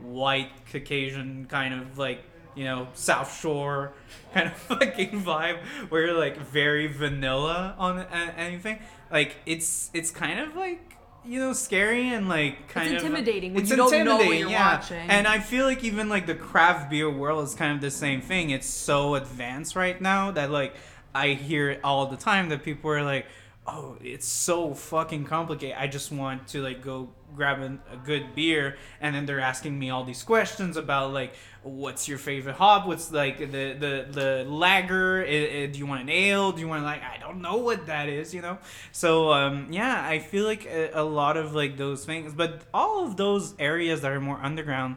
white 0.00 0.50
Caucasian 0.70 1.46
kind 1.46 1.74
of 1.74 1.98
like 1.98 2.24
you 2.54 2.64
know 2.64 2.88
South 2.94 3.40
Shore 3.40 3.92
kind 4.34 4.48
of 4.48 4.54
fucking 4.56 5.22
vibe, 5.22 5.58
where 5.88 6.06
you're 6.06 6.18
like 6.18 6.38
very 6.38 6.88
vanilla 6.88 7.74
on 7.78 8.00
anything. 8.36 8.80
Like 9.10 9.36
it's 9.46 9.90
it's 9.94 10.10
kind 10.10 10.40
of 10.40 10.56
like 10.56 10.91
you 11.24 11.38
know 11.38 11.52
scary 11.52 12.08
and 12.08 12.28
like 12.28 12.68
kind 12.68 12.88
of 12.88 13.02
intimidating 13.02 13.54
when 13.54 13.62
it's 13.62 13.70
you 13.70 13.76
don't 13.76 13.90
know 13.90 13.96
what 13.96 14.02
intimidating, 14.22 14.40
you're 14.40 14.50
yeah. 14.50 14.76
watching. 14.76 14.96
And 15.08 15.26
I 15.26 15.38
feel 15.38 15.64
like 15.64 15.84
even 15.84 16.08
like 16.08 16.26
the 16.26 16.34
craft 16.34 16.90
beer 16.90 17.10
world 17.10 17.44
is 17.44 17.54
kind 17.54 17.74
of 17.74 17.80
the 17.80 17.90
same 17.90 18.20
thing. 18.20 18.50
It's 18.50 18.66
so 18.66 19.14
advanced 19.14 19.76
right 19.76 20.00
now 20.00 20.30
that 20.32 20.50
like 20.50 20.74
I 21.14 21.28
hear 21.28 21.70
it 21.70 21.80
all 21.84 22.06
the 22.06 22.16
time 22.16 22.48
that 22.48 22.62
people 22.62 22.90
are 22.90 23.02
like, 23.02 23.26
"Oh, 23.66 23.96
it's 24.02 24.26
so 24.26 24.74
fucking 24.74 25.24
complicated. 25.24 25.76
I 25.78 25.86
just 25.86 26.10
want 26.10 26.48
to 26.48 26.62
like 26.62 26.82
go 26.82 27.10
grab 27.34 27.60
an, 27.60 27.80
a 27.92 27.96
good 27.96 28.34
beer," 28.34 28.76
and 29.00 29.14
then 29.14 29.26
they're 29.26 29.40
asking 29.40 29.78
me 29.78 29.90
all 29.90 30.04
these 30.04 30.22
questions 30.22 30.76
about 30.76 31.12
like, 31.12 31.34
"What's 31.62 32.08
your 32.08 32.18
favorite 32.18 32.56
hop? 32.56 32.86
What's 32.86 33.12
like 33.12 33.38
the 33.38 33.72
the 33.72 34.06
the 34.10 34.44
lager? 34.48 35.24
Do 35.24 35.78
you 35.78 35.86
want 35.86 36.02
an 36.02 36.08
ale? 36.10 36.52
Do 36.52 36.60
you 36.60 36.68
want 36.68 36.84
like 36.84 37.02
I 37.02 37.18
don't 37.18 37.40
know 37.40 37.56
what 37.56 37.86
that 37.86 38.08
is, 38.08 38.34
you 38.34 38.42
know?" 38.42 38.58
So 38.92 39.32
um, 39.32 39.68
yeah, 39.70 40.04
I 40.06 40.18
feel 40.18 40.44
like 40.44 40.66
a, 40.66 40.90
a 40.94 41.04
lot 41.04 41.36
of 41.36 41.54
like 41.54 41.76
those 41.76 42.04
things, 42.04 42.32
but 42.34 42.62
all 42.72 43.04
of 43.04 43.16
those 43.16 43.54
areas 43.58 44.00
that 44.02 44.12
are 44.12 44.20
more 44.20 44.38
underground, 44.42 44.96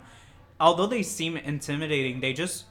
although 0.59 0.87
they 0.87 1.03
seem 1.03 1.37
intimidating, 1.37 2.19
they 2.19 2.33
just 2.33 2.65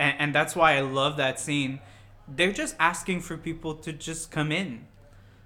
and, 0.00 0.16
and 0.18 0.34
that's 0.34 0.56
why 0.56 0.76
I 0.76 0.80
love 0.80 1.16
that 1.18 1.38
scene. 1.38 1.78
They're 2.26 2.52
just 2.52 2.74
asking 2.80 3.20
for 3.20 3.36
people 3.36 3.74
to 3.76 3.92
just 3.92 4.30
come 4.30 4.50
in, 4.50 4.86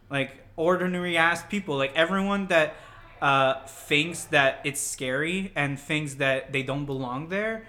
like 0.08 0.44
ordinary 0.56 1.16
ass 1.16 1.42
people, 1.42 1.76
like 1.76 1.94
everyone 1.94 2.46
that 2.46 2.76
uh, 3.22 3.64
thinks 3.66 4.24
that 4.24 4.60
it's 4.64 4.80
scary 4.80 5.52
and 5.54 5.78
thinks 5.78 6.14
that 6.14 6.52
they 6.52 6.62
don't 6.62 6.84
belong 6.84 7.28
there 7.28 7.64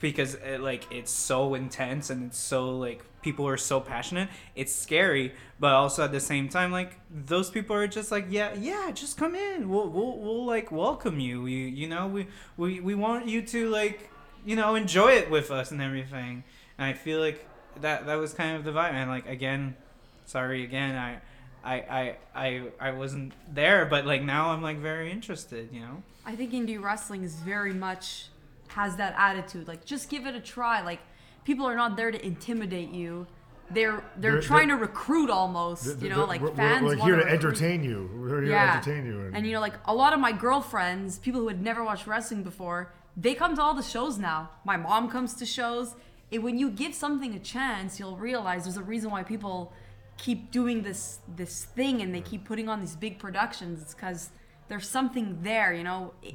because 0.00 0.34
uh 0.36 0.56
like 0.58 0.86
it's 0.90 1.12
so 1.12 1.54
intense 1.54 2.10
and 2.10 2.24
it's 2.24 2.38
so 2.38 2.76
like 2.76 3.04
people 3.22 3.46
are 3.46 3.58
so 3.58 3.80
passionate. 3.80 4.28
It's 4.56 4.74
scary 4.74 5.34
but 5.58 5.72
also 5.72 6.04
at 6.04 6.12
the 6.12 6.20
same 6.20 6.48
time 6.48 6.72
like 6.72 6.96
those 7.10 7.50
people 7.50 7.76
are 7.76 7.86
just 7.86 8.10
like 8.10 8.26
yeah 8.30 8.54
yeah 8.54 8.90
just 8.92 9.16
come 9.16 9.34
in. 9.34 9.68
We'll 9.68 9.88
we'll, 9.88 10.16
we'll 10.16 10.46
like 10.46 10.72
welcome 10.72 11.20
you. 11.20 11.46
You 11.46 11.66
you 11.66 11.88
know 11.88 12.06
we, 12.06 12.26
we 12.56 12.80
we 12.80 12.94
want 12.94 13.28
you 13.28 13.42
to 13.42 13.68
like 13.68 14.10
you 14.44 14.56
know 14.56 14.74
enjoy 14.74 15.12
it 15.12 15.30
with 15.30 15.50
us 15.50 15.70
and 15.70 15.82
everything. 15.82 16.44
And 16.78 16.86
i 16.86 16.94
feel 16.94 17.20
like 17.20 17.46
that 17.82 18.06
that 18.06 18.14
was 18.14 18.32
kind 18.32 18.56
of 18.56 18.64
the 18.64 18.72
vibe. 18.72 18.92
And 18.92 19.10
like 19.10 19.28
again 19.28 19.76
sorry 20.24 20.64
again 20.64 20.96
i 20.96 21.20
I, 21.64 21.74
I 21.74 22.16
I 22.34 22.62
I 22.80 22.90
wasn't 22.92 23.32
there, 23.52 23.84
but 23.86 24.06
like 24.06 24.22
now 24.22 24.50
I'm 24.50 24.62
like 24.62 24.78
very 24.78 25.10
interested, 25.10 25.68
you 25.72 25.80
know. 25.80 26.02
I 26.24 26.36
think 26.36 26.52
indie 26.52 26.80
wrestling 26.82 27.22
is 27.24 27.34
very 27.36 27.72
much 27.74 28.26
has 28.68 28.96
that 28.96 29.14
attitude. 29.18 29.66
Like, 29.68 29.84
just 29.84 30.08
give 30.08 30.26
it 30.26 30.34
a 30.36 30.40
try. 30.40 30.80
Like, 30.82 31.00
people 31.44 31.66
are 31.66 31.74
not 31.74 31.96
there 31.96 32.10
to 32.10 32.24
intimidate 32.24 32.90
you. 32.90 33.26
They're 33.70 34.02
they're, 34.16 34.32
They're- 34.32 34.40
trying 34.42 34.68
they're- 34.68 34.76
to 34.76 34.82
recruit 34.82 35.28
almost. 35.30 36.00
You 36.02 36.08
know, 36.08 36.24
like 36.24 36.40
we're, 36.40 36.54
fans. 36.54 36.82
we're 36.82 36.88
like 36.90 36.98
wanna 37.00 37.04
here 37.14 37.16
to 37.24 37.30
recruit- 37.32 37.44
entertain 37.44 37.84
you. 37.84 38.10
We're 38.16 38.42
here 38.42 38.50
Yeah. 38.52 38.80
to 38.80 38.90
entertain 38.90 39.06
you. 39.06 39.30
And 39.34 39.46
you 39.46 39.52
know, 39.52 39.60
like 39.60 39.74
a 39.86 39.94
lot 39.94 40.12
of 40.12 40.20
my 40.20 40.32
girlfriends, 40.32 41.18
people 41.18 41.40
who 41.40 41.48
had 41.48 41.60
never 41.62 41.82
watched 41.84 42.06
wrestling 42.06 42.42
before, 42.42 42.92
they 43.16 43.34
come 43.34 43.54
to 43.56 43.62
all 43.62 43.74
the 43.74 43.82
shows 43.82 44.18
now. 44.18 44.50
My 44.64 44.76
mom 44.76 45.08
comes 45.10 45.34
to 45.34 45.46
shows. 45.46 45.94
it, 46.30 46.38
when 46.42 46.56
you 46.58 46.70
give 46.70 46.94
something 46.94 47.34
a 47.34 47.40
chance, 47.40 47.98
you'll 47.98 48.16
realize 48.16 48.62
there's 48.64 48.76
a 48.76 48.82
reason 48.84 49.10
why 49.10 49.24
people 49.24 49.72
keep 50.20 50.50
doing 50.50 50.82
this 50.82 51.18
this 51.36 51.64
thing 51.64 52.02
and 52.02 52.14
they 52.14 52.20
keep 52.20 52.44
putting 52.44 52.68
on 52.68 52.80
these 52.80 52.94
big 52.94 53.18
productions. 53.18 53.80
It's 53.82 53.94
because 53.94 54.30
there's 54.68 54.88
something 54.88 55.38
there, 55.42 55.72
you 55.72 55.82
know. 55.82 56.12
It, 56.22 56.34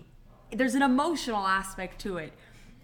there's 0.52 0.76
an 0.76 0.82
emotional 0.82 1.46
aspect 1.46 2.02
to 2.02 2.18
it. 2.18 2.34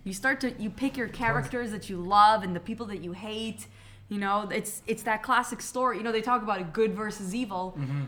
You 0.03 0.13
start 0.13 0.39
to 0.41 0.53
you 0.61 0.69
pick 0.69 0.95
your 0.97 1.07
characters 1.07 1.71
that 1.71 1.89
you 1.89 1.97
love 1.97 2.43
and 2.43 2.55
the 2.55 2.59
people 2.59 2.85
that 2.87 3.03
you 3.03 3.11
hate. 3.13 3.67
You 4.09 4.19
know, 4.19 4.47
it's 4.49 4.83
it's 4.87 5.03
that 5.03 5.23
classic 5.23 5.61
story. 5.61 5.97
You 5.97 6.03
know, 6.03 6.11
they 6.11 6.21
talk 6.21 6.43
about 6.43 6.59
a 6.59 6.63
good 6.63 6.95
versus 6.95 7.33
evil. 7.33 7.75
Mm-hmm. 7.77 8.03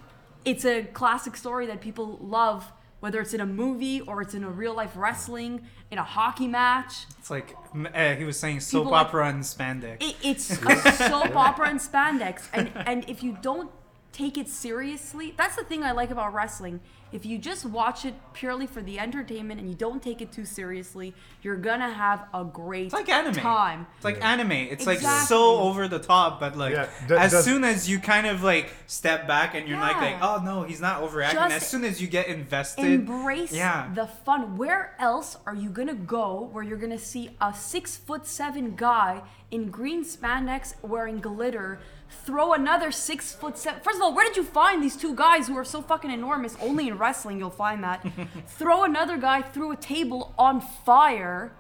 It's 0.46 0.66
a 0.66 0.84
classic 0.84 1.36
story 1.36 1.66
that 1.68 1.82
people 1.82 2.20
love, 2.22 2.72
whether 3.04 3.20
it's 3.20 3.34
in 3.34 3.41
a 3.41 3.45
movie 3.45 3.99
or 3.99 4.22
it's 4.22 4.34
in 4.34 4.45
a 4.45 4.49
real 4.49 4.74
life 4.74 4.93
wrestling, 4.95 5.60
in 5.91 5.97
a 5.97 6.04
hockey 6.04 6.47
match. 6.47 7.06
It's 7.20 7.30
like 7.30 7.54
uh, 7.93 8.16
he 8.16 8.24
was 8.24 8.39
saying 8.39 8.62
soap 8.62 8.84
People 8.84 8.91
like- 8.93 9.08
opera 9.08 9.28
and 9.28 9.43
spandex. 9.43 9.97
It, 10.01 10.16
it's 10.24 10.49
a 10.66 10.91
soap 10.93 11.36
opera 11.36 11.68
and 11.68 11.82
spandex, 11.82 12.43
and 12.54 12.72
and 12.78 13.04
if 13.10 13.22
you 13.22 13.38
don't 13.41 13.70
take 14.14 14.38
it 14.38 14.47
seriously, 14.47 15.34
that's 15.36 15.58
the 15.58 15.66
thing 15.66 15.84
I 15.84 15.91
like 15.91 16.12
about 16.12 16.34
wrestling. 16.34 16.80
If 17.14 17.26
you 17.28 17.38
just 17.38 17.64
watch 17.66 18.05
it 18.05 18.16
purely 18.34 18.66
for 18.66 18.82
the 18.82 18.97
entertainment 18.99 19.59
and 19.59 19.70
you 19.70 19.76
don't 19.76 20.01
take 20.01 20.20
it 20.22 20.32
too 20.32 20.45
seriously, 20.45 21.14
you're 21.43 21.55
gonna 21.55 21.91
have 21.93 22.26
a 22.34 22.43
great 22.43 22.86
It's 22.86 22.93
like 22.93 23.07
anime. 23.07 23.36
time. 23.36 23.86
It's 23.97 24.03
like 24.05 24.24
anime. 24.24 24.51
It's 24.51 24.88
like 24.88 24.99
so 24.99 25.57
over 25.59 25.88
the 25.88 25.99
top, 25.99 26.39
but 26.39 26.57
like 26.57 26.74
Yeah, 26.74 26.89
that- 27.07 27.20
as 27.20 27.32
does- 27.32 27.45
soon 27.45 27.64
as 27.64 27.88
you 27.88 27.99
kind 27.99 28.26
of 28.26 28.41
like 28.43 28.74
step 28.88 29.28
back 29.28 29.53
and 29.53 29.68
you're 29.68 29.80
like 29.80 29.95
like, 29.97 30.18
oh 30.22 30.41
no, 30.43 30.64
he's 30.64 30.82
not 30.82 31.01
overacting. 31.01 31.39
Just 31.39 31.55
as 31.55 31.68
soon 31.68 31.84
as 31.86 32.01
you 32.01 32.07
get 32.07 32.28
invested, 32.28 32.86
Embrace 32.86 33.51
yeah. 33.53 33.89
the 33.93 34.07
fun. 34.07 34.57
Where 34.57 34.95
else 34.99 35.38
are 35.45 35.55
you 35.55 35.70
gonna 35.70 35.93
go 35.93 36.49
where 36.51 36.64
you're 36.64 36.78
gonna 36.80 36.97
see 36.97 37.30
a 37.39 37.53
six 37.53 37.95
foot 37.95 38.26
seven 38.26 38.76
guy 38.76 39.22
in 39.51 39.70
green 39.70 40.03
spandex 40.03 40.74
wearing 40.82 41.20
glitter 41.20 41.80
throw 42.14 42.53
another 42.53 42.91
six 42.91 43.34
foot 43.34 43.57
seven? 43.57 43.82
First 43.82 43.97
of 43.97 44.03
all, 44.03 44.14
where 44.14 44.26
did 44.28 44.38
you 44.38 44.43
find 44.43 44.82
these 44.82 44.95
two 44.95 45.16
guys 45.16 45.47
who 45.47 45.57
are 45.57 45.66
so 45.66 45.82
fucking 45.82 46.11
enormous? 46.11 46.55
Only 46.61 46.88
in 46.88 46.97
wrestling 46.97 47.39
you'll 47.39 47.49
find 47.49 47.84
that. 47.84 48.05
throw 48.47 48.84
another 48.84 49.18
guy 49.18 49.41
through 49.41 49.72
a 49.72 49.78
table 49.78 50.34
on 50.38 50.61
fire. 50.61 51.51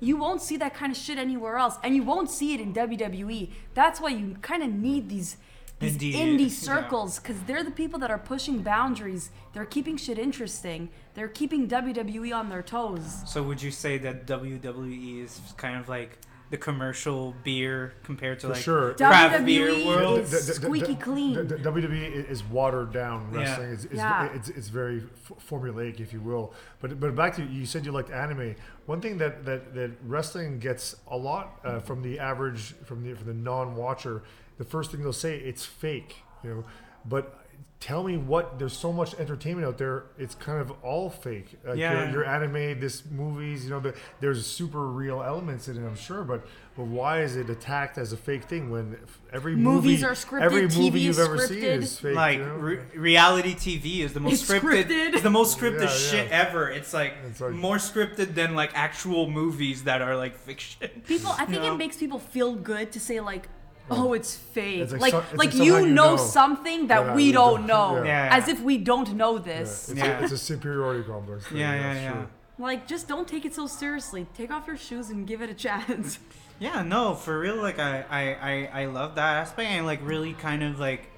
You 0.00 0.16
won't 0.16 0.40
see 0.42 0.56
that 0.58 0.74
kind 0.74 0.92
of 0.92 0.98
shit 0.98 1.18
anywhere 1.18 1.56
else, 1.58 1.76
and 1.82 1.94
you 1.96 2.02
won't 2.04 2.30
see 2.30 2.54
it 2.54 2.60
in 2.60 2.72
WWE. 2.72 3.50
That's 3.74 4.00
why 4.00 4.10
you 4.10 4.36
kind 4.42 4.62
of 4.62 4.70
need 4.72 5.08
these 5.08 5.36
these 5.80 5.96
Indie- 5.96 6.14
indie, 6.14 6.50
circles 6.50 7.20
because 7.20 7.40
they're 7.42 7.62
the 7.62 7.70
people 7.70 8.00
that 8.00 8.10
are 8.10 8.18
pushing 8.18 8.62
boundaries. 8.62 9.30
They're 9.52 9.64
keeping 9.64 9.96
shit 9.96 10.18
interesting. 10.18 10.88
They're 11.14 11.28
keeping 11.28 11.68
WWE 11.68 12.34
on 12.34 12.48
their 12.48 12.62
toes. 12.62 13.22
So 13.26 13.42
would 13.44 13.62
you 13.62 13.70
say 13.70 13.96
that 13.98 14.26
WWE 14.26 15.22
is 15.22 15.40
kind 15.56 15.78
of 15.78 15.88
like 15.88 16.18
the 16.50 16.56
commercial 16.56 17.34
beer 17.44 17.92
compared 18.04 18.40
to 18.40 18.46
For 18.46 18.52
like 18.54 18.62
sure. 18.62 18.94
craft 18.94 19.44
beer 19.44 19.68
world? 19.86 20.20
is- 20.20 20.30
The- 20.30 20.36
the- 20.38 20.60
the- 20.60 20.66
squeaky 20.66 20.94
clean. 20.96 21.34
the- 21.34 21.42
the 21.42 21.58
WWE 21.58 22.06
is 22.30 22.42
watered 22.42 22.92
down 22.92 23.30
Yeah. 23.32 23.38
wrestling. 23.40 23.70
It's, 23.72 23.84
it's, 23.84 23.94
Yeah. 23.94 24.32
it's, 24.34 24.48
it's 24.48 24.68
very 24.68 25.02
formulaic, 25.48 26.00
if 26.00 26.12
you 26.12 26.20
will. 26.20 26.54
But 26.80 26.98
but 27.00 27.14
back 27.14 27.34
to 27.36 27.42
you 27.44 27.66
said 27.66 27.84
you 27.84 27.92
liked 27.92 28.10
anime. 28.10 28.54
One 28.86 29.00
thing 29.00 29.18
that, 29.18 29.44
that, 29.44 29.74
that 29.74 29.90
wrestling 30.06 30.58
gets 30.58 30.96
a 31.08 31.16
lot 31.16 31.60
uh, 31.64 31.80
from 31.80 32.02
the 32.02 32.18
average 32.18 32.74
from 32.84 33.02
the 33.04 33.14
from 33.14 33.26
the 33.26 33.34
non-watcher, 33.34 34.22
the 34.56 34.64
first 34.64 34.90
thing 34.90 35.02
they'll 35.02 35.12
say 35.12 35.36
it's 35.38 35.64
fake. 35.64 36.16
You 36.42 36.50
know, 36.50 36.64
but. 37.04 37.44
Tell 37.80 38.02
me 38.02 38.16
what. 38.16 38.58
There's 38.58 38.76
so 38.76 38.92
much 38.92 39.14
entertainment 39.20 39.64
out 39.64 39.78
there. 39.78 40.06
It's 40.18 40.34
kind 40.34 40.60
of 40.60 40.72
all 40.82 41.08
fake. 41.08 41.56
Like 41.64 41.78
Yeah. 41.78 42.06
your, 42.10 42.10
your 42.10 42.24
anime, 42.24 42.80
this 42.80 43.04
movies. 43.08 43.62
You 43.64 43.70
know, 43.70 43.78
the, 43.80 43.94
there's 44.18 44.44
super 44.44 44.88
real 44.88 45.22
elements 45.22 45.68
in 45.68 45.76
it. 45.76 45.86
I'm 45.86 45.94
sure, 45.94 46.24
but 46.24 46.44
but 46.76 46.86
why 46.86 47.22
is 47.22 47.36
it 47.36 47.48
attacked 47.48 47.96
as 47.96 48.12
a 48.12 48.16
fake 48.16 48.44
thing 48.44 48.70
when 48.70 48.96
every 49.32 49.54
Movies 49.54 50.02
movie, 50.02 50.04
are 50.04 50.14
scripted, 50.14 50.42
every 50.42 50.62
movie 50.62 50.90
TV 50.90 51.00
you've 51.02 51.10
is 51.10 51.18
ever 51.20 51.38
seen 51.38 51.58
scripted. 51.58 51.62
is 51.82 51.98
fake? 52.00 52.16
like 52.16 52.38
you 52.38 52.44
know? 52.46 52.54
re- 52.56 52.80
reality 52.96 53.54
TV 53.54 54.00
is 54.00 54.12
the 54.12 54.20
most 54.20 54.32
It's 54.42 54.50
scripted, 54.50 54.84
scripted. 54.88 55.12
It's 55.14 55.22
the 55.22 55.30
most 55.30 55.56
scripted 55.58 55.80
Yeah, 55.82 55.86
shit 55.88 56.30
ever. 56.32 56.68
It's 56.70 56.92
like, 56.92 57.14
It's 57.28 57.40
like- 57.40 57.52
more 57.52 57.76
scripted 57.76 58.34
than 58.34 58.54
like 58.56 58.72
actual 58.74 59.30
movies 59.30 59.84
that 59.84 60.02
are 60.02 60.16
like 60.16 60.36
fiction. 60.36 60.88
People, 61.06 61.30
I 61.32 61.44
think 61.46 61.62
No. 61.62 61.74
it 61.74 61.76
makes 61.76 61.96
people 61.96 62.18
feel 62.18 62.54
good 62.56 62.90
to 62.92 62.98
say 63.00 63.20
like, 63.20 63.48
"Oh, 63.90 64.12
it's 64.12 64.34
fake." 64.36 64.80
It's 64.80 64.92
like 64.92 65.00
like, 65.00 65.12
some- 65.12 65.22
it's 65.22 65.38
like, 65.38 65.54
like 65.54 65.64
you 65.64 65.76
you 65.78 65.86
know, 65.88 66.10
know. 66.12 66.16
something 66.16 66.86
that 66.88 67.04
Yeah, 67.06 67.14
we 67.14 67.26
we 67.26 67.32
don't 67.32 67.66
don't- 67.66 67.66
know, 67.66 68.02
yeah. 68.04 68.28
as 68.36 68.48
if 68.48 68.60
we 68.60 68.78
don't 68.78 69.14
know 69.14 69.36
Yeah, 69.36 69.42
this. 69.42 69.88
it's, 69.88 69.98
Yeah. 69.98 70.18
A, 70.18 70.22
it's 70.22 70.32
a 70.32 70.38
superiority 70.38 71.04
complex. 71.04 71.46
thing, 71.46 71.58
Yeah, 71.58 71.74
yeah, 71.74 71.94
yeah. 71.94 72.12
true. 72.12 72.26
Like, 72.60 72.86
just 72.88 73.06
don't 73.06 73.28
take 73.28 73.44
it 73.44 73.54
so 73.54 73.66
seriously. 73.68 74.26
Take 74.36 74.50
off 74.50 74.66
your 74.66 74.76
shoes 74.76 75.10
and 75.10 75.26
give 75.26 75.40
it 75.42 75.50
a 75.50 75.54
chance. 75.54 76.18
Yeah, 76.60 76.82
no, 76.82 77.14
for 77.14 77.38
real. 77.38 77.54
Like 77.54 77.78
I, 77.78 78.04
I, 78.10 78.22
I, 78.50 78.82
I 78.82 78.84
love 78.86 79.14
that 79.14 79.36
aspect, 79.42 79.68
and 79.70 79.86
like 79.86 80.00
really 80.02 80.32
kind 80.32 80.64
of 80.64 80.80
like 80.80 81.08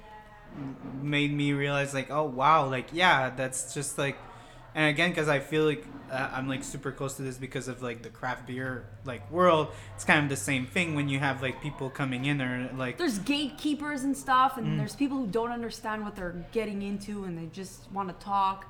made 1.01 1.33
me 1.33 1.53
realize 1.53 1.93
like, 1.95 2.11
oh 2.11 2.25
wow, 2.25 2.67
like 2.69 2.89
yeah, 2.93 3.31
that's 3.35 3.73
just 3.73 3.97
like, 3.97 4.17
and 4.75 4.87
again, 4.89 5.09
because 5.09 5.27
I 5.29 5.39
feel 5.39 5.65
like 5.65 5.85
uh, 6.11 6.29
I'm 6.33 6.47
like 6.47 6.63
super 6.63 6.91
close 6.91 7.15
to 7.15 7.21
this 7.21 7.37
because 7.37 7.67
of 7.67 7.81
like 7.81 8.01
the 8.03 8.09
craft 8.09 8.45
beer 8.47 8.85
like 9.05 9.29
world. 9.31 9.69
It's 9.95 10.03
kind 10.03 10.23
of 10.23 10.29
the 10.29 10.35
same 10.35 10.65
thing 10.65 10.95
when 10.95 11.07
you 11.09 11.19
have 11.19 11.41
like 11.41 11.61
people 11.61 11.89
coming 11.89 12.25
in 12.25 12.41
or 12.41 12.69
like 12.77 12.97
there's 12.97 13.19
gatekeepers 13.19 14.03
and 14.03 14.15
stuff, 14.15 14.55
Mm. 14.55 14.57
and 14.59 14.79
there's 14.79 14.95
people 14.95 15.17
who 15.17 15.27
don't 15.27 15.51
understand 15.51 16.03
what 16.03 16.15
they're 16.15 16.43
getting 16.51 16.81
into, 16.81 17.23
and 17.25 17.37
they 17.37 17.47
just 17.53 17.91
want 17.91 18.07
to 18.09 18.25
talk. 18.25 18.65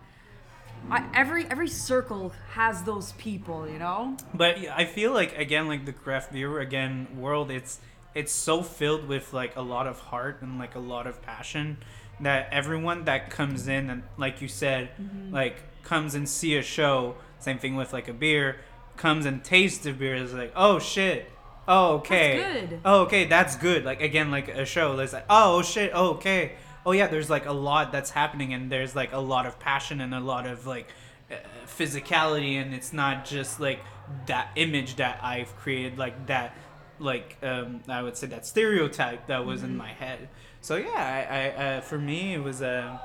I, 0.90 1.06
every 1.14 1.46
every 1.46 1.68
circle 1.68 2.34
has 2.54 2.82
those 2.84 3.12
people, 3.14 3.70
you 3.70 3.78
know. 3.78 4.18
But 4.34 4.58
I 4.58 4.86
feel 4.86 5.14
like 5.14 5.38
again, 5.38 5.68
like 5.68 5.86
the 5.86 5.94
craft 5.94 6.32
beer 6.34 6.60
again 6.60 7.08
world, 7.18 7.52
it's 7.52 7.80
it's 8.16 8.32
so 8.32 8.64
filled 8.64 9.08
with 9.08 9.32
like 9.34 9.56
a 9.56 9.62
lot 9.62 9.86
of 9.88 10.00
heart 10.00 10.42
and 10.42 10.58
like 10.58 10.74
a 10.76 10.80
lot 10.80 11.06
of 11.06 11.22
passion 11.22 11.78
that 12.20 12.50
everyone 12.52 13.06
that 13.06 13.30
comes 13.30 13.68
in 13.68 13.90
and 13.92 14.04
like 14.18 14.42
you 14.42 14.48
said, 14.48 14.90
Mm-hmm. 15.00 15.34
like 15.34 15.58
comes 15.84 16.16
and 16.16 16.28
see 16.28 16.56
a 16.56 16.62
show. 16.62 17.16
Same 17.40 17.58
thing 17.58 17.76
with 17.76 17.94
like 17.94 18.08
a 18.08 18.14
beer, 18.14 18.58
comes 18.98 19.26
and 19.26 19.44
tastes 19.44 19.80
the 19.80 19.94
beer 19.94 20.16
is 20.16 20.34
like, 20.34 20.54
oh 20.56 20.80
shit. 20.80 21.32
Oh 21.68 21.96
okay. 21.96 22.38
That's 22.38 22.70
good. 22.70 22.80
Oh 22.86 23.02
okay, 23.02 23.26
that's 23.26 23.56
good. 23.56 23.86
Like 23.86 24.02
again, 24.02 24.32
like 24.32 24.48
a 24.48 24.66
show. 24.66 24.96
There's 24.96 25.14
like, 25.14 25.26
oh 25.30 25.62
shit. 25.62 25.92
Oh, 25.94 26.12
okay. 26.12 26.54
Oh 26.86 26.92
yeah, 26.92 27.08
there's 27.08 27.30
like 27.30 27.46
a 27.46 27.54
lot 27.54 27.92
that's 27.92 28.10
happening, 28.10 28.54
and 28.54 28.72
there's 28.72 28.96
like 28.96 29.14
a 29.14 29.20
lot 29.20 29.46
of 29.46 29.60
passion 29.60 30.02
and 30.02 30.14
a 30.14 30.20
lot 30.20 30.48
of 30.48 30.66
like 30.66 30.88
uh, 31.32 31.36
physicality, 31.68 32.54
and 32.62 32.74
it's 32.74 32.92
not 32.92 33.26
just 33.26 33.60
like 33.60 33.80
that 34.26 34.50
image 34.56 34.96
that 34.96 35.20
I've 35.24 35.56
created, 35.58 36.00
like 36.00 36.26
that, 36.28 36.56
like 37.00 37.38
um, 37.44 37.82
I 37.88 38.02
would 38.02 38.18
say 38.18 38.28
that 38.28 38.48
stereotype 38.48 39.28
that 39.28 39.46
was 39.46 39.62
in 39.62 39.78
my 39.78 39.90
head. 39.90 40.30
So 40.62 40.76
yeah, 40.76 40.90
I, 41.30 41.36
I 41.38 41.66
uh, 41.66 41.82
for 41.82 42.00
me 42.00 42.34
it 42.34 42.44
was 42.44 42.62
uh, 42.64 42.98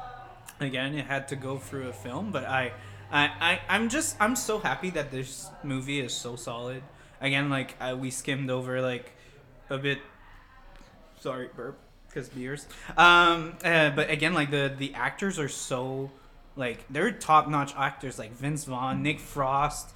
again 0.60 0.94
it 0.94 1.06
had 1.06 1.28
to 1.28 1.36
go 1.36 1.58
through 1.58 1.88
a 1.88 1.92
film, 1.92 2.30
but 2.32 2.44
I. 2.44 2.72
I, 3.08 3.30
I, 3.40 3.60
I'm 3.68 3.88
just 3.88 4.16
I'm 4.18 4.34
so 4.34 4.58
happy 4.58 4.90
that 4.90 5.12
this 5.12 5.48
movie 5.62 6.00
is 6.00 6.12
so 6.12 6.34
solid. 6.34 6.82
Again, 7.20 7.48
like 7.48 7.76
uh, 7.80 7.96
we 7.96 8.10
skimmed 8.10 8.50
over 8.50 8.80
like 8.82 9.12
a 9.70 9.78
bit 9.78 10.00
sorry 11.20 11.48
burp 11.54 11.78
because 12.08 12.28
beers 12.28 12.66
um 12.96 13.54
uh, 13.64 13.90
but 13.90 14.10
again 14.10 14.34
like 14.34 14.50
the 14.50 14.72
the 14.76 14.92
actors 14.94 15.38
are 15.38 15.48
so 15.48 16.10
like 16.56 16.84
they're 16.90 17.10
top-notch 17.10 17.74
actors 17.76 18.18
like 18.18 18.32
vince 18.32 18.64
vaughn 18.64 19.02
nick 19.02 19.18
frost 19.20 19.90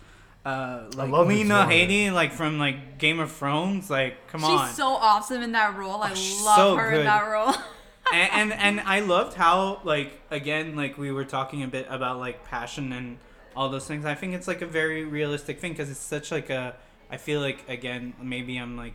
uh 0.44 0.84
like 0.96 1.10
love 1.10 1.28
Vince 1.28 1.40
lena 1.40 1.54
Vaughn. 1.62 1.70
headey 1.70 2.12
like 2.12 2.32
from 2.32 2.58
like 2.58 2.98
game 2.98 3.20
of 3.20 3.30
thrones 3.30 3.90
like 3.90 4.26
come 4.28 4.40
She's 4.40 4.50
on 4.50 4.66
She's 4.68 4.76
so 4.76 4.88
awesome 4.88 5.42
in 5.42 5.52
that 5.52 5.76
role. 5.76 6.02
I 6.02 6.12
Oh, 6.16 6.42
love 6.44 6.56
so 6.56 6.76
her 6.76 6.90
good. 6.90 7.00
in 7.00 7.04
that 7.06 7.22
role. 7.28 7.54
and, 8.12 8.30
and 8.32 8.52
and 8.52 8.80
I 8.80 9.00
loved 9.00 9.34
how 9.34 9.80
like 9.84 10.20
again 10.30 10.76
like 10.76 10.98
we 10.98 11.10
were 11.10 11.24
talking 11.24 11.62
a 11.62 11.68
bit 11.68 11.86
about 11.88 12.18
like 12.18 12.44
passion 12.44 12.92
and 12.92 13.18
all 13.56 13.68
those 13.68 13.86
things. 13.86 14.04
I 14.04 14.14
think 14.14 14.34
it's 14.34 14.48
like 14.48 14.62
a 14.62 14.66
very 14.66 15.04
realistic 15.04 15.60
thing 15.60 15.72
because 15.72 15.90
it's 15.90 16.00
such 16.00 16.30
like 16.30 16.50
a. 16.50 16.76
I 17.10 17.16
feel 17.16 17.40
like 17.40 17.68
again 17.68 18.14
maybe 18.22 18.56
I'm 18.56 18.76
like 18.76 18.94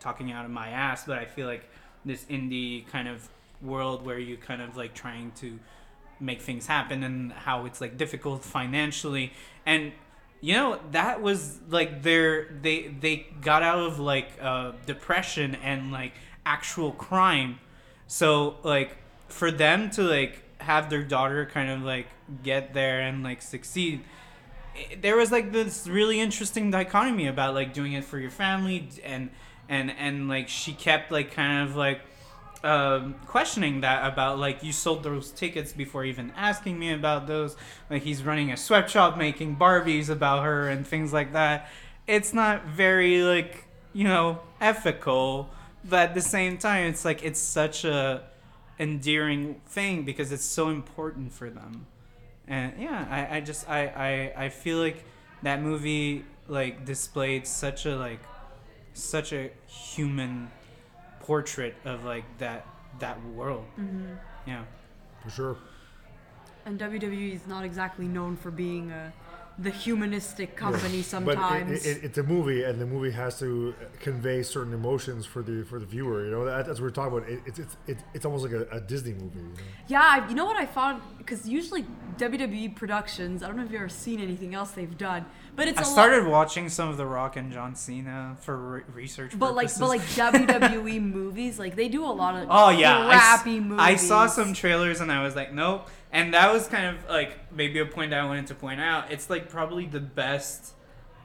talking 0.00 0.32
out 0.32 0.44
of 0.44 0.50
my 0.50 0.68
ass, 0.68 1.04
but 1.04 1.18
I 1.18 1.24
feel 1.24 1.46
like 1.46 1.68
this 2.04 2.24
indie 2.24 2.86
kind 2.88 3.08
of 3.08 3.28
world 3.62 4.04
where 4.04 4.18
you 4.18 4.36
kind 4.36 4.62
of 4.62 4.76
like 4.76 4.94
trying 4.94 5.32
to 5.32 5.58
make 6.20 6.40
things 6.40 6.66
happen 6.66 7.02
and 7.02 7.32
how 7.32 7.66
it's 7.66 7.80
like 7.80 7.96
difficult 7.96 8.42
financially 8.42 9.32
and 9.66 9.92
you 10.40 10.54
know 10.54 10.78
that 10.92 11.20
was 11.20 11.58
like 11.68 12.02
their 12.02 12.48
they 12.62 12.88
they 13.00 13.26
got 13.42 13.62
out 13.62 13.78
of 13.78 13.98
like 13.98 14.30
uh 14.40 14.72
depression 14.86 15.54
and 15.56 15.92
like 15.92 16.12
actual 16.44 16.92
crime 16.92 17.58
so 18.06 18.56
like 18.62 18.96
for 19.28 19.50
them 19.50 19.90
to 19.90 20.02
like 20.02 20.42
have 20.58 20.90
their 20.90 21.02
daughter 21.02 21.46
kind 21.46 21.70
of 21.70 21.82
like 21.82 22.06
get 22.42 22.74
there 22.74 23.00
and 23.00 23.22
like 23.22 23.42
succeed 23.42 24.02
there 25.00 25.16
was 25.16 25.32
like 25.32 25.52
this 25.52 25.86
really 25.86 26.20
interesting 26.20 26.70
dichotomy 26.70 27.26
about 27.26 27.54
like 27.54 27.72
doing 27.72 27.92
it 27.92 28.04
for 28.04 28.18
your 28.18 28.30
family 28.30 28.88
and 29.04 29.30
and 29.68 29.90
and 29.98 30.28
like 30.28 30.48
she 30.48 30.72
kept 30.72 31.10
like 31.10 31.32
kind 31.32 31.68
of 31.68 31.76
like 31.76 32.00
um, 32.64 33.14
questioning 33.26 33.82
that 33.82 34.10
about 34.10 34.38
like 34.38 34.62
you 34.62 34.72
sold 34.72 35.02
those 35.02 35.30
tickets 35.30 35.72
before 35.72 36.04
even 36.04 36.32
asking 36.36 36.78
me 36.78 36.92
about 36.92 37.26
those. 37.26 37.56
Like 37.88 38.02
he's 38.02 38.24
running 38.24 38.50
a 38.50 38.56
sweatshop 38.56 39.16
making 39.16 39.56
barbies 39.56 40.08
about 40.08 40.44
her 40.44 40.68
and 40.68 40.86
things 40.86 41.12
like 41.12 41.32
that. 41.32 41.68
It's 42.06 42.32
not 42.32 42.64
very 42.66 43.22
like 43.22 43.64
you 43.92 44.04
know, 44.04 44.40
ethical, 44.60 45.48
but 45.88 46.10
at 46.10 46.14
the 46.14 46.20
same 46.20 46.58
time, 46.58 46.86
it's 46.86 47.04
like 47.04 47.22
it's 47.24 47.40
such 47.40 47.84
a 47.84 48.22
endearing 48.78 49.60
thing 49.66 50.04
because 50.04 50.32
it's 50.32 50.44
so 50.44 50.68
important 50.68 51.32
for 51.32 51.50
them. 51.50 51.86
And 52.46 52.72
yeah, 52.78 53.06
I, 53.10 53.36
I 53.36 53.40
just 53.40 53.68
I, 53.68 53.86
I 54.36 54.44
I 54.44 54.48
feel 54.48 54.78
like 54.78 55.04
that 55.42 55.62
movie 55.62 56.24
like 56.48 56.84
displayed 56.84 57.46
such 57.46 57.86
a 57.86 57.96
like 57.96 58.20
such 58.94 59.32
a 59.32 59.50
human 59.66 60.50
portrait 61.20 61.74
of 61.84 62.04
like 62.04 62.24
that 62.38 62.66
that 63.00 63.22
world. 63.26 63.64
Mm-hmm. 63.78 64.14
Yeah. 64.46 64.64
For 65.22 65.30
sure. 65.30 65.56
And 66.64 66.78
WWE 66.80 67.34
is 67.34 67.46
not 67.46 67.64
exactly 67.64 68.08
known 68.08 68.36
for 68.36 68.50
being 68.50 68.90
a, 68.90 69.12
the 69.58 69.70
humanistic 69.70 70.54
company 70.56 70.98
But 70.98 71.04
sometimes. 71.06 71.86
it, 71.86 71.96
it, 71.98 72.04
it's 72.04 72.18
a 72.18 72.22
movie, 72.22 72.62
and 72.64 72.78
the 72.78 72.84
movie 72.86 73.10
has 73.12 73.38
to 73.38 73.74
convey 74.00 74.42
certain 74.42 74.74
emotions 74.74 75.24
for 75.24 75.42
the 75.42 75.64
for 75.64 75.78
the 75.78 75.86
viewer. 75.86 76.24
You 76.26 76.30
know, 76.30 76.44
that, 76.44 76.66
that's 76.66 76.78
what 76.78 76.84
we're 76.84 76.90
talking 76.90 77.16
about. 77.18 77.28
It, 77.30 77.40
it's 77.46 77.58
it's 77.58 77.76
it's 77.86 78.02
it's 78.14 78.24
almost 78.26 78.44
like 78.44 78.52
a, 78.52 78.66
a 78.70 78.80
Disney 78.80 79.12
movie. 79.14 79.38
You 79.38 79.44
know? 79.44 79.50
yeah, 79.88 80.28
you 80.28 80.34
know 80.34 80.44
what 80.44 80.56
I 80.56 80.66
found? 80.66 81.00
Because 81.18 81.48
usually 81.48 81.84
WWE 82.18 82.76
productions, 82.76 83.42
I 83.42 83.46
don't 83.46 83.56
know 83.56 83.64
if 83.64 83.70
you've 83.72 83.80
ever 83.80 83.88
seen 83.88 84.20
anything 84.20 84.54
else 84.54 84.70
they've 84.72 84.96
done, 84.98 85.24
but 85.56 85.66
it's 85.68 85.78
I 85.78 85.82
a 85.82 85.84
lot- 85.86 85.92
started 85.92 86.26
watching 86.26 86.68
some 86.68 86.88
of 86.88 86.96
The 86.98 87.06
Rock 87.06 87.36
and 87.36 87.50
John 87.50 87.74
Cena 87.74 88.36
for 88.40 88.56
re- 88.56 88.82
research 88.94 89.36
But 89.38 89.54
like, 89.54 89.70
but 89.78 89.88
like 89.88 90.02
WWE 90.02 91.00
movies, 91.14 91.58
like 91.58 91.76
they 91.76 91.88
do 91.88 92.04
a 92.04 92.12
lot 92.12 92.34
of 92.36 92.46
Oh 92.50 92.68
yeah, 92.70 92.98
I 92.98 93.14
s- 93.14 93.20
crappy 93.42 93.60
movies. 93.60 93.80
I 93.80 93.96
saw 93.96 94.26
some 94.26 94.52
trailers 94.54 95.00
and 95.00 95.10
I 95.10 95.22
was 95.22 95.34
like, 95.34 95.52
nope. 95.52 95.88
And 96.16 96.32
that 96.34 96.52
was 96.52 96.66
kind 96.66 96.86
of 96.96 96.96
like 97.08 97.30
maybe 97.52 97.78
a 97.78 97.86
point 97.86 98.12
I 98.14 98.24
wanted 98.24 98.46
to 98.48 98.54
point 98.54 98.80
out. 98.80 99.12
It's 99.12 99.28
like 99.28 99.48
probably 99.50 99.86
the 99.86 100.00
best 100.00 100.72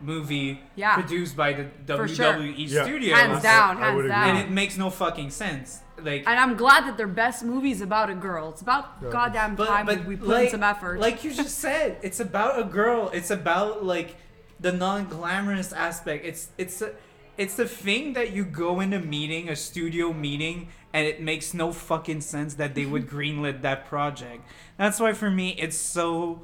movie 0.01 0.59
Yeah. 0.75 0.95
produced 0.95 1.35
by 1.37 1.53
the 1.53 1.63
For 1.95 2.07
WWE 2.07 2.15
sure. 2.15 2.55
Yeah. 2.57 2.83
studios. 2.83 3.17
hands 3.19 3.43
down, 3.43 3.77
I 3.77 3.79
would 3.79 3.81
hands 3.81 3.97
agree. 3.99 4.09
down. 4.09 4.29
And 4.29 4.37
it 4.39 4.49
makes 4.51 4.77
no 4.77 4.89
fucking 4.89 5.29
sense. 5.29 5.79
Like 6.01 6.23
And 6.27 6.37
I'm 6.39 6.55
glad 6.57 6.85
that 6.87 6.97
their 6.97 7.07
best 7.07 7.43
movie 7.43 7.71
is 7.71 7.81
about 7.81 8.09
a 8.09 8.15
girl. 8.15 8.49
It's 8.49 8.61
about 8.61 8.85
Yeah. 9.01 9.09
goddamn 9.11 9.55
but, 9.55 9.67
time 9.67 9.85
but 9.85 10.05
we 10.05 10.15
put 10.17 10.27
like, 10.27 10.45
in 10.45 10.51
some 10.51 10.63
effort. 10.63 10.99
Like 10.99 11.23
you 11.23 11.31
just 11.33 11.57
said, 11.59 11.97
it's 12.01 12.19
about 12.19 12.59
a 12.59 12.63
girl. 12.63 13.09
It's 13.13 13.31
about 13.31 13.85
like 13.85 14.15
the 14.59 14.71
non-glamorous 14.71 15.71
aspect. 15.73 16.25
It's 16.25 16.49
it's 16.57 16.81
a, 16.81 16.91
it's 17.37 17.55
the 17.55 17.67
thing 17.67 18.13
that 18.13 18.31
you 18.33 18.43
go 18.43 18.79
in 18.81 18.93
a 18.93 18.99
meeting, 18.99 19.49
a 19.49 19.55
studio 19.55 20.11
meeting, 20.13 20.69
and 20.93 21.07
it 21.07 21.21
makes 21.21 21.53
no 21.53 21.71
fucking 21.71 22.21
sense 22.21 22.55
that 22.55 22.75
they 22.75 22.85
would 22.85 23.07
greenlit 23.07 23.61
that 23.61 23.85
project. 23.85 24.43
That's 24.77 24.99
why 24.99 25.13
for 25.13 25.29
me 25.29 25.49
it's 25.57 25.77
so 25.77 26.41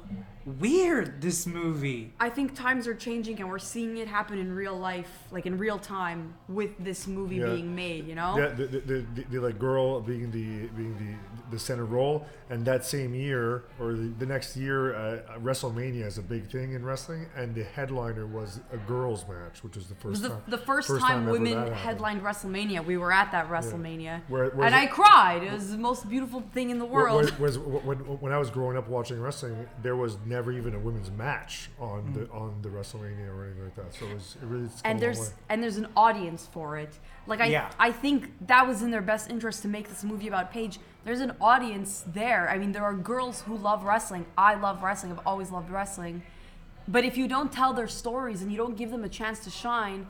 weird. 0.58 1.20
This 1.20 1.46
movie. 1.46 2.12
I 2.20 2.28
think 2.30 2.54
times 2.54 2.86
are 2.86 2.94
changing 2.94 3.40
and 3.40 3.48
we're 3.48 3.58
seeing 3.58 3.96
it 3.98 4.08
happen 4.08 4.38
in 4.38 4.52
real 4.54 4.76
life, 4.78 5.10
like 5.30 5.46
in 5.46 5.58
real 5.58 5.78
time, 5.78 6.34
with 6.48 6.70
this 6.78 7.06
movie 7.06 7.36
Yeah. 7.36 7.46
being 7.54 7.74
made. 7.74 8.06
You 8.08 8.14
know? 8.14 8.38
Yeah, 8.38 8.48
the, 8.48 8.66
the, 8.66 8.80
the, 8.80 9.06
the, 9.14 9.24
the 9.30 9.38
like 9.40 9.58
girl 9.58 10.00
being 10.00 10.30
the 10.30 10.68
being 10.68 10.96
the 10.98 11.14
the 11.50 11.58
center 11.58 11.86
role, 11.86 12.26
and 12.50 12.64
that 12.66 12.84
same 12.84 13.14
year 13.14 13.64
or 13.80 13.94
the, 13.94 14.08
the 14.18 14.26
next 14.26 14.54
year, 14.56 14.94
uh, 14.94 15.38
WrestleMania 15.42 16.04
is 16.06 16.18
a 16.18 16.22
big 16.22 16.50
thing 16.50 16.72
in 16.74 16.84
wrestling, 16.84 17.26
and 17.36 17.54
the 17.54 17.64
headliner 17.64 18.26
was 18.26 18.60
a 18.72 18.76
girls 18.76 19.24
match, 19.26 19.64
which 19.64 19.74
was 19.76 19.86
the 19.86 19.94
first 19.94 20.04
was 20.10 20.20
the, 20.22 20.28
time. 20.28 20.42
the 20.48 20.58
first, 20.58 20.88
first 20.88 21.00
time, 21.00 21.24
time 21.24 21.30
women 21.32 21.72
headlined 21.72 22.22
WrestleMania. 22.22 22.84
We 22.84 22.96
were 22.98 23.12
at 23.12 23.32
that 23.32 23.48
WrestleMania, 23.48 24.22
Where- 24.28 24.50
whereas 24.50 24.72
and 24.72 24.74
I 24.74 24.86
cried. 24.86 25.42
It 25.42 25.52
was 25.52 25.70
the 25.70 25.78
most 25.78 26.08
beautiful 26.08 26.42
thing 26.52 26.68
in 26.70 26.78
the 26.78 26.84
world. 26.84 27.16
Whereas, 27.38 27.58
whereas 27.58 27.58
when, 27.58 27.98
when 28.20 28.32
I 28.32 28.38
was 28.38 28.50
growing 28.50 28.76
up 28.76 28.88
watching 28.88 29.18
wrestling, 29.20 29.66
there 29.82 29.96
was 29.96 30.18
never 30.26 30.37
even 30.46 30.74
a 30.74 30.78
women's 30.78 31.10
match 31.10 31.70
on 31.78 32.12
the 32.12 32.20
mm. 32.20 32.34
on 32.34 32.60
the 32.62 32.68
WrestleMania 32.68 33.28
or 33.28 33.44
anything 33.44 33.64
like 33.64 33.74
that. 33.76 33.94
So 33.94 34.06
it 34.06 34.14
was 34.14 34.36
it 34.40 34.46
really 34.46 34.64
it's 34.66 34.80
and 34.84 35.00
there's 35.00 35.34
and 35.48 35.62
there's 35.62 35.76
an 35.76 35.88
audience 35.96 36.48
for 36.52 36.78
it. 36.78 36.92
Like 37.26 37.40
I 37.40 37.46
Yeah. 37.46 37.70
I 37.78 37.92
think 37.92 38.30
that 38.46 38.66
was 38.66 38.82
in 38.82 38.90
their 38.90 39.02
best 39.02 39.30
interest 39.30 39.62
to 39.62 39.68
make 39.68 39.88
this 39.88 40.04
movie 40.04 40.28
about 40.28 40.52
Paige. 40.52 40.78
There's 41.04 41.20
an 41.20 41.32
audience 41.40 42.04
there. 42.06 42.48
I 42.48 42.58
mean, 42.58 42.72
there 42.72 42.84
are 42.84 42.94
girls 42.94 43.42
who 43.42 43.56
love 43.56 43.84
wrestling. 43.84 44.26
I 44.36 44.54
love 44.54 44.82
wrestling. 44.82 45.12
I've 45.12 45.26
always 45.26 45.50
loved 45.50 45.70
wrestling. 45.70 46.22
But 46.86 47.04
if 47.04 47.16
you 47.18 47.28
don't 47.28 47.52
tell 47.52 47.74
their 47.74 47.88
stories 47.88 48.40
and 48.40 48.50
you 48.50 48.56
don't 48.56 48.76
give 48.76 48.90
them 48.90 49.04
a 49.04 49.08
chance 49.08 49.40
to 49.40 49.50
shine, 49.50 50.06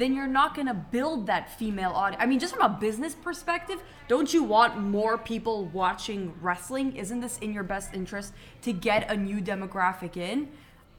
then 0.00 0.14
you're 0.14 0.26
not 0.26 0.54
going 0.54 0.66
to 0.66 0.74
build 0.74 1.26
that 1.26 1.58
female 1.58 1.90
audience. 1.90 2.22
I 2.22 2.26
mean, 2.26 2.38
just 2.38 2.54
from 2.54 2.64
a 2.64 2.78
business 2.78 3.14
perspective, 3.14 3.82
don't 4.08 4.32
you 4.32 4.42
want 4.42 4.78
more 4.78 5.18
people 5.18 5.66
watching 5.66 6.34
wrestling? 6.40 6.96
Isn't 6.96 7.20
this 7.20 7.38
in 7.38 7.52
your 7.52 7.64
best 7.64 7.92
interest 7.92 8.32
to 8.62 8.72
get 8.72 9.10
a 9.10 9.16
new 9.16 9.40
demographic 9.40 10.16
in? 10.16 10.48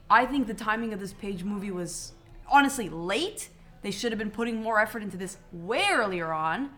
I 0.08 0.26
think 0.26 0.46
the 0.46 0.54
timing 0.54 0.92
of 0.92 1.00
this 1.00 1.12
Paige 1.12 1.42
movie 1.42 1.70
was 1.70 2.12
honestly 2.50 2.88
late. 2.88 3.48
They 3.82 3.90
should 3.90 4.12
have 4.12 4.18
been 4.18 4.30
putting 4.30 4.62
more 4.62 4.78
effort 4.80 5.02
into 5.02 5.16
this 5.16 5.38
way 5.52 5.86
earlier 5.90 6.32
on. 6.32 6.70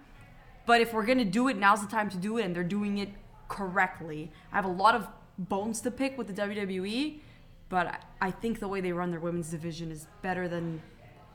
But 0.67 0.81
if 0.81 0.95
we're 0.95 1.05
gonna 1.05 1.25
do 1.25 1.49
it, 1.49 1.59
now's 1.59 1.83
the 1.83 1.91
time 1.91 2.09
to 2.11 2.17
do 2.17 2.39
it, 2.39 2.45
and 2.45 2.57
they're 2.57 2.65
doing 2.65 2.99
it 2.99 3.11
correctly. 3.49 4.33
I 4.53 4.57
have 4.57 4.65
a 4.65 4.69
lot 4.69 4.95
of 4.95 5.09
bones 5.37 5.81
to 5.83 5.91
pick 5.91 6.17
with 6.17 6.29
the 6.29 6.33
WWE, 6.33 7.21
but 7.69 8.01
I 8.21 8.31
think 8.31 8.61
the 8.61 8.69
way 8.69 8.81
they 8.81 8.93
run 8.93 9.11
their 9.11 9.21
women's 9.21 9.51
division 9.51 9.91
is 9.91 10.07
better 10.23 10.49
than 10.49 10.81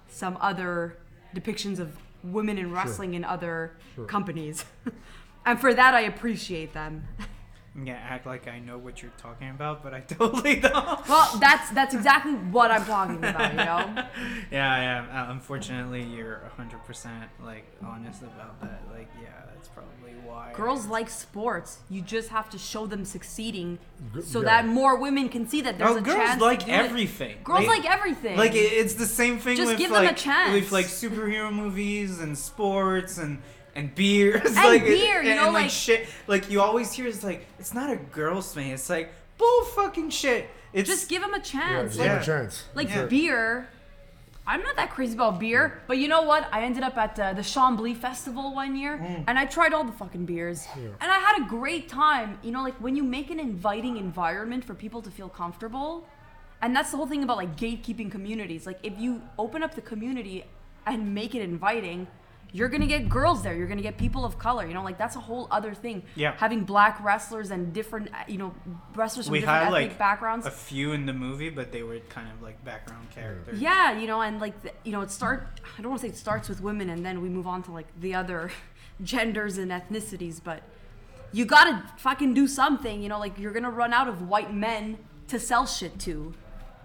some 0.10 0.38
other 0.42 0.98
depictions 1.36 1.80
of 1.80 1.96
women 2.24 2.58
in 2.58 2.72
wrestling 2.72 3.14
in 3.14 3.24
other 3.24 3.72
Sure. 3.96 4.06
companies. 4.06 4.66
and 5.46 5.60
for 5.60 5.74
that, 5.74 5.94
I 5.94 6.02
appreciate 6.02 6.74
them. 6.74 7.08
I'm 7.76 7.86
gonna 7.86 7.98
act 8.00 8.26
like 8.26 8.48
I 8.48 8.60
know 8.60 8.78
what 8.78 9.02
you're 9.02 9.12
talking 9.18 9.50
about, 9.50 9.84
but 9.84 9.94
I 9.94 10.00
totally 10.18 10.56
don't. 10.60 11.08
Well, 11.08 11.38
that's 11.40 11.70
that's 11.72 11.94
exactly 11.94 12.34
what 12.34 12.72
I'm 12.72 12.84
talking 12.86 13.18
about, 13.18 13.52
you 13.52 13.58
know. 13.58 14.04
yeah, 14.52 15.06
yeah. 15.12 15.24
Uh, 15.28 15.32
unfortunately, 15.32 16.04
you're 16.04 16.42
100% 16.60 17.10
like 17.46 17.66
honest 17.86 18.24
about 18.24 18.60
that. 18.62 18.82
Like, 18.92 19.08
yeah, 19.22 19.30
that's 19.54 19.68
probably 19.70 20.14
why. 20.26 20.52
Girls 20.56 20.88
like 20.88 21.10
sports. 21.10 21.78
You 21.90 22.02
just 22.02 22.30
have 22.30 22.50
to 22.50 22.58
show 22.58 22.88
them 22.88 23.06
succeeding, 23.06 23.78
so 24.24 24.40
yeah. 24.40 24.46
that 24.46 24.66
more 24.68 24.98
women 24.98 25.30
can 25.30 25.48
see 25.48 25.62
that 25.62 25.78
there's 25.78 25.92
No, 25.92 25.98
a 25.98 26.02
girls 26.02 26.18
chance. 26.18 26.42
like 26.42 26.60
to 26.62 26.66
do 26.66 26.72
it. 26.72 26.76
everything. 26.76 27.38
Girls 27.44 27.60
They- 27.62 27.68
like 27.68 27.86
everything. 27.90 28.36
Like 28.36 28.56
it, 28.56 28.74
it's 28.74 28.96
the 28.96 29.06
same 29.06 29.38
thing 29.38 29.56
Just 29.58 29.70
with 29.70 29.78
give 29.78 29.92
them 29.92 30.06
a 30.06 30.14
chance. 30.14 30.54
with 30.54 30.72
like 30.72 30.88
superhero 30.88 31.54
movies 31.54 32.20
and 32.20 32.36
sports 32.38 33.18
and 33.20 33.42
and 33.76 33.94
beers. 33.96 34.42
And 34.46 34.56
like, 34.56 34.84
beer, 34.84 35.22
you 35.24 35.30
and, 35.32 35.40
know, 35.40 35.46
and, 35.46 35.54
like, 35.54 35.64
like- 35.64 35.72
shit. 35.72 36.08
Like 36.28 36.50
you 36.52 36.62
always 36.62 36.92
hear 36.94 37.08
it's 37.08 37.24
like 37.24 37.46
it's 37.60 37.74
not 37.74 37.90
a 37.90 37.96
girl's 37.98 38.54
thing. 38.54 38.72
It's 38.72 38.90
like 38.90 39.12
bull 39.38 39.64
fucking 39.76 40.10
shit. 40.10 40.50
It's 40.74 40.88
just 40.90 41.10
give 41.10 41.22
them 41.22 41.34
a 41.34 41.40
chance. 41.40 41.96
just 41.96 42.00
like 42.00 42.08
give 42.08 42.16
Yeah. 42.16 42.22
a 42.22 42.26
chance. 42.26 42.64
like 42.76 42.88
That's 42.90 43.02
it. 43.02 43.10
beer. 43.10 43.68
I'm 44.48 44.64
not 44.64 44.76
that 44.78 44.90
crazy 44.90 45.14
about 45.14 45.40
beer, 45.40 45.80
but 45.86 46.00
you 46.00 46.08
know 46.08 46.24
what? 46.24 46.50
I 46.52 46.64
ended 46.64 46.82
up 46.82 46.98
at 46.98 47.20
uh, 47.20 47.34
the 47.34 47.42
Chambly 47.44 47.96
Festival 47.96 48.56
one 48.56 48.76
year, 48.76 48.98
Mm. 48.98 49.26
and 49.28 49.38
I 49.38 49.46
tried 49.46 49.74
all 49.74 49.84
the 49.84 49.92
fucking 49.92 50.26
beers, 50.26 50.68
and 50.76 51.12
I 51.12 51.20
had 51.20 51.44
a 51.44 51.46
great 51.48 51.88
time. 51.88 52.40
You 52.42 52.52
know, 52.52 52.64
like 52.64 52.74
when 52.82 52.96
you 52.96 53.04
make 53.04 53.30
an 53.30 53.40
inviting 53.40 53.98
environment 53.98 54.64
for 54.66 54.74
people 54.74 55.04
to 55.04 55.12
feel 55.12 55.30
comfortable, 55.30 56.08
and 56.64 56.76
that's 56.76 56.90
the 56.90 56.98
whole 56.98 57.06
thing 57.06 57.22
about 57.22 57.38
like 57.38 57.56
gatekeeping 57.58 58.10
communities. 58.10 58.66
Like 58.66 58.80
if 58.82 58.98
you 58.98 59.22
open 59.38 59.62
up 59.62 59.76
the 59.76 59.82
community 59.82 60.44
and 60.88 61.14
make 61.14 61.36
it 61.36 61.44
inviting, 61.44 62.08
you're 62.52 62.70
gonna 62.70 62.88
get 62.88 63.10
girls 63.10 63.44
there. 63.44 63.56
You're 63.56 63.68
gonna 63.68 63.82
get 63.82 63.98
people 63.98 64.26
of 64.26 64.40
color. 64.40 64.66
You 64.66 64.74
know, 64.74 64.84
like 64.84 64.98
that's 64.98 65.16
a 65.16 65.20
whole 65.20 65.48
other 65.52 65.74
thing. 65.74 66.04
Yeah. 66.16 66.36
Having 66.38 66.64
black 66.64 67.04
wrestlers 67.04 67.52
and 67.52 67.74
different, 67.74 68.10
uh, 68.14 68.24
you 68.28 68.38
know, 68.38 68.54
wrestlers 68.96 69.28
from 69.28 69.34
we 69.34 69.40
different 69.42 69.60
had 69.60 69.74
ethnic 69.74 69.90
like 69.90 70.00
backgrounds. 70.00 70.46
a 70.46 70.52
few 70.52 70.94
in 70.94 71.06
the 71.06 71.14
movie, 71.14 71.50
but 71.50 71.72
they 71.72 71.84
were 71.84 72.00
kind 72.10 72.28
of 72.32 72.42
like 72.42 72.64
background 72.66 73.10
characters. 73.12 73.60
Yeah, 73.60 73.98
you 73.98 74.08
know, 74.08 74.22
and 74.22 74.42
like 74.42 74.60
the, 74.64 74.72
you 74.84 74.92
know, 74.92 75.02
it 75.02 75.12
start. 75.12 75.60
I 75.78 75.82
don't 75.82 75.92
want 75.92 76.02
to 76.02 76.08
say 76.08 76.14
it 76.14 76.18
starts 76.18 76.50
with 76.50 76.62
women, 76.62 76.90
and 76.90 77.06
then 77.06 77.22
we 77.22 77.30
move 77.30 77.46
on 77.46 77.62
to 77.64 77.72
like 77.72 77.88
the 78.00 78.16
other 78.16 78.52
genders 79.04 79.58
and 79.58 79.72
ethnicities. 79.72 80.42
But 80.44 80.64
you 81.32 81.46
gotta 81.46 81.84
fucking 81.98 82.34
do 82.34 82.48
something. 82.48 83.04
You 83.04 83.10
know, 83.10 83.20
like 83.20 83.38
you're 83.38 83.54
gonna 83.54 83.70
run 83.70 83.94
out 83.94 84.08
of 84.08 84.28
white 84.28 84.54
men 84.54 84.98
to 85.28 85.40
sell 85.40 85.68
shit 85.68 86.00
to. 86.00 86.34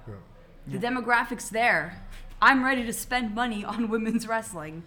Yeah. 0.07 0.79
The 0.79 0.87
demographics 0.87 1.49
there. 1.49 2.03
I'm 2.43 2.63
ready 2.65 2.85
to 2.85 2.93
spend 2.93 3.35
money 3.35 3.65
on 3.65 3.89
women's 3.89 4.27
wrestling. 4.29 4.83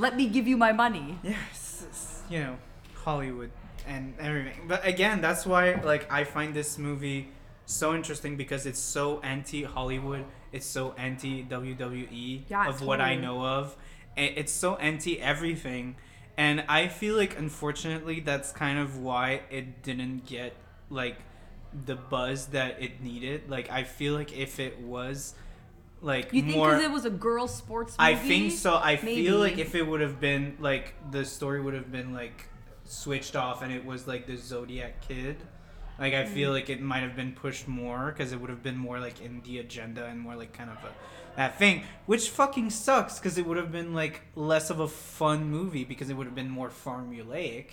Let 0.00 0.16
me 0.16 0.28
give 0.28 0.48
you 0.48 0.56
my 0.56 0.72
money. 0.72 1.18
Yes, 1.22 2.22
you 2.30 2.40
know, 2.40 2.56
Hollywood 3.04 3.50
and 3.86 4.14
everything. 4.18 4.62
But 4.66 4.86
again, 4.86 5.20
that's 5.20 5.44
why 5.44 5.74
like 5.74 6.10
I 6.10 6.24
find 6.24 6.54
this 6.54 6.78
movie 6.78 7.28
so 7.66 7.94
interesting 7.94 8.34
because 8.38 8.64
it's 8.64 8.78
so 8.78 9.20
anti 9.20 9.62
Hollywood. 9.62 10.24
It's 10.52 10.64
so 10.64 10.94
anti 10.96 11.44
WWE 11.44 12.44
Yeah, 12.48 12.66
of 12.68 12.80
what 12.80 13.02
I 13.02 13.14
know 13.14 13.44
of. 13.44 13.76
It's 14.16 14.52
so 14.52 14.76
anti 14.76 15.20
everything. 15.20 15.96
And 16.38 16.64
I 16.66 16.88
feel 16.88 17.14
like 17.14 17.38
unfortunately 17.38 18.20
that's 18.20 18.52
kind 18.52 18.78
of 18.78 18.96
why 18.96 19.42
it 19.50 19.82
didn't 19.82 20.24
get 20.24 20.54
like 20.88 21.18
the 21.84 21.96
buzz 21.96 22.46
that 22.46 22.80
it 22.82 23.02
needed. 23.02 23.50
Like 23.50 23.70
I 23.70 23.84
feel 23.84 24.14
like 24.14 24.32
if 24.32 24.58
it 24.58 24.80
was 24.80 25.34
like 26.02 26.32
You 26.32 26.42
think 26.42 26.56
more 26.56 26.70
because 26.70 26.84
it 26.84 26.90
was 26.90 27.04
a 27.04 27.10
girl 27.10 27.46
sports 27.48 27.96
movie? 27.98 28.12
I 28.12 28.14
think 28.14 28.52
so. 28.52 28.76
I 28.76 28.96
feel 28.96 29.38
like 29.38 29.58
if 29.58 29.74
it 29.74 29.86
would 29.86 30.00
have 30.00 30.20
been 30.20 30.56
like 30.60 30.94
the 31.10 31.24
story 31.24 31.60
would 31.60 31.74
have 31.74 31.92
been 31.92 32.12
like 32.14 32.46
switched 32.84 33.36
off 33.36 33.62
and 33.62 33.72
it 33.72 33.84
was 33.84 34.06
like 34.08 34.26
the 34.26 34.36
Zodiac 34.36 35.00
kid, 35.06 35.36
Like 35.98 36.14
I 36.14 36.24
feel 36.24 36.50
like 36.50 36.70
it 36.70 36.80
might 36.80 37.02
have 37.02 37.14
been 37.14 37.32
pushed 37.32 37.68
more 37.68 38.06
because 38.10 38.32
it 38.32 38.40
would 38.40 38.50
have 38.50 38.62
been 38.62 38.76
more 38.76 38.98
like 38.98 39.20
in 39.20 39.42
the 39.42 39.58
agenda 39.58 40.06
and 40.06 40.18
more 40.20 40.34
like 40.36 40.52
kind 40.52 40.70
of 40.70 40.76
a 40.84 40.92
that 41.36 41.58
thing, 41.58 41.84
which 42.06 42.28
fucking 42.30 42.70
sucks 42.70 43.18
because 43.18 43.38
it 43.38 43.46
would 43.46 43.56
have 43.56 43.70
been 43.70 43.94
like 43.94 44.22
less 44.34 44.68
of 44.70 44.80
a 44.80 44.88
fun 44.88 45.48
movie 45.48 45.84
because 45.84 46.10
it 46.10 46.14
would 46.14 46.26
have 46.26 46.34
been 46.34 46.50
more 46.50 46.68
formulaic. 46.70 47.66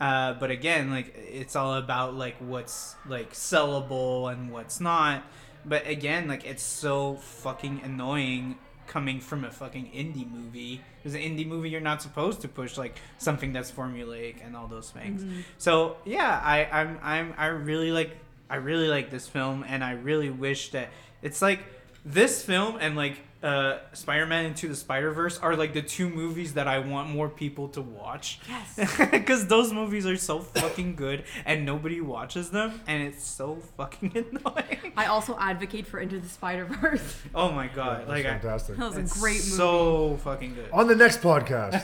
Uh, 0.00 0.32
but 0.34 0.50
again, 0.50 0.90
like 0.90 1.14
it's 1.16 1.54
all 1.54 1.74
about 1.74 2.14
like 2.14 2.34
what's 2.40 2.96
like 3.08 3.32
sellable 3.32 4.32
and 4.32 4.50
what's 4.50 4.80
not. 4.80 5.22
But 5.64 5.86
again, 5.86 6.28
like 6.28 6.44
it's 6.44 6.62
so 6.62 7.16
fucking 7.16 7.82
annoying 7.84 8.58
coming 8.86 9.20
from 9.20 9.44
a 9.44 9.50
fucking 9.50 9.86
indie 9.86 10.30
movie. 10.30 10.80
Because 10.98 11.14
an 11.14 11.20
indie 11.20 11.46
movie, 11.46 11.70
you're 11.70 11.80
not 11.80 12.02
supposed 12.02 12.40
to 12.42 12.48
push 12.48 12.76
like 12.76 12.98
something 13.18 13.52
that's 13.52 13.70
formulaic 13.70 14.44
and 14.44 14.56
all 14.56 14.66
those 14.66 14.90
things. 14.90 15.22
Mm-hmm. 15.22 15.40
So 15.58 15.96
yeah, 16.04 16.40
I 16.42 16.64
I'm 16.64 16.98
I'm 17.02 17.34
I 17.36 17.46
really 17.46 17.92
like 17.92 18.16
I 18.50 18.56
really 18.56 18.88
like 18.88 19.10
this 19.10 19.26
film, 19.28 19.64
and 19.66 19.82
I 19.82 19.92
really 19.92 20.30
wish 20.30 20.72
that 20.72 20.90
it's 21.22 21.40
like 21.40 21.60
this 22.04 22.42
film 22.42 22.76
and 22.80 22.96
like 22.96 23.18
uh, 23.42 23.78
Spider-Man 23.92 24.44
Into 24.46 24.68
the 24.68 24.76
Spider-Verse 24.76 25.38
are 25.40 25.56
like 25.56 25.74
the 25.74 25.82
two 25.82 26.08
movies 26.08 26.54
that 26.54 26.68
I 26.68 26.78
want 26.78 27.10
more 27.10 27.28
people 27.28 27.68
to 27.70 27.80
watch. 27.82 28.38
Yes. 28.48 28.98
Because 29.10 29.46
those 29.48 29.72
movies 29.72 30.06
are 30.06 30.16
so 30.16 30.38
fucking 30.40 30.94
good 30.96 31.24
and 31.44 31.66
nobody 31.66 32.00
watches 32.00 32.50
them, 32.50 32.80
and 32.86 33.02
it's 33.02 33.24
so 33.24 33.56
fucking 33.76 34.12
annoying. 34.16 34.92
I 34.96 35.06
also 35.06 35.36
advocate 35.38 35.86
for 35.86 35.98
Into 36.00 36.18
the 36.20 36.28
Spider 36.28 36.64
Verse. 36.66 37.16
Oh 37.34 37.50
my 37.50 37.66
god! 37.68 38.00
That's 38.00 38.08
like, 38.10 38.26
I, 38.26 38.30
fantastic. 38.38 38.76
That 38.76 38.88
was 38.90 38.98
it's 38.98 39.16
a 39.16 39.20
great 39.20 39.34
movie. 39.38 39.56
so 39.56 40.16
fucking 40.18 40.54
good. 40.54 40.70
On 40.72 40.86
the 40.86 40.94
next 40.96 41.20
podcast, 41.20 41.82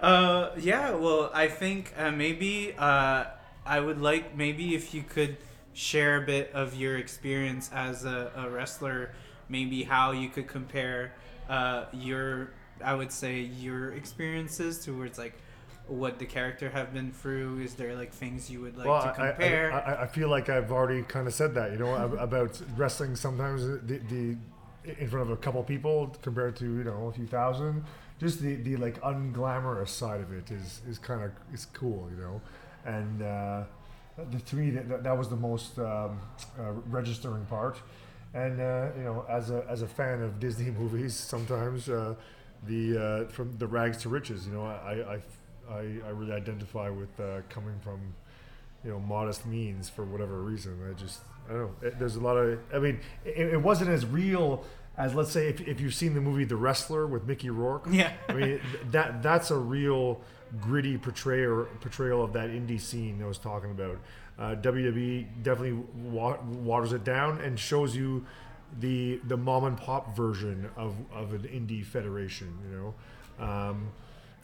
Uh, 0.00 0.50
yeah. 0.58 0.90
Well, 0.92 1.30
I 1.32 1.48
think 1.48 1.92
uh, 1.96 2.10
maybe 2.10 2.74
uh, 2.76 3.24
I 3.64 3.80
would 3.80 4.00
like 4.00 4.36
maybe 4.36 4.74
if 4.74 4.92
you 4.94 5.02
could 5.02 5.36
share 5.72 6.22
a 6.22 6.26
bit 6.26 6.50
of 6.52 6.74
your 6.76 6.98
experience 6.98 7.70
as 7.72 8.04
a, 8.04 8.30
a 8.36 8.50
wrestler, 8.50 9.12
maybe 9.48 9.82
how 9.82 10.12
you 10.12 10.28
could 10.28 10.46
compare 10.46 11.12
uh, 11.48 11.84
your, 11.92 12.50
I 12.84 12.94
would 12.94 13.12
say 13.12 13.40
your 13.40 13.92
experiences 13.92 14.84
towards 14.84 15.18
like 15.18 15.34
what 15.86 16.18
the 16.18 16.24
character 16.24 16.70
have 16.70 16.92
been 16.92 17.12
through. 17.12 17.60
Is 17.60 17.74
there 17.74 17.94
like 17.94 18.12
things 18.12 18.50
you 18.50 18.60
would 18.62 18.76
like 18.76 18.86
well, 18.86 19.02
to 19.02 19.20
I, 19.20 19.30
I. 19.30 19.80
I, 19.80 20.02
I 20.02 20.06
feel 20.06 20.28
like 20.28 20.48
I've 20.48 20.72
already 20.72 21.02
kind 21.02 21.26
of 21.26 21.34
said 21.34 21.54
that. 21.54 21.72
You 21.72 21.78
know, 21.78 21.94
about 22.18 22.60
wrestling. 22.76 23.16
Sometimes 23.16 23.66
the, 23.66 23.98
the 24.08 24.36
in 25.00 25.08
front 25.08 25.30
of 25.30 25.30
a 25.30 25.36
couple 25.36 25.62
people 25.62 26.14
compared 26.22 26.56
to 26.56 26.64
you 26.64 26.84
know 26.84 27.08
a 27.08 27.12
few 27.12 27.26
thousand. 27.26 27.84
Just 28.20 28.40
the, 28.40 28.54
the 28.56 28.76
like 28.76 29.00
unglamorous 29.02 29.88
side 29.88 30.20
of 30.20 30.32
it 30.32 30.50
is 30.50 30.80
is 30.88 30.98
kind 30.98 31.22
of 31.22 31.30
is 31.52 31.66
cool. 31.66 32.08
You 32.10 32.22
know, 32.22 32.40
and 32.84 33.22
uh, 33.22 33.64
the, 34.30 34.38
to 34.38 34.56
me 34.56 34.70
that, 34.70 35.02
that 35.02 35.16
was 35.16 35.28
the 35.28 35.36
most 35.36 35.78
um, 35.78 36.20
uh, 36.58 36.72
registering 36.88 37.44
part. 37.46 37.78
And 38.34 38.60
uh, 38.60 38.88
you 38.96 39.04
know, 39.04 39.24
as 39.28 39.50
a 39.50 39.64
as 39.68 39.82
a 39.82 39.86
fan 39.86 40.20
of 40.22 40.40
Disney 40.40 40.70
movies, 40.78 41.14
sometimes 41.14 41.88
uh, 41.88 42.14
the 42.66 42.98
uh, 42.98 43.30
from 43.30 43.56
the 43.58 43.66
rags 43.66 43.98
to 43.98 44.08
riches. 44.08 44.46
You 44.46 44.54
know, 44.54 44.64
I 44.64 45.18
I, 45.70 45.74
I, 45.74 45.78
I 46.06 46.10
really 46.10 46.32
identify 46.32 46.90
with 46.90 47.18
uh, 47.20 47.40
coming 47.48 47.78
from 47.80 48.00
you 48.84 48.90
know 48.90 49.00
modest 49.00 49.46
means 49.46 49.88
for 49.88 50.04
whatever 50.04 50.40
reason. 50.42 50.78
I 50.90 50.98
just 50.98 51.20
I 51.48 51.52
don't 51.52 51.60
know. 51.60 51.88
It, 51.88 51.98
there's 51.98 52.16
a 52.16 52.20
lot 52.20 52.36
of 52.36 52.58
I 52.74 52.78
mean, 52.78 53.00
it, 53.24 53.54
it 53.54 53.62
wasn't 53.62 53.90
as 53.90 54.04
real 54.04 54.64
as 54.96 55.14
let's 55.14 55.30
say 55.30 55.48
if, 55.48 55.60
if 55.62 55.80
you've 55.80 55.94
seen 55.94 56.14
the 56.14 56.20
movie 56.20 56.44
The 56.44 56.56
Wrestler 56.56 57.06
with 57.06 57.26
Mickey 57.26 57.50
Rourke. 57.50 57.86
Yeah. 57.90 58.12
I 58.28 58.32
mean 58.32 58.60
that 58.90 59.22
that's 59.22 59.50
a 59.50 59.56
real 59.58 60.20
gritty 60.60 60.96
portrayal 60.98 61.66
portrayal 61.80 62.22
of 62.22 62.32
that 62.34 62.48
indie 62.50 62.80
scene 62.80 63.20
I 63.22 63.26
was 63.26 63.38
talking 63.38 63.70
about. 63.72 63.98
Uh, 64.38 64.54
WWE 64.56 65.26
definitely 65.42 65.84
wa- 65.96 66.38
waters 66.42 66.92
it 66.92 67.04
down 67.04 67.40
and 67.40 67.58
shows 67.58 67.94
you 67.96 68.24
the 68.80 69.20
the 69.28 69.36
mom 69.36 69.64
and 69.64 69.76
pop 69.76 70.16
version 70.16 70.68
of, 70.76 70.94
of 71.12 71.32
an 71.34 71.42
indie 71.42 71.84
federation. 71.84 72.56
You 72.70 72.76
know. 73.38 73.44
Um, 73.44 73.88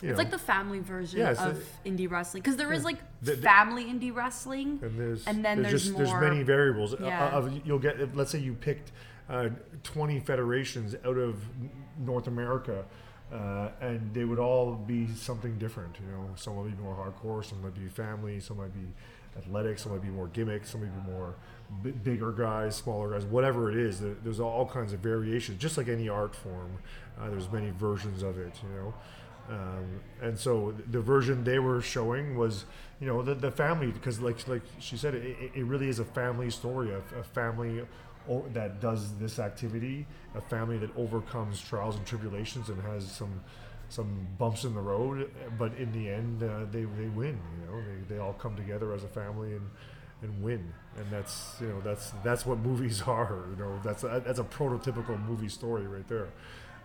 you 0.02 0.08
It's 0.08 0.16
know. 0.16 0.22
like 0.22 0.30
the 0.30 0.38
family 0.38 0.78
version 0.80 1.18
Yeah, 1.20 1.30
of 1.32 1.62
the- 1.84 1.90
indie 1.90 2.10
wrestling 2.10 2.42
because 2.42 2.56
there 2.56 2.72
is 2.72 2.80
Yeah. 2.80 2.84
like 2.86 2.98
The- 3.22 3.32
the- 3.36 3.42
family 3.42 3.84
indie 3.84 4.14
wrestling. 4.14 4.78
and 4.82 4.98
there's 4.98 5.26
And 5.26 5.44
then 5.44 5.62
there's 5.62 5.82
just 5.82 5.92
more- 5.92 6.04
there's 6.06 6.20
many 6.20 6.42
variables. 6.42 6.94
Uh, 6.94 6.98
Yeah. 7.02 7.28
Of, 7.36 7.66
you'll 7.66 7.78
get 7.78 8.00
if, 8.00 8.16
let's 8.16 8.30
say 8.30 8.38
you 8.38 8.54
picked 8.54 8.92
uh, 9.30 9.48
20 9.84 10.20
federations 10.20 10.94
out 11.04 11.16
of 11.16 11.36
North 11.98 12.26
America, 12.26 12.84
uh, 13.32 13.68
and 13.80 14.12
they 14.12 14.24
would 14.24 14.38
all 14.40 14.74
be 14.74 15.06
something 15.14 15.56
different. 15.58 15.96
You 16.00 16.10
know, 16.12 16.30
some 16.36 16.56
might 16.56 16.76
be 16.76 16.82
more 16.82 16.94
hardcore, 16.96 17.44
some 17.44 17.62
might 17.62 17.74
be 17.74 17.88
family, 17.88 18.40
some 18.40 18.58
might 18.58 18.74
be 18.74 18.86
athletic, 19.38 19.78
some 19.78 19.92
might 19.92 20.02
be 20.02 20.08
more 20.08 20.26
gimmick, 20.28 20.66
some 20.66 20.80
might 20.82 21.04
be 21.04 21.10
more 21.12 21.34
b- 21.82 21.92
bigger 21.92 22.32
guys, 22.32 22.74
smaller 22.76 23.12
guys, 23.12 23.24
whatever 23.24 23.70
it 23.70 23.76
is. 23.76 24.00
There's 24.24 24.40
all 24.40 24.66
kinds 24.66 24.92
of 24.92 25.00
variations, 25.00 25.60
just 25.60 25.78
like 25.78 25.88
any 25.88 26.08
art 26.08 26.34
form. 26.34 26.78
Uh, 27.20 27.30
there's 27.30 27.50
many 27.52 27.70
versions 27.70 28.22
of 28.22 28.38
it. 28.38 28.52
You 28.62 28.68
know. 28.80 28.94
Um, 29.48 30.00
and 30.22 30.38
so 30.38 30.74
the 30.90 31.00
version 31.00 31.42
they 31.42 31.58
were 31.58 31.80
showing 31.80 32.36
was, 32.36 32.66
you 33.00 33.06
know, 33.06 33.20
the, 33.22 33.34
the 33.34 33.50
family 33.50 33.88
because 33.88 34.20
like 34.20 34.46
like 34.48 34.62
she 34.78 34.96
said, 34.96 35.14
it, 35.14 35.24
it- 35.24 35.52
it 35.54 35.64
really 35.64 35.88
is 35.88 35.98
a 35.98 36.04
family 36.04 36.50
story, 36.50 36.90
a, 36.92 37.18
a 37.18 37.22
family 37.22 37.82
that 38.52 38.80
does 38.80 39.16
this 39.18 39.38
activity, 39.38 40.06
a 40.34 40.40
family 40.40 40.78
that 40.78 40.90
overcomes 40.96 41.60
trials 41.60 41.96
and 41.96 42.06
tribulations 42.06 42.68
and 42.68 42.80
has 42.82 43.10
some 43.10 43.40
some 43.88 44.28
bumps 44.38 44.64
in 44.64 44.72
the 44.74 44.80
road, 44.80 45.30
but 45.58 45.74
in 45.76 45.90
the 45.92 46.08
end 46.08 46.42
uh, 46.42 46.64
they 46.70 46.84
they 46.84 47.08
win. 47.08 47.38
You 47.60 47.66
know, 47.66 47.82
they, 47.82 48.14
they 48.14 48.20
all 48.20 48.32
come 48.34 48.56
together 48.56 48.92
as 48.92 49.04
a 49.04 49.08
family 49.08 49.52
and 49.54 49.68
and 50.22 50.42
win, 50.42 50.72
and 50.96 51.06
that's 51.10 51.56
you 51.60 51.68
know 51.68 51.80
that's 51.80 52.12
that's 52.22 52.46
what 52.46 52.58
movies 52.58 53.02
are. 53.06 53.44
You 53.50 53.56
know, 53.56 53.80
that's 53.82 54.04
a, 54.04 54.22
that's 54.24 54.38
a 54.38 54.44
prototypical 54.44 55.22
movie 55.26 55.48
story 55.48 55.86
right 55.86 56.06
there. 56.08 56.28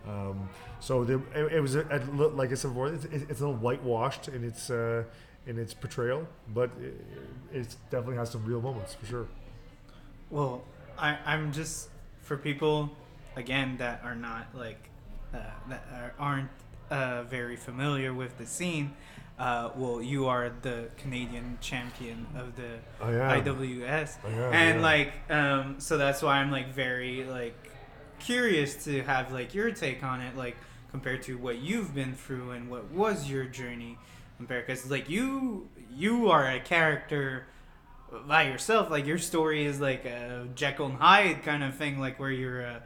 Um, 0.07 0.49
so 0.79 1.03
the, 1.03 1.15
it, 1.33 1.53
it 1.53 1.61
was 1.61 1.75
a, 1.75 1.81
a 1.81 1.99
like 2.27 2.51
I 2.51 2.55
said 2.55 2.69
before, 2.69 2.87
it's, 2.87 3.05
it's 3.05 3.25
it's 3.29 3.41
a 3.41 3.45
little 3.47 3.55
whitewashed 3.59 4.27
in 4.27 4.43
its 4.43 4.69
uh, 4.69 5.03
in 5.47 5.57
its 5.59 5.73
portrayal, 5.73 6.27
but 6.53 6.69
it, 6.81 7.05
it 7.53 7.75
definitely 7.89 8.17
has 8.17 8.29
some 8.31 8.43
real 8.45 8.61
moments 8.61 8.93
for 8.93 9.05
sure. 9.05 9.27
Well, 10.29 10.63
I, 10.97 11.17
I'm 11.25 11.51
just 11.51 11.89
for 12.21 12.37
people 12.37 12.91
again 13.35 13.77
that 13.77 14.01
are 14.03 14.15
not 14.15 14.47
like 14.53 14.89
uh, 15.33 15.39
that 15.69 15.85
are, 15.93 16.13
aren't 16.19 16.49
uh, 16.89 17.23
very 17.23 17.55
familiar 17.55 18.13
with 18.13 18.37
the 18.37 18.45
scene. 18.45 18.93
Uh, 19.37 19.69
well, 19.75 20.01
you 20.01 20.27
are 20.27 20.49
the 20.61 20.87
Canadian 20.97 21.57
champion 21.59 22.25
of 22.37 22.55
the. 22.55 22.79
IWS, 23.43 24.15
and 24.23 24.79
yeah. 24.79 24.81
like, 24.81 25.13
um, 25.29 25.75
so 25.79 25.97
that's 25.97 26.21
why 26.21 26.37
I'm 26.37 26.51
like 26.51 26.73
very 26.73 27.25
like 27.25 27.55
curious 28.19 28.85
to 28.85 29.01
have 29.03 29.33
like 29.33 29.53
your 29.53 29.71
take 29.71 30.03
on 30.03 30.21
it, 30.21 30.37
like 30.37 30.55
compared 30.91 31.21
to 31.23 31.37
what 31.37 31.57
you've 31.57 31.93
been 31.93 32.13
through 32.13 32.51
and 32.51 32.69
what 32.69 32.89
was 32.91 33.29
your 33.29 33.43
journey, 33.43 33.97
compared 34.37 34.65
because 34.65 34.89
like 34.89 35.09
you 35.09 35.67
you 35.93 36.29
are 36.29 36.49
a 36.49 36.59
character 36.61 37.45
by 38.27 38.43
yourself. 38.43 38.89
Like 38.89 39.05
your 39.05 39.17
story 39.17 39.65
is 39.65 39.79
like 39.79 40.05
a 40.05 40.47
Jekyll 40.55 40.87
and 40.87 40.97
Hyde 40.97 41.43
kind 41.43 41.63
of 41.63 41.75
thing, 41.75 41.99
like 41.99 42.19
where 42.19 42.31
you're 42.31 42.61
a, 42.61 42.81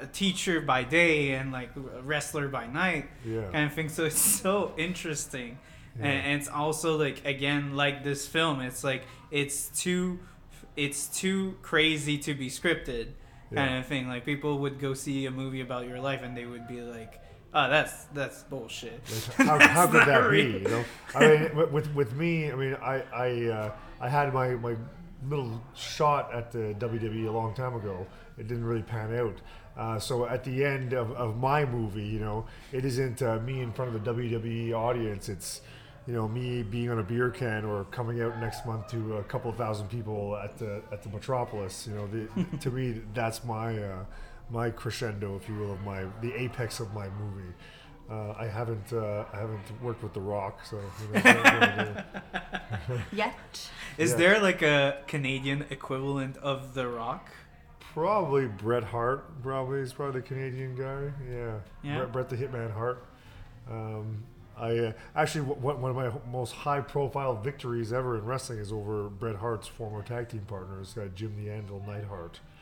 a 0.00 0.06
teacher 0.06 0.60
by 0.60 0.82
day 0.84 1.32
and 1.32 1.52
like 1.52 1.70
a 1.76 2.02
wrestler 2.02 2.48
by 2.48 2.66
night, 2.66 3.08
Yeah. 3.24 3.42
kind 3.52 3.66
of 3.66 3.72
thing. 3.72 3.88
So 3.88 4.04
it's 4.04 4.18
so 4.20 4.72
interesting, 4.76 5.58
Yeah. 5.98 6.06
and, 6.06 6.26
and 6.26 6.40
it's 6.40 6.48
also 6.48 6.96
like 6.98 7.24
again 7.24 7.76
like 7.76 8.02
this 8.04 8.26
film. 8.26 8.60
It's 8.60 8.82
like 8.84 9.04
it's 9.30 9.68
too, 9.68 10.18
it's 10.76 11.06
too 11.06 11.56
crazy 11.62 12.18
to 12.18 12.34
be 12.34 12.48
scripted, 12.48 13.08
kind 13.54 13.70
Yeah. 13.70 13.78
of 13.80 13.86
thing. 13.86 14.08
Like 14.08 14.24
people 14.24 14.58
would 14.60 14.78
go 14.80 14.94
see 14.94 15.26
a 15.26 15.30
movie 15.30 15.60
about 15.60 15.86
your 15.86 16.00
life 16.00 16.22
and 16.22 16.36
they 16.36 16.46
would 16.46 16.66
be 16.68 16.80
like. 16.80 17.20
Oh, 17.54 17.68
that's 17.70 18.04
that's 18.06 18.42
bullshit. 18.44 19.00
How, 19.36 19.58
how 19.58 19.86
could 19.92 20.06
that 20.06 20.28
be? 20.30 20.44
real. 20.46 20.62
You 20.62 20.68
know, 20.68 20.84
I 21.14 21.26
mean, 21.54 21.72
with- 21.72 21.94
with 21.94 22.12
me, 22.14 22.50
I 22.50 22.54
mean, 22.56 22.74
I 22.82 23.02
I 23.14 23.44
uh, 23.50 23.72
I 24.00 24.08
had 24.08 24.34
my 24.34 24.48
my 24.56 24.76
little 25.28 25.60
shot 25.74 26.34
at 26.34 26.50
the 26.52 26.74
WWE 26.78 27.28
a 27.28 27.30
long 27.30 27.54
time 27.54 27.74
ago. 27.76 28.06
It 28.38 28.48
didn't 28.48 28.64
really 28.64 28.82
pan 28.82 29.14
out. 29.16 29.36
Uh, 29.76 29.98
so 29.98 30.26
at 30.26 30.44
the 30.44 30.64
end 30.64 30.92
of, 30.92 31.10
of 31.12 31.36
my 31.36 31.64
movie, 31.64 32.04
you 32.04 32.20
know, 32.20 32.46
it 32.72 32.84
isn't 32.84 33.22
uh, 33.22 33.38
me 33.40 33.60
in 33.60 33.72
front 33.72 33.94
of 33.94 34.04
the 34.04 34.12
WWE 34.12 34.72
audience. 34.72 35.28
It's 35.28 35.60
you 36.06 36.12
know 36.12 36.28
me 36.28 36.62
being 36.64 36.90
on 36.90 36.98
a 36.98 37.02
beer 37.02 37.30
can 37.30 37.64
or 37.64 37.84
coming 37.84 38.20
out 38.20 38.38
next 38.40 38.66
month 38.66 38.88
to 38.88 39.16
a 39.16 39.22
couple 39.24 39.50
of 39.50 39.56
thousand 39.56 39.88
people 39.88 40.36
at 40.36 40.58
the 40.58 40.82
at 40.92 41.02
the 41.02 41.08
Metropolis. 41.08 41.86
You 41.88 41.94
know, 41.94 42.06
the, 42.08 42.58
to 42.58 42.70
me, 42.70 43.00
that's 43.14 43.44
my 43.44 43.78
uh, 43.82 44.04
my 44.54 44.70
crescendo, 44.70 45.36
if 45.36 45.48
you 45.48 45.54
will, 45.56 45.72
of 45.72 45.82
my 45.82 46.04
the 46.22 46.32
apex 46.34 46.80
of 46.80 46.94
my 46.94 47.08
movie. 47.22 47.52
Uh, 48.10 48.32
I 48.38 48.46
haven't 48.46 48.92
uh, 48.92 49.24
I 49.32 49.38
haven't 49.38 49.82
worked 49.82 50.02
with 50.02 50.12
The 50.14 50.20
Rock, 50.20 50.64
so 50.64 50.76
you 50.76 51.22
know, 51.22 51.22
I. 51.24 52.04
Yet. 53.12 53.34
Is 53.98 54.10
Yeah. 54.12 54.16
there 54.16 54.40
like 54.40 54.62
a 54.62 54.98
Canadian 55.06 55.66
equivalent 55.70 56.36
of 56.38 56.74
The 56.74 56.86
Rock? 56.88 57.30
probably 57.94 58.46
Bret 58.48 58.82
Hart. 58.82 59.40
Probably 59.42 59.78
is 59.78 59.92
probably 59.92 60.20
the 60.20 60.26
Canadian 60.26 60.74
guy. 60.74 61.12
Yeah, 61.30 61.58
Yeah. 61.84 61.98
Bret, 61.98 62.12
Bret 62.12 62.28
the 62.28 62.36
Hitman 62.36 62.72
Hart. 62.74 63.04
Um, 63.70 64.24
I 64.58 64.76
uh, 64.78 64.92
actually 65.16 65.42
one 65.42 65.80
one 65.80 65.90
of 65.90 65.96
my 65.96 66.10
most 66.30 66.52
high-profile 66.52 67.36
victories 67.36 67.92
ever 67.92 68.18
in 68.18 68.24
wrestling 68.24 68.58
is 68.58 68.70
over 68.72 69.08
Bret 69.08 69.36
Hart's 69.36 69.66
former 69.68 70.02
tag 70.02 70.28
team 70.28 70.44
partners, 70.46 70.96
uh, 70.98 71.06
Jim 71.14 71.34
the 71.36 71.50
Anvil 71.50 71.82
Neidhart, 71.86 72.40
uh, 72.40 72.53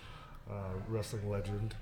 wrestling 0.88 1.28
legend. 1.28 1.74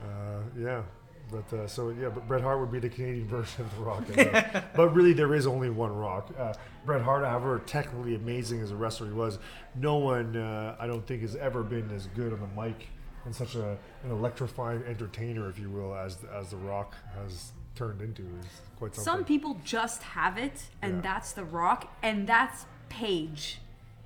Uh, 0.00 0.40
yeah, 0.58 0.82
but 1.30 1.52
uh, 1.56 1.66
so 1.66 1.90
yeah, 1.90 2.08
but 2.08 2.26
Bret 2.26 2.42
Hart 2.42 2.60
would 2.60 2.72
be 2.72 2.78
the 2.80 2.88
Canadian 2.88 3.26
version 3.28 3.64
of 3.64 3.76
The 3.76 3.82
Rock. 3.82 4.04
I 4.10 4.24
guess. 4.24 4.64
but 4.76 4.94
really, 4.94 5.12
there 5.12 5.34
is 5.34 5.46
only 5.46 5.70
one 5.70 5.94
Rock. 5.94 6.30
Uh, 6.38 6.54
Bret 6.84 7.02
Hart, 7.02 7.24
however 7.24 7.60
technically 7.66 8.14
amazing 8.14 8.60
as 8.60 8.70
a 8.70 8.76
wrestler 8.76 9.06
he 9.06 9.12
was, 9.12 9.38
no 9.74 9.96
one 9.98 10.36
uh, 10.36 10.76
I 10.78 10.86
don't 10.86 11.06
think 11.06 11.22
has 11.22 11.36
ever 11.36 11.62
been 11.62 11.90
as 11.92 12.06
good 12.08 12.32
on 12.32 12.40
the 12.40 12.60
mic 12.60 12.88
and 13.24 13.34
such 13.34 13.54
a, 13.54 13.78
an 14.02 14.10
electrifying 14.10 14.82
entertainer, 14.84 15.48
if 15.48 15.58
you 15.58 15.70
will, 15.70 15.94
as 15.94 16.18
as 16.34 16.50
The 16.50 16.56
Rock 16.56 16.96
has 17.14 17.52
turned 17.74 18.02
into. 18.02 18.22
Is 18.22 18.46
quite 18.76 18.94
something. 18.94 19.12
Some 19.12 19.24
people 19.24 19.60
just 19.64 20.02
have 20.02 20.36
it, 20.36 20.64
and 20.82 20.96
Yeah. 20.96 21.00
that's 21.02 21.32
The 21.32 21.44
Rock, 21.44 21.94
and 22.02 22.26
that's 22.26 22.66
Paige. 22.88 23.58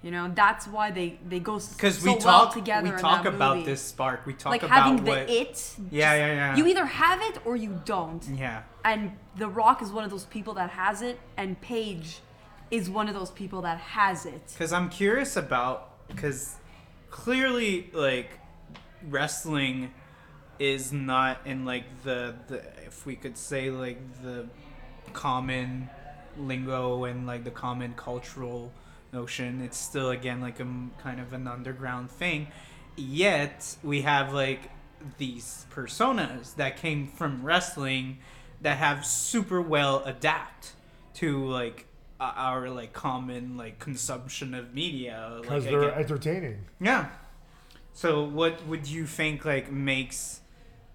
You 0.07 0.13
know, 0.13 0.31
that's 0.33 0.69
why 0.69 0.93
they 0.93 1.19
they 1.29 1.41
go 1.41 1.59
so 1.59 1.89
we 2.05 2.15
well 2.25 2.49
together. 2.49 2.85
we 2.85 2.95
in 2.95 2.99
talk 3.01 3.25
that 3.25 3.35
about 3.35 3.57
movie. 3.57 3.71
this 3.73 3.83
spark. 3.83 4.25
We 4.25 4.35
talk 4.35 4.53
like 4.53 4.63
about 4.63 4.83
having 4.85 5.05
the 5.05 5.11
what. 5.11 5.29
it. 5.29 5.75
Yeah, 5.91 6.15
yeah, 6.15 6.27
yeah. 6.33 6.57
You 6.57 6.65
either 6.69 6.87
have 6.87 7.21
it 7.23 7.45
or 7.45 7.57
you 7.57 7.81
don't. 7.85 8.25
yeah. 8.29 8.63
And 8.85 9.17
The 9.37 9.49
Rock 9.49 9.83
is 9.83 9.91
one 9.91 10.05
of 10.05 10.13
those 10.13 10.25
people 10.27 10.55
that 10.55 10.71
has 10.71 11.03
it, 11.03 11.19
and 11.37 11.61
Paige 11.61 12.21
is 12.71 12.89
one 12.89 13.09
of 13.09 13.15
those 13.15 13.33
people 13.33 13.63
that 13.63 13.79
has 13.79 14.27
it. 14.27 14.47
Because 14.53 14.73
I'm 14.73 14.91
curious 14.91 15.37
about 15.37 16.07
because 16.07 16.55
clearly 17.11 17.91
like 17.93 18.39
wrestling 19.09 19.93
is 20.61 20.93
not 20.93 21.41
in 21.45 21.65
like 21.65 22.05
the 22.05 22.37
the 22.47 22.59
if 22.87 23.07
we 23.07 23.17
could 23.17 23.37
say 23.37 23.71
like 23.71 23.99
the 24.23 24.47
common 25.13 25.91
lingo 26.39 27.03
and 27.03 27.27
like 27.27 27.43
the 27.43 27.51
common 27.51 27.93
cultural 27.97 28.71
notion 29.17 29.61
it's 29.63 29.79
still 29.79 30.11
again 30.11 30.41
like 30.41 30.59
a 30.61 30.69
kind 31.03 31.19
of 31.25 31.33
an 31.33 31.47
underground 31.49 32.11
thing 32.11 32.47
yet 32.97 33.77
we 33.83 34.03
have 34.03 34.33
like 34.33 34.71
these 35.19 35.67
personas 35.71 36.55
that 36.57 36.77
came 36.77 37.07
from 37.07 37.43
wrestling 37.43 38.19
that 38.61 38.79
have 38.79 39.05
super 39.05 39.61
well 39.61 40.03
adapt 40.05 40.73
to 41.15 41.45
like 41.47 41.87
our 42.21 42.71
like 42.71 42.93
common 42.93 43.57
like 43.57 43.79
consumption 43.79 44.55
of 44.55 44.75
media 44.75 45.29
like, 45.33 45.43
because 45.43 45.65
they're 45.65 45.83
again- 45.83 45.99
entertaining. 45.99 46.59
yeah. 46.81 47.09
So 47.93 48.25
what 48.25 48.67
would 48.67 48.87
you 48.87 49.07
think 49.07 49.45
like 49.45 49.71
makes 49.73 50.41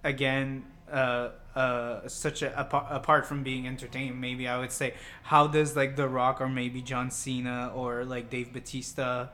again 0.03 0.63
uh 0.91 1.31
uh 1.55 2.07
such 2.07 2.41
a 2.41 2.59
apa- 2.59 2.87
apart 2.89 3.25
from 3.25 3.43
being 3.43 3.67
entertained, 3.67 4.19
maybe 4.19 4.47
I 4.47 4.57
would 4.59 4.71
say 4.71 4.93
how 5.23 5.47
does 5.47 5.75
like 5.75 5.95
The 5.95 6.07
Rock 6.07 6.41
or 6.41 6.47
maybe 6.49 6.81
John 6.81 7.11
Cena 7.11 7.71
or 7.73 8.05
like 8.05 8.29
Dave 8.29 8.53
Batista 8.53 9.29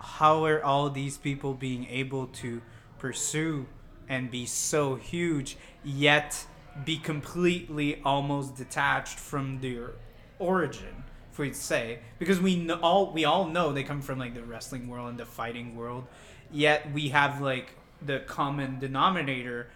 how 0.00 0.44
are 0.44 0.62
all 0.64 0.88
these 0.90 1.18
people 1.18 1.54
being 1.54 1.86
able 1.86 2.26
to 2.26 2.62
pursue 2.98 3.66
and 4.08 4.30
be 4.30 4.46
so 4.46 4.96
huge 4.96 5.56
yet 5.84 6.46
be 6.84 6.96
completely 6.96 8.00
almost 8.04 8.56
detached 8.56 9.18
from 9.18 9.60
their 9.60 9.92
origin 10.38 11.04
if 11.30 11.38
we'd 11.38 11.54
say? 11.54 11.98
Because 12.18 12.40
we 12.40 12.56
know 12.56 12.80
all 12.82 13.12
we 13.12 13.24
all 13.24 13.46
know 13.46 13.72
they 13.72 13.84
come 13.84 14.00
from 14.00 14.18
like 14.18 14.34
the 14.34 14.42
wrestling 14.42 14.88
world 14.88 15.10
and 15.10 15.18
the 15.18 15.26
fighting 15.26 15.76
world 15.76 16.06
yet 16.50 16.92
we 16.92 17.10
have 17.10 17.40
like 17.40 17.76
the 18.02 18.20
common 18.20 18.78
denominator 18.78 19.68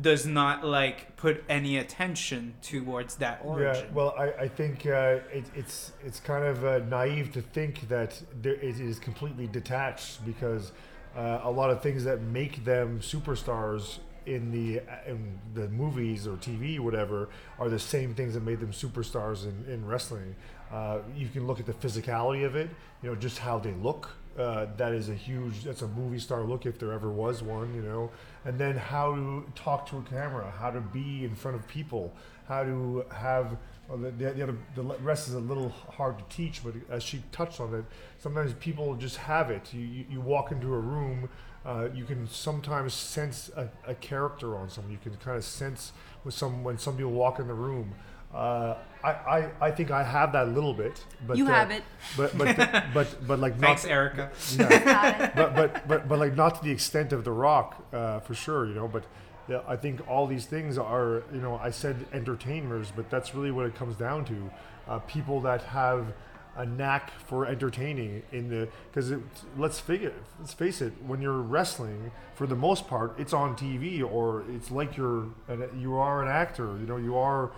does 0.00 0.26
not 0.26 0.64
like 0.64 1.16
put 1.16 1.42
any 1.48 1.78
attention 1.78 2.54
towards 2.62 3.16
that 3.16 3.40
origin 3.42 3.84
Yeah, 3.86 3.94
well, 3.94 4.14
I, 4.18 4.32
I 4.42 4.48
think 4.48 4.86
uh, 4.86 5.20
it, 5.32 5.46
it's 5.54 5.92
it's 6.04 6.20
kind 6.20 6.44
of 6.44 6.64
uh, 6.64 6.78
naive 6.88 7.32
to 7.32 7.42
think 7.42 7.88
that 7.88 8.20
there, 8.42 8.54
it 8.54 8.80
is 8.80 8.98
completely 8.98 9.46
detached 9.46 10.24
because 10.26 10.72
uh, 11.16 11.40
a 11.44 11.50
lot 11.50 11.70
of 11.70 11.82
things 11.82 12.04
that 12.04 12.20
make 12.20 12.64
them 12.64 13.00
superstars 13.00 13.98
in 14.26 14.50
the 14.50 14.82
in 15.06 15.38
the 15.54 15.68
movies 15.68 16.26
or 16.26 16.36
TV, 16.36 16.78
whatever, 16.78 17.28
are 17.58 17.68
the 17.68 17.78
same 17.78 18.14
things 18.14 18.34
that 18.34 18.42
made 18.42 18.60
them 18.60 18.72
superstars 18.72 19.44
in, 19.44 19.72
in 19.72 19.86
wrestling. 19.86 20.34
Uh, 20.70 20.98
you 21.16 21.28
can 21.28 21.46
look 21.46 21.60
at 21.60 21.66
the 21.66 21.72
physicality 21.72 22.44
of 22.44 22.56
it, 22.56 22.68
you 23.02 23.08
know, 23.08 23.14
just 23.14 23.38
how 23.38 23.58
they 23.58 23.72
look. 23.74 24.10
Uh, 24.36 24.66
that 24.76 24.92
is 24.92 25.08
a 25.08 25.14
huge. 25.14 25.64
That's 25.64 25.82
a 25.82 25.88
movie 25.88 26.18
star 26.18 26.42
look 26.42 26.66
if 26.66 26.78
there 26.78 26.92
ever 26.92 27.10
was 27.10 27.42
one, 27.42 27.74
you 27.74 27.82
know. 27.82 28.10
And 28.46 28.58
then 28.58 28.76
how 28.76 29.14
to 29.14 29.44
talk 29.56 29.88
to 29.90 29.98
a 29.98 30.02
camera, 30.02 30.52
how 30.56 30.70
to 30.70 30.80
be 30.80 31.24
in 31.24 31.34
front 31.34 31.56
of 31.56 31.66
people, 31.66 32.14
how 32.48 32.62
to 32.62 33.04
have. 33.12 33.56
Well, 33.88 33.98
the, 33.98 34.10
the, 34.10 34.30
the, 34.32 34.42
other, 34.42 34.56
the 34.74 34.82
rest 34.82 35.28
is 35.28 35.34
a 35.34 35.40
little 35.40 35.68
hard 35.68 36.18
to 36.18 36.24
teach, 36.36 36.62
but 36.64 36.74
as 36.90 37.02
she 37.02 37.22
touched 37.30 37.60
on 37.60 37.72
it, 37.74 37.84
sometimes 38.18 38.52
people 38.54 38.94
just 38.96 39.16
have 39.16 39.50
it. 39.50 39.72
You, 39.72 39.80
you, 39.80 40.04
you 40.10 40.20
walk 40.20 40.50
into 40.50 40.74
a 40.74 40.78
room, 40.78 41.28
uh, 41.64 41.88
you 41.92 42.04
can 42.04 42.28
sometimes 42.28 42.94
sense 42.94 43.50
a, 43.56 43.68
a 43.86 43.94
character 43.94 44.56
on 44.56 44.70
someone. 44.70 44.92
You 44.92 44.98
can 45.02 45.16
kind 45.16 45.36
of 45.36 45.44
sense 45.44 45.92
with 46.24 46.34
some 46.34 46.62
when 46.62 46.78
some 46.78 46.96
people 46.96 47.12
walk 47.12 47.40
in 47.40 47.48
the 47.48 47.54
room. 47.54 47.94
Uh, 48.34 48.76
I, 49.02 49.10
I, 49.10 49.50
I 49.60 49.70
think 49.70 49.90
I 49.90 50.02
have 50.02 50.32
that 50.32 50.48
a 50.48 50.50
little 50.50 50.74
bit, 50.74 51.04
but 51.26 51.36
You 51.36 51.46
uh, 51.46 51.50
have 51.50 51.70
it. 51.70 51.82
But 52.16 52.36
but 52.36 52.56
but 52.92 53.26
but 53.26 53.38
like 53.38 53.54
not, 53.58 53.66
thanks 53.66 53.84
not, 53.84 53.92
Erica 53.92 54.30
yeah, 54.58 54.84
Got 54.84 55.20
it. 55.20 55.32
but 55.36 55.54
but 55.54 55.88
but 55.88 56.08
but 56.08 56.18
like 56.18 56.34
not 56.34 56.56
to 56.56 56.64
the 56.64 56.70
extent 56.70 57.12
of 57.12 57.24
the 57.24 57.32
Rock, 57.32 57.86
uh, 57.92 58.20
for 58.20 58.34
sure, 58.34 58.66
you 58.66 58.74
know. 58.74 58.88
But 58.88 59.04
yeah, 59.48 59.60
I 59.68 59.76
think 59.76 60.06
all 60.08 60.26
these 60.26 60.44
things 60.46 60.76
are, 60.76 61.22
you 61.32 61.40
know, 61.40 61.56
I 61.62 61.70
said 61.70 62.04
entertainers, 62.12 62.92
but 62.94 63.08
that's 63.10 63.34
really 63.34 63.52
what 63.52 63.66
it 63.66 63.74
comes 63.76 63.96
down 63.96 64.24
to. 64.26 64.50
Uh, 64.88 64.98
people 65.00 65.40
that 65.42 65.62
have 65.62 66.12
a 66.56 66.64
knack 66.64 67.10
for 67.26 67.46
entertaining 67.46 68.22
in 68.32 68.48
the 68.48 68.68
because 68.90 69.12
let's 69.58 69.78
figure 69.78 70.12
let's 70.40 70.54
face 70.54 70.80
it 70.80 70.92
when 71.06 71.20
you're 71.20 71.42
wrestling 71.42 72.10
for 72.34 72.46
the 72.46 72.56
most 72.56 72.88
part 72.88 73.14
it's 73.18 73.34
on 73.34 73.54
TV 73.54 74.02
or 74.02 74.42
it's 74.50 74.70
like 74.70 74.96
you're 74.96 75.28
an, 75.48 75.68
you 75.78 75.94
are 75.96 76.22
an 76.22 76.28
actor 76.28 76.78
you 76.80 76.86
know 76.86 76.96
you 76.96 77.14
are 77.16 77.50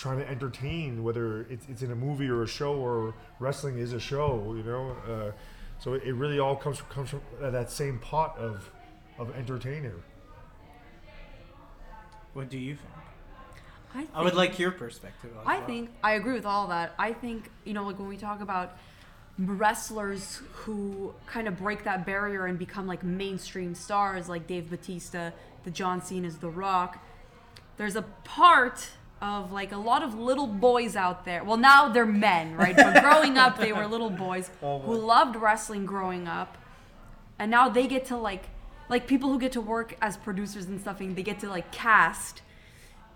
trying 0.00 0.18
to 0.18 0.26
entertain 0.28 1.04
whether 1.04 1.42
it's, 1.50 1.66
it's 1.68 1.82
in 1.82 1.90
a 1.92 1.94
movie 1.94 2.28
or 2.28 2.42
a 2.42 2.48
show 2.48 2.74
or 2.74 3.14
wrestling 3.38 3.76
is 3.78 3.92
a 3.92 4.00
show 4.00 4.54
you 4.56 4.62
know 4.62 4.96
uh, 5.06 5.30
so 5.78 5.92
it, 5.92 6.02
it 6.04 6.14
really 6.14 6.38
all 6.38 6.56
comes 6.56 6.78
from, 6.78 6.88
comes 6.88 7.10
from 7.10 7.20
uh, 7.42 7.50
that 7.50 7.70
same 7.70 7.98
pot 7.98 8.34
of 8.38 8.70
of 9.18 9.36
entertainer 9.36 9.96
what 12.32 12.48
do 12.48 12.56
you 12.56 12.76
think 12.76 12.90
I, 14.14 14.20
I 14.20 14.22
would 14.22 14.34
like 14.34 14.58
your 14.58 14.70
perspective 14.70 15.32
as 15.38 15.46
I 15.46 15.58
well. 15.58 15.66
think 15.66 15.90
I 16.02 16.12
agree 16.12 16.34
with 16.34 16.46
all 16.46 16.68
that. 16.68 16.94
I 16.96 17.12
think 17.12 17.50
you 17.64 17.74
know, 17.74 17.84
like 17.84 17.98
when 17.98 18.06
we 18.06 18.16
talk 18.16 18.40
about 18.40 18.76
wrestlers 19.36 20.40
who 20.52 21.12
kind 21.26 21.48
of 21.48 21.58
break 21.58 21.82
that 21.82 22.06
barrier 22.06 22.46
and 22.46 22.56
become 22.56 22.86
like 22.86 23.02
mainstream 23.02 23.74
stars, 23.74 24.28
like 24.28 24.46
Dave 24.46 24.70
Batista, 24.70 25.32
the 25.64 25.72
John 25.72 26.02
Cena's, 26.02 26.36
The 26.36 26.50
Rock. 26.50 27.04
There's 27.78 27.96
a 27.96 28.02
part 28.02 28.90
of 29.20 29.52
like 29.52 29.72
a 29.72 29.76
lot 29.76 30.02
of 30.02 30.14
little 30.14 30.46
boys 30.46 30.96
out 30.96 31.24
there. 31.24 31.44
Well, 31.44 31.56
now 31.56 31.88
they're 31.88 32.06
men, 32.06 32.56
right? 32.56 32.76
But 32.76 33.02
growing 33.02 33.36
up, 33.36 33.58
they 33.58 33.72
were 33.72 33.86
little 33.86 34.10
boys 34.10 34.50
oh, 34.62 34.80
who 34.80 34.96
loved 34.96 35.36
wrestling 35.36 35.86
growing 35.86 36.26
up, 36.26 36.56
and 37.38 37.50
now 37.50 37.68
they 37.68 37.86
get 37.86 38.06
to 38.06 38.16
like, 38.16 38.48
like 38.88 39.06
people 39.06 39.30
who 39.30 39.38
get 39.38 39.52
to 39.52 39.60
work 39.60 39.96
as 40.00 40.16
producers 40.16 40.66
and 40.66 40.80
stuff, 40.80 41.00
and 41.00 41.16
they 41.16 41.22
get 41.22 41.40
to 41.40 41.48
like 41.48 41.70
cast 41.72 42.42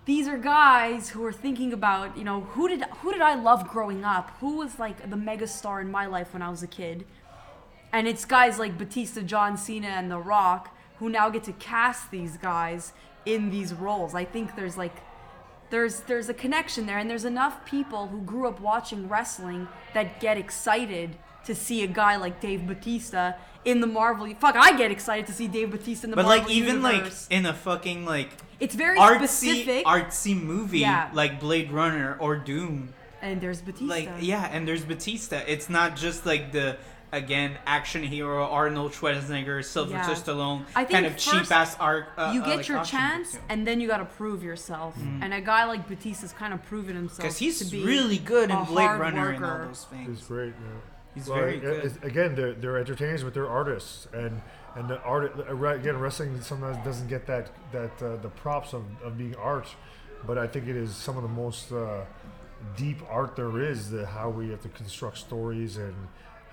these 0.05 0.27
are 0.27 0.37
guys 0.37 1.09
who 1.09 1.25
are 1.25 1.33
thinking 1.33 1.73
about 1.73 2.15
you 2.15 2.23
know 2.23 2.41
who 2.41 2.67
did 2.67 2.83
who 3.01 3.11
did 3.11 3.21
I 3.21 3.33
love 3.33 3.67
growing 3.67 4.05
up? 4.05 4.29
Who 4.39 4.57
was 4.57 4.77
like 4.77 5.09
the 5.09 5.17
mega 5.17 5.47
star 5.47 5.81
in 5.81 5.89
my 5.89 6.05
life 6.05 6.31
when 6.33 6.43
I 6.43 6.49
was 6.49 6.61
a 6.61 6.67
kid? 6.67 7.05
And 7.91 8.07
it's 8.07 8.23
guys 8.23 8.59
like 8.59 8.77
Batista, 8.77 9.21
John 9.21 9.57
Cena, 9.57 9.87
and 9.87 10.11
The 10.11 10.19
Rock 10.19 10.75
who 10.99 11.09
now 11.09 11.29
get 11.29 11.43
to 11.43 11.53
cast 11.53 12.11
these 12.11 12.37
guys 12.37 12.93
in 13.25 13.49
these 13.49 13.73
roles. 13.73 14.13
I 14.13 14.25
think 14.25 14.55
there's 14.55 14.77
like 14.77 14.95
there's 15.69 16.01
there's 16.01 16.29
a 16.29 16.33
connection 16.33 16.85
there, 16.85 16.97
and 16.97 17.09
there's 17.09 17.25
enough 17.25 17.65
people 17.65 18.07
who 18.07 18.21
grew 18.21 18.47
up 18.47 18.59
watching 18.59 19.07
wrestling 19.07 19.67
that 19.93 20.19
get 20.19 20.37
excited 20.37 21.15
to 21.45 21.53
see 21.55 21.83
a 21.83 21.87
guy 21.87 22.15
like 22.15 22.39
Dave 22.41 22.65
Batista 22.67 23.33
in 23.65 23.81
the 23.81 23.87
Marvel. 23.87 24.27
Fuck, 24.35 24.55
I 24.55 24.77
get 24.77 24.91
excited 24.91 25.27
to 25.27 25.33
see 25.33 25.47
Dave 25.47 25.71
Batista 25.71 26.05
in 26.05 26.11
the 26.11 26.15
but 26.15 26.25
Marvel 26.25 26.41
But 26.41 26.47
like 26.49 26.55
even 26.57 26.75
universe. 26.81 27.27
like 27.29 27.37
in 27.37 27.45
a 27.45 27.53
fucking 27.53 28.05
like 28.05 28.29
it's 28.59 28.75
very 28.75 28.97
artsy 28.97 29.27
specific. 29.27 29.85
artsy 29.85 30.39
movie 30.41 30.79
Yeah. 30.79 31.09
like 31.13 31.39
Blade 31.39 31.71
Runner 31.71 32.15
or 32.19 32.35
Doom 32.37 32.89
and 33.21 33.41
there's 33.41 33.61
Batista. 33.61 33.85
like 33.93 34.09
yeah 34.21 34.47
and 34.51 34.67
there's 34.67 34.83
batista 34.85 35.41
it's 35.47 35.69
not 35.69 35.95
just 35.95 36.25
like 36.25 36.51
the 36.51 36.77
again 37.15 37.57
action 37.65 38.03
hero 38.03 38.43
arnold 38.45 38.91
schwarzenegger 38.91 39.63
sylvester 39.63 40.11
Yeah. 40.11 40.17
stallone 40.37 40.65
I 40.75 40.83
think 40.83 40.89
kind 40.91 41.05
of 41.05 41.17
cheap 41.17 41.49
ass 41.51 41.75
art 41.79 42.07
uh, 42.17 42.31
you 42.33 42.41
uh, 42.41 42.45
get 42.45 42.57
like 42.57 42.67
your 42.67 42.83
chance, 42.83 43.33
movie, 43.33 43.45
and 43.49 43.65
then 43.65 43.79
you 43.79 43.87
got 43.87 43.97
to 43.97 44.05
prove 44.05 44.43
yourself. 44.43 44.95
And 45.21 45.33
a 45.33 45.41
guy 45.41 45.65
like 45.65 45.87
Batista's 45.87 46.33
kind 46.33 46.53
of 46.53 46.61
proven 46.63 46.95
himself 46.95 47.19
because 47.21 47.37
he's 47.37 47.59
to 47.59 47.65
be 47.65 47.83
really 47.83 48.17
good 48.17 48.49
in 48.49 48.55
a 48.55 48.65
blade 48.65 48.85
hard 48.87 48.99
runner 48.99 49.29
and 49.31 49.43
all 49.45 49.51
worker. 49.51 49.65
those 49.67 49.77
It's 49.77 49.85
things 49.85 50.21
great. 50.27 50.53
Yeah. 50.61 50.67
He's 51.15 51.27
Well, 51.29 51.39
very 51.39 51.55
it- 51.57 51.61
good. 51.61 51.85
it's- 51.85 51.97
again, 52.03 52.35
they're, 52.35 52.53
they're 52.53 52.77
entertainers, 52.77 53.23
but 53.23 53.33
they're 53.33 53.49
artists, 53.49 54.07
and 54.13 54.41
and 54.75 54.89
the 54.89 54.99
art 55.03 55.33
again, 55.79 55.97
wrestling 55.99 56.41
sometimes 56.41 56.77
doesn't 56.83 57.07
get 57.07 57.25
that 57.27 57.49
that 57.71 57.95
uh, 58.03 58.17
the 58.17 58.29
props 58.29 58.73
of, 58.73 58.83
of 59.01 59.17
being 59.17 59.33
art, 59.37 59.67
but 60.27 60.37
I 60.37 60.47
think 60.47 60.67
it 60.67 60.75
is 60.75 60.93
some 60.93 61.15
of 61.15 61.23
the 61.23 61.29
most 61.29 61.71
uh, 61.71 62.01
deep 62.75 62.99
art 63.09 63.35
there 63.37 63.57
is, 63.61 63.89
the 63.91 64.05
how 64.05 64.29
we 64.29 64.49
have 64.49 64.61
to 64.63 64.69
construct 64.69 65.17
stories 65.17 65.77
and 65.77 65.95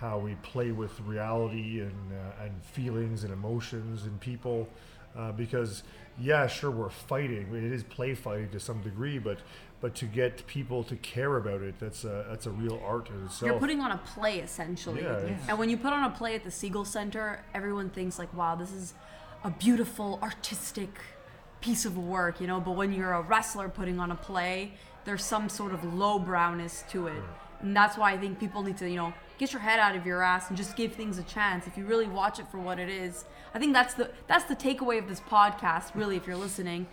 how 0.03 0.19
we 0.19 0.35
play 0.43 0.73
with 0.73 0.99
reality 1.03 1.81
and 1.81 2.13
uh, 2.13 2.45
and 2.45 2.53
feelings 2.65 3.23
and 3.25 3.33
emotions 3.33 4.05
and 4.05 4.21
people. 4.21 4.69
Uh, 5.17 5.31
because 5.33 5.85
yeah, 6.21 6.47
sure, 6.47 6.71
we're 6.71 6.91
fighting. 6.91 7.55
It 7.55 7.65
is 7.73 7.85
play 7.85 8.15
fighting 8.15 8.51
to 8.51 8.61
some 8.61 8.83
degree, 8.83 9.19
but 9.19 9.39
but 9.81 9.95
to 9.97 10.07
get 10.07 10.45
people 10.47 10.83
to 10.85 10.97
care 10.97 11.37
about 11.37 11.63
it, 11.63 11.77
that's 11.79 12.05
a 12.05 12.27
that's 12.29 12.47
a 12.47 12.51
real 12.51 12.83
art 12.85 13.09
in 13.11 13.25
itself. 13.25 13.43
You're 13.49 13.59
putting 13.61 13.81
on 13.81 13.93
a 13.93 13.99
play 13.99 14.41
essentially. 14.41 15.03
Yeah, 15.03 15.19
it's- 15.19 15.41
And 15.49 15.59
when 15.59 15.71
you 15.71 15.77
put 15.77 15.93
on 15.93 16.03
a 16.05 16.11
play 16.11 16.35
at 16.35 16.43
the 16.43 16.51
Segal 16.51 16.87
Center, 16.87 17.45
everyone 17.55 17.89
thinks 17.91 18.19
like, 18.19 18.33
wow, 18.35 18.57
this 18.57 18.73
is 18.73 18.95
a 19.45 19.51
beautiful 19.51 20.19
artistic 20.23 20.91
piece 21.61 21.85
of 21.85 21.97
work, 21.97 22.41
you 22.41 22.47
know. 22.49 22.61
But 22.61 22.73
when 22.73 22.93
you're 22.93 23.13
a 23.13 23.23
wrestler 23.23 23.69
putting 23.69 24.01
on 24.01 24.11
a 24.11 24.17
play, 24.17 24.73
there's 25.05 25.25
some 25.25 25.49
sort 25.49 25.73
of 25.73 25.85
low 25.85 26.17
lowbrowness 26.17 26.85
to 26.91 27.07
it. 27.07 27.23
And 27.61 27.77
that's 27.77 27.97
why 27.97 28.13
I 28.13 28.19
think 28.19 28.41
people 28.41 28.63
need 28.63 28.77
to, 28.79 28.89
you 28.91 28.97
know, 28.97 29.13
get 29.43 29.53
your 29.53 29.61
head 29.61 29.81
out 29.81 29.97
of 29.97 30.07
your 30.07 30.23
ass 30.23 30.49
and 30.49 30.57
just 30.57 30.77
give 30.77 30.93
things 30.93 31.19
a 31.19 31.23
chance. 31.25 31.67
If 31.67 31.77
you 31.77 31.85
really 31.85 32.07
watch 32.07 32.39
it 32.39 32.47
for 32.47 32.59
what 32.59 32.79
it 32.79 32.89
is, 32.89 33.25
I 33.53 33.59
think 33.59 33.73
that's 33.73 33.93
the 33.95 34.09
that's 34.29 34.45
the 34.45 34.55
takeaway 34.55 35.01
of 35.01 35.09
this 35.09 35.19
podcast. 35.19 35.97
Really, 35.97 36.17
if 36.17 36.29
you're 36.29 36.37
listening, 36.37 36.87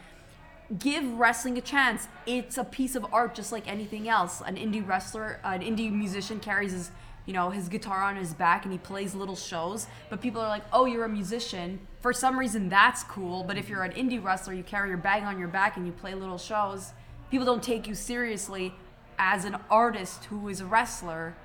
give 0.80 1.06
wrestling 1.20 1.60
a 1.60 1.62
chance. 1.62 2.08
It's 2.26 2.58
a 2.58 2.64
piece 2.64 2.96
of 2.96 3.06
art 3.14 3.36
just 3.36 3.52
like 3.52 3.68
anything 3.68 4.10
else. 4.10 4.42
An 4.44 4.56
indie 4.56 4.86
wrestler, 4.86 5.40
an 5.44 5.62
indie 5.62 5.92
musician 5.92 6.40
carries 6.40 6.72
his, 6.72 6.90
you 7.28 7.34
know, 7.34 7.52
his 7.52 7.70
guitar 7.70 8.02
on 8.02 8.16
his 8.16 8.34
back 8.34 8.64
and 8.64 8.72
he 8.72 8.80
plays 8.80 9.14
little 9.14 9.36
shows, 9.36 9.86
but 10.10 10.20
people 10.20 10.42
are 10.42 10.50
like, 10.50 10.64
"Oh, 10.74 10.86
you're 10.86 11.06
a 11.06 11.10
musician." 11.10 11.80
For 12.02 12.14
some 12.14 12.40
reason 12.40 12.68
that's 12.68 13.04
cool, 13.04 13.44
but 13.44 13.60
if 13.60 13.70
you're 13.70 13.84
an 13.84 13.92
indie 13.92 14.24
wrestler, 14.24 14.56
you 14.56 14.64
carry 14.64 14.90
your 14.90 14.98
bag 14.98 15.22
on 15.22 15.38
your 15.38 15.50
back 15.50 15.78
and 15.78 15.86
you 15.86 15.92
play 15.92 16.16
little 16.16 16.40
shows, 16.40 16.94
people 17.30 17.46
don't 17.46 17.62
take 17.62 17.88
you 17.88 17.94
seriously 17.94 18.74
as 19.20 19.46
an 19.46 19.58
artist 19.70 20.26
who 20.26 20.50
is 20.50 20.62
a 20.62 20.66
wrestler, 20.66 21.36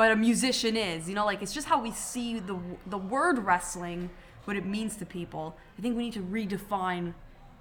but 0.00 0.12
a 0.12 0.16
musician 0.16 0.78
is. 0.78 1.10
You 1.10 1.14
know, 1.14 1.26
like 1.26 1.42
it's 1.42 1.52
just 1.52 1.66
how 1.66 1.78
we 1.78 1.90
see 1.90 2.38
the 2.38 2.58
the 2.86 2.96
word 2.96 3.44
wrestling, 3.44 4.08
what 4.46 4.56
it 4.56 4.64
means 4.64 4.96
to 4.96 5.04
people. 5.04 5.58
I 5.78 5.82
think 5.82 5.94
we 5.94 6.04
need 6.04 6.14
to 6.14 6.22
redefine 6.22 7.12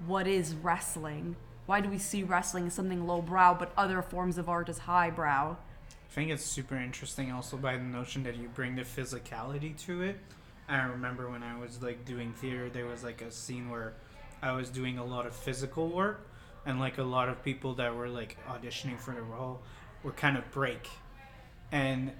what 0.07 0.25
is 0.25 0.55
wrestling. 0.55 1.35
Why 1.65 1.81
do 1.81 1.89
we 1.89 1.97
see 1.97 2.23
wrestling 2.23 2.67
as 2.67 2.73
something 2.73 3.05
lowbrow, 3.05 3.55
but 3.55 3.73
other 3.75 4.01
forms 4.01 4.37
of 4.37 4.47
art 4.47 4.69
as 4.69 4.77
highbrow? 4.77 5.57
I 5.57 6.13
think 6.13 6.31
it's 6.31 6.45
super 6.45 6.77
interesting 6.77 7.29
also 7.29 7.57
by 7.57 7.75
the 7.75 7.83
notion 7.83 8.23
that 8.23 8.37
you 8.37 8.47
bring 8.47 8.77
the 8.77 8.83
physicality 8.83 9.77
to 9.87 10.01
it. 10.03 10.17
I 10.69 10.83
remember 10.83 11.29
when 11.29 11.43
I 11.43 11.59
was 11.59 11.83
like 11.83 12.05
doing 12.05 12.31
theater, 12.31 12.69
there 12.69 12.85
was 12.85 13.03
like 13.03 13.21
a 13.21 13.31
scene 13.31 13.69
where 13.69 13.95
I 14.41 14.53
was 14.53 14.69
doing 14.69 14.97
a 14.97 15.03
lot 15.03 15.25
of 15.27 15.35
physical 15.35 15.89
work, 15.89 16.25
and 16.65 16.79
like 16.79 16.99
a 16.99 17.03
lot 17.03 17.27
of 17.27 17.43
people 17.43 17.73
that 17.73 17.93
were 17.93 18.07
like 18.07 18.37
auditioning 18.47 18.97
for 18.97 19.13
the 19.13 19.23
role 19.23 19.59
were 20.03 20.13
kind 20.13 20.37
of 20.37 20.49
break, 20.51 20.87
and 21.73 22.13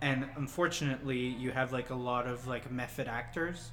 and 0.00 0.26
unfortunately 0.36 1.18
you 1.18 1.50
have 1.50 1.72
like 1.72 1.90
a 1.90 1.94
lot 1.94 2.26
of 2.26 2.46
like 2.46 2.70
method 2.70 3.08
actors. 3.08 3.70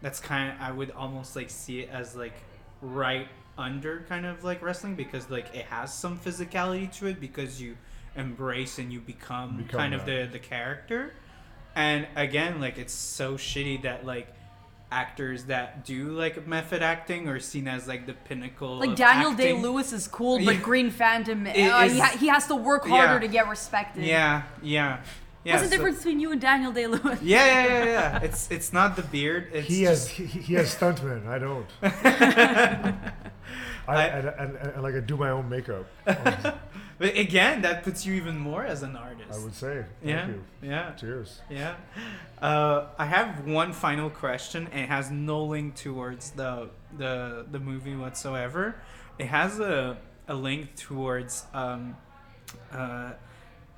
That's 0.00 0.20
kind 0.20 0.52
of 0.52 0.60
I 0.60 0.72
would 0.72 0.90
almost 0.92 1.36
like 1.36 1.50
see 1.50 1.80
it 1.80 1.90
as 1.90 2.14
like 2.16 2.34
right 2.80 3.28
under 3.58 4.04
kind 4.08 4.26
of 4.26 4.42
like 4.44 4.62
wrestling 4.62 4.94
because 4.96 5.30
like 5.30 5.54
it 5.54 5.66
has 5.66 5.92
some 5.94 6.18
physicality 6.18 6.90
to 6.98 7.06
it 7.06 7.20
because 7.20 7.60
you 7.60 7.76
embrace 8.16 8.78
and 8.78 8.92
you 8.92 9.00
become, 9.00 9.58
Become 9.58 9.78
kind 9.80 9.94
of 9.94 10.04
the 10.06 10.28
the 10.30 10.38
character 10.38 11.14
and 11.74 12.06
again 12.16 12.60
like 12.60 12.76
it's 12.78 12.92
so 12.92 13.34
shitty 13.34 13.82
that 13.82 14.04
like 14.04 14.28
actors 14.90 15.44
that 15.44 15.86
do 15.86 16.10
like 16.10 16.46
method 16.46 16.82
acting 16.82 17.26
are 17.28 17.40
seen 17.40 17.66
as 17.66 17.88
like 17.88 18.04
the 18.04 18.12
pinnacle 18.12 18.78
Like 18.78 18.90
of 18.90 18.96
Daniel 18.96 19.32
Day 19.32 19.50
acting. 19.52 19.62
Lewis 19.62 19.90
is 19.94 20.06
cool, 20.06 20.36
but 20.44 20.56
Yeah. 20.56 20.60
Green 20.62 20.90
Phantom, 20.90 21.46
uh, 21.46 21.50
It 21.50 21.90
he, 21.92 21.98
ha- 21.98 22.16
he 22.20 22.28
has 22.28 22.46
to 22.48 22.56
work 22.56 22.86
harder 22.86 23.14
Yeah. 23.14 23.18
to 23.20 23.28
get 23.28 23.48
respected. 23.48 24.04
yeah 24.04 24.42
yeah 24.62 24.98
yeah 25.44 25.54
What's 25.54 25.64
the 25.64 25.68
so- 25.70 25.76
difference 25.76 25.96
between 25.98 26.20
you 26.20 26.32
and 26.32 26.40
Daniel 26.40 26.72
Day 26.72 26.86
Lewis? 26.86 27.20
yeah 27.22 27.46
yeah 27.46 27.66
yeah 27.66 27.84
yeah 27.84 28.20
it's 28.22 28.50
it's 28.50 28.72
not 28.72 28.96
the 28.96 29.02
beard 29.02 29.48
it's 29.52 29.66
he 29.68 29.82
has 29.84 30.06
just- 30.06 30.16
he, 30.16 30.24
he 30.26 30.54
has 30.54 30.74
stuntmen. 30.74 31.26
I 31.26 31.38
don't. 31.38 31.66
I, 33.88 33.94
I- 33.96 34.04
and, 34.06 34.28
and, 34.28 34.56
and 34.56 34.82
like 34.82 34.94
I 34.94 35.00
do 35.00 35.16
my 35.16 35.30
own 35.30 35.48
makeup. 35.48 35.86
but 36.04 37.16
again 37.16 37.62
that 37.62 37.82
puts 37.82 38.06
you 38.06 38.14
even 38.14 38.38
more 38.38 38.64
as 38.64 38.82
an 38.82 38.94
artist 38.96 39.32
I 39.32 39.42
would 39.42 39.54
say. 39.54 39.84
Thank 40.02 40.14
yeah 40.14 40.26
you. 40.28 40.44
yeah 40.62 40.90
Cheers. 40.92 41.40
Yeah. 41.50 41.74
Uh, 42.40 42.86
I 42.98 43.06
have 43.06 43.44
one 43.46 43.72
final 43.72 44.10
question. 44.10 44.66
It 44.68 44.88
has 44.88 45.10
no 45.10 45.44
link 45.44 45.74
towards 45.76 46.30
the 46.32 46.70
the 46.96 47.46
the 47.50 47.58
movie 47.58 47.96
whatsoever. 47.96 48.76
It 49.18 49.26
has 49.26 49.58
a 49.60 49.98
a 50.28 50.34
link 50.34 50.76
towards 50.76 51.44
um, 51.52 51.96
uh, 52.72 53.12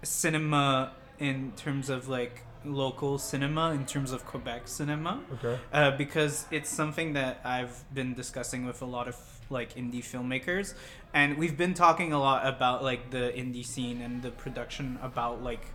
cinema 0.02 0.92
in 1.18 1.52
terms 1.56 1.88
of 1.90 2.08
like 2.08 2.42
local 2.64 3.18
cinema 3.18 3.72
in 3.72 3.84
terms 3.84 4.10
of 4.10 4.24
Quebec 4.24 4.66
cinema 4.66 5.20
Okay. 5.34 5.58
uh, 5.72 5.90
because 5.92 6.46
it's 6.50 6.70
something 6.70 7.12
that 7.12 7.40
I've 7.44 7.84
been 7.92 8.14
discussing 8.14 8.64
with 8.64 8.80
a 8.80 8.86
lot 8.86 9.06
of 9.06 9.16
like 9.50 9.74
indie 9.74 10.02
filmmakers, 10.02 10.74
and 11.12 11.36
we've 11.36 11.56
been 11.58 11.74
talking 11.74 12.12
a 12.14 12.18
lot 12.18 12.46
about 12.46 12.82
like 12.82 13.10
the 13.10 13.32
indie 13.36 13.64
scene 13.66 14.00
and 14.00 14.22
the 14.22 14.30
production 14.30 14.98
about 15.02 15.42
like 15.42 15.66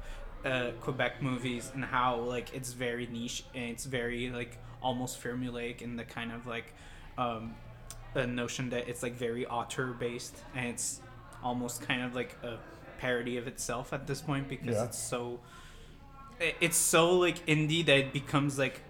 uh, 0.44 0.72
Quebec 0.82 1.22
movies 1.22 1.70
and 1.76 1.86
how 1.86 2.16
like 2.22 2.54
it's 2.56 2.74
very 2.74 3.06
niche 3.08 3.44
and 3.54 3.66
it's 3.72 3.86
very 3.86 4.32
like 4.32 4.58
almost 4.82 5.22
formulaic 5.22 5.82
in 5.84 5.96
the 5.98 6.04
kind 6.04 6.32
of 6.32 6.48
like 6.48 6.74
um, 7.20 7.54
a 8.16 8.26
notion 8.26 8.70
that 8.72 8.88
it's 8.90 9.04
like 9.04 9.14
very 9.16 9.46
auteur 9.46 9.88
based 9.94 10.36
and 10.56 10.68
it's 10.70 11.02
almost 11.44 11.82
kind 11.82 12.02
of 12.02 12.16
like 12.16 12.36
a 12.44 12.58
parody 13.00 13.38
of 13.38 13.48
itself 13.48 13.94
at 13.94 14.06
this 14.08 14.22
point 14.22 14.48
because 14.50 14.76
Yeah. 14.76 14.86
it's 14.86 14.98
so 15.00 15.40
it's 16.62 16.78
so 16.78 17.16
like 17.18 17.46
indie 17.48 17.86
that 17.86 17.98
it 17.98 18.14
becomes 18.14 18.58
like 18.58 18.82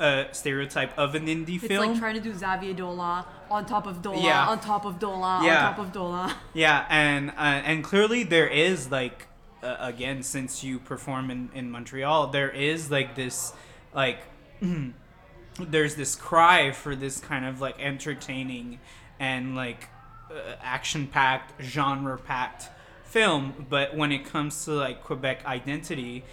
a 0.00 0.26
stereotype 0.32 0.96
of 0.98 1.14
an 1.14 1.26
indie 1.26 1.56
It's 1.56 1.66
film. 1.66 1.82
It's 1.84 1.92
like 1.92 1.98
trying 1.98 2.14
to 2.14 2.20
do 2.20 2.32
Xavier 2.32 2.72
Dolan 2.74 3.24
on 3.50 3.66
top 3.66 3.86
of 3.86 4.00
Dolan, 4.02 4.22
Yeah. 4.24 4.48
on 4.48 4.60
top 4.60 4.84
of 4.84 4.98
Dolan, 4.98 5.44
Yeah. 5.44 5.56
on 5.66 5.74
top 5.74 5.78
of 5.86 5.92
Dolan. 5.92 6.32
yeah, 6.54 6.86
and 6.88 7.30
uh, 7.30 7.68
and 7.70 7.82
clearly 7.84 8.22
there 8.24 8.48
is 8.48 8.90
like 8.90 9.26
uh, 9.62 9.76
again 9.80 10.22
since 10.22 10.62
you 10.62 10.78
perform 10.78 11.30
in 11.30 11.50
in 11.54 11.70
Montreal, 11.70 12.28
there 12.28 12.50
is 12.50 12.90
like 12.90 13.14
this 13.16 13.52
like 13.94 14.20
there's 15.60 15.94
this 15.96 16.14
cry 16.14 16.70
for 16.72 16.94
this 16.94 17.18
kind 17.20 17.44
of 17.44 17.60
like 17.60 17.78
entertaining 17.80 18.78
and 19.18 19.56
like 19.56 19.88
uh, 20.30 20.54
action 20.62 21.06
packed, 21.06 21.60
genre 21.62 22.16
packed 22.18 22.68
film, 23.08 23.66
but 23.68 23.96
when 23.96 24.12
it 24.12 24.24
comes 24.24 24.64
to 24.66 24.72
like 24.72 25.02
Quebec 25.02 25.44
identity, 25.46 26.24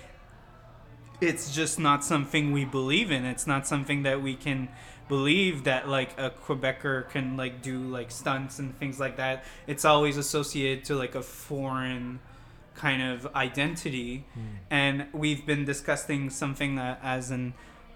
it's 1.22 1.54
just 1.54 1.80
not 1.80 2.04
something 2.04 2.52
we 2.52 2.66
believe 2.66 3.12
in. 3.12 3.26
It's 3.26 3.48
not 3.48 3.66
something 3.66 4.04
that 4.04 4.22
we 4.22 4.36
can 4.36 4.68
believe 5.08 5.64
that 5.64 5.88
like 5.88 6.20
a 6.20 6.32
Quebecer 6.32 7.10
can 7.10 7.38
like 7.38 7.62
do 7.62 7.80
like 7.80 8.12
stunts 8.12 8.60
and 8.60 8.78
things 8.78 9.00
like 9.00 9.18
that. 9.18 9.46
It's 9.68 9.86
always 9.86 10.18
associated 10.18 10.84
to 10.86 10.96
like 10.96 11.16
a 11.16 11.22
foreign 11.22 12.20
kind 12.76 13.02
of 13.02 13.26
identity. 13.36 14.26
And 14.70 15.08
we've 15.14 15.46
been 15.46 15.64
discussing 15.64 16.30
something 16.30 16.78
uh, 16.78 16.98
as 17.02 17.32
in 17.32 17.54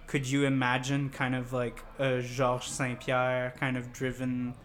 could 0.08 0.28
you 0.28 0.46
imagine 0.46 1.10
kind 1.10 1.36
of 1.36 1.52
like 1.54 1.84
a 2.00 2.22
Georges 2.22 2.72
Saint 2.72 3.02
Pierre 3.02 3.54
kind 3.60 3.78
of 3.78 3.92
driven 3.92 4.56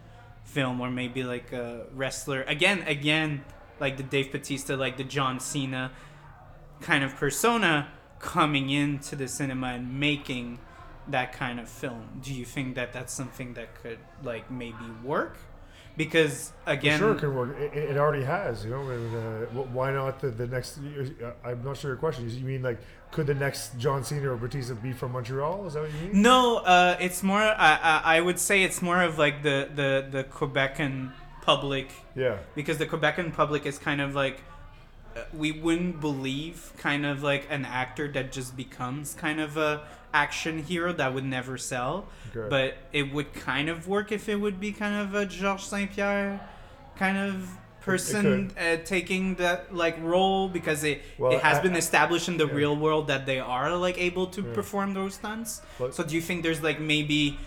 film 0.45 0.79
or 0.79 0.89
maybe 0.89 1.23
like 1.23 1.51
a 1.51 1.85
wrestler 1.93 2.43
again 2.43 2.83
again 2.87 3.43
like 3.79 3.97
the 3.97 4.03
Dave 4.03 4.31
Batista 4.31 4.75
like 4.75 4.97
the 4.97 5.03
John 5.03 5.39
Cena 5.39 5.91
kind 6.81 7.03
of 7.03 7.15
persona 7.15 7.89
coming 8.19 8.69
into 8.69 9.15
the 9.15 9.27
cinema 9.27 9.67
and 9.67 9.99
making 9.99 10.59
that 11.07 11.33
kind 11.33 11.59
of 11.59 11.69
film 11.69 12.19
do 12.21 12.33
you 12.33 12.45
think 12.45 12.75
that 12.75 12.91
that's 12.91 13.13
something 13.13 13.53
that 13.53 13.75
could 13.81 13.99
like 14.23 14.49
maybe 14.49 14.85
work 15.03 15.37
because 15.97 16.51
again 16.65 16.99
sure, 16.99 17.13
it 17.13 17.19
could 17.19 17.33
work. 17.33 17.57
It, 17.57 17.73
it 17.73 17.97
already 17.97 18.23
has, 18.23 18.65
you 18.65 18.71
know. 18.71 18.81
And, 18.89 19.15
uh, 19.15 19.61
why 19.71 19.91
not 19.91 20.19
the, 20.19 20.29
the 20.29 20.47
next? 20.47 20.79
uh, 20.79 21.31
I'm 21.43 21.63
not 21.63 21.77
sure 21.77 21.91
your 21.91 21.97
question. 21.97 22.29
You 22.29 22.45
mean 22.45 22.61
like, 22.61 22.79
could 23.11 23.27
the 23.27 23.33
next 23.33 23.77
John 23.77 24.03
Cena 24.03 24.31
or 24.31 24.35
Batista 24.35 24.73
be 24.75 24.91
from 24.91 25.13
Montreal? 25.13 25.67
Is 25.67 25.73
that 25.73 25.83
what 25.83 25.93
you 25.93 26.07
mean? 26.07 26.21
No, 26.21 26.57
uh, 26.57 26.97
it's 26.99 27.23
more. 27.23 27.39
I, 27.39 27.79
I, 27.81 28.01
I 28.17 28.21
would 28.21 28.39
say 28.39 28.63
it's 28.63 28.81
more 28.81 29.01
of 29.01 29.17
like 29.17 29.43
the 29.43 29.69
the 29.73 30.07
the 30.09 30.23
Quebecan 30.25 31.11
public 31.45 31.87
Yeah. 32.15 32.37
because 32.55 32.77
the 32.77 32.85
Quebecan 32.85 33.33
public 33.33 33.65
is 33.65 33.77
kind 33.77 34.01
of 34.01 34.15
like 34.15 34.37
uh, 35.15 35.21
we 35.33 35.51
wouldn't 35.51 36.01
believe 36.01 36.73
kind 36.77 37.05
of 37.05 37.23
like 37.23 37.47
an 37.49 37.63
actor 37.65 38.07
that 38.11 38.31
just 38.31 38.57
becomes 38.57 39.13
kind 39.13 39.39
of 39.39 39.55
a 39.57 39.81
action 40.13 40.63
hero 40.63 40.91
that 40.93 41.13
would 41.13 41.23
never 41.25 41.57
sell, 41.57 42.07
Okay. 42.35 42.47
but 42.49 42.77
it 42.91 43.13
would 43.13 43.33
kind 43.33 43.69
of 43.69 43.87
work 43.87 44.11
if 44.11 44.27
it 44.27 44.35
would 44.43 44.59
be 44.59 44.71
kind 44.73 44.95
of 44.95 45.13
a 45.15 45.25
Georges 45.25 45.67
Saint 45.67 45.91
Pierre 45.91 46.39
kind 46.97 47.17
of 47.17 47.49
person 47.81 48.51
uh, 48.59 48.77
taking 48.83 49.35
that 49.35 49.73
like 49.75 49.95
role 50.01 50.49
because 50.49 50.83
it 50.83 51.01
Well, 51.19 51.33
it 51.33 51.41
has 51.41 51.59
I- 51.59 51.61
been 51.61 51.75
established 51.75 52.27
in 52.27 52.37
the 52.37 52.47
yeah. 52.47 52.53
real 52.61 52.75
world 52.75 53.07
that 53.07 53.25
they 53.25 53.39
are 53.39 53.75
like 53.77 53.97
able 54.09 54.27
to 54.27 54.41
Yeah. 54.41 54.53
perform 54.53 54.93
those 54.95 55.13
stunts. 55.15 55.61
So 55.91 56.03
do 56.03 56.15
you 56.15 56.21
think 56.21 56.43
there's 56.43 56.63
like 56.63 56.79
maybe 56.79 57.37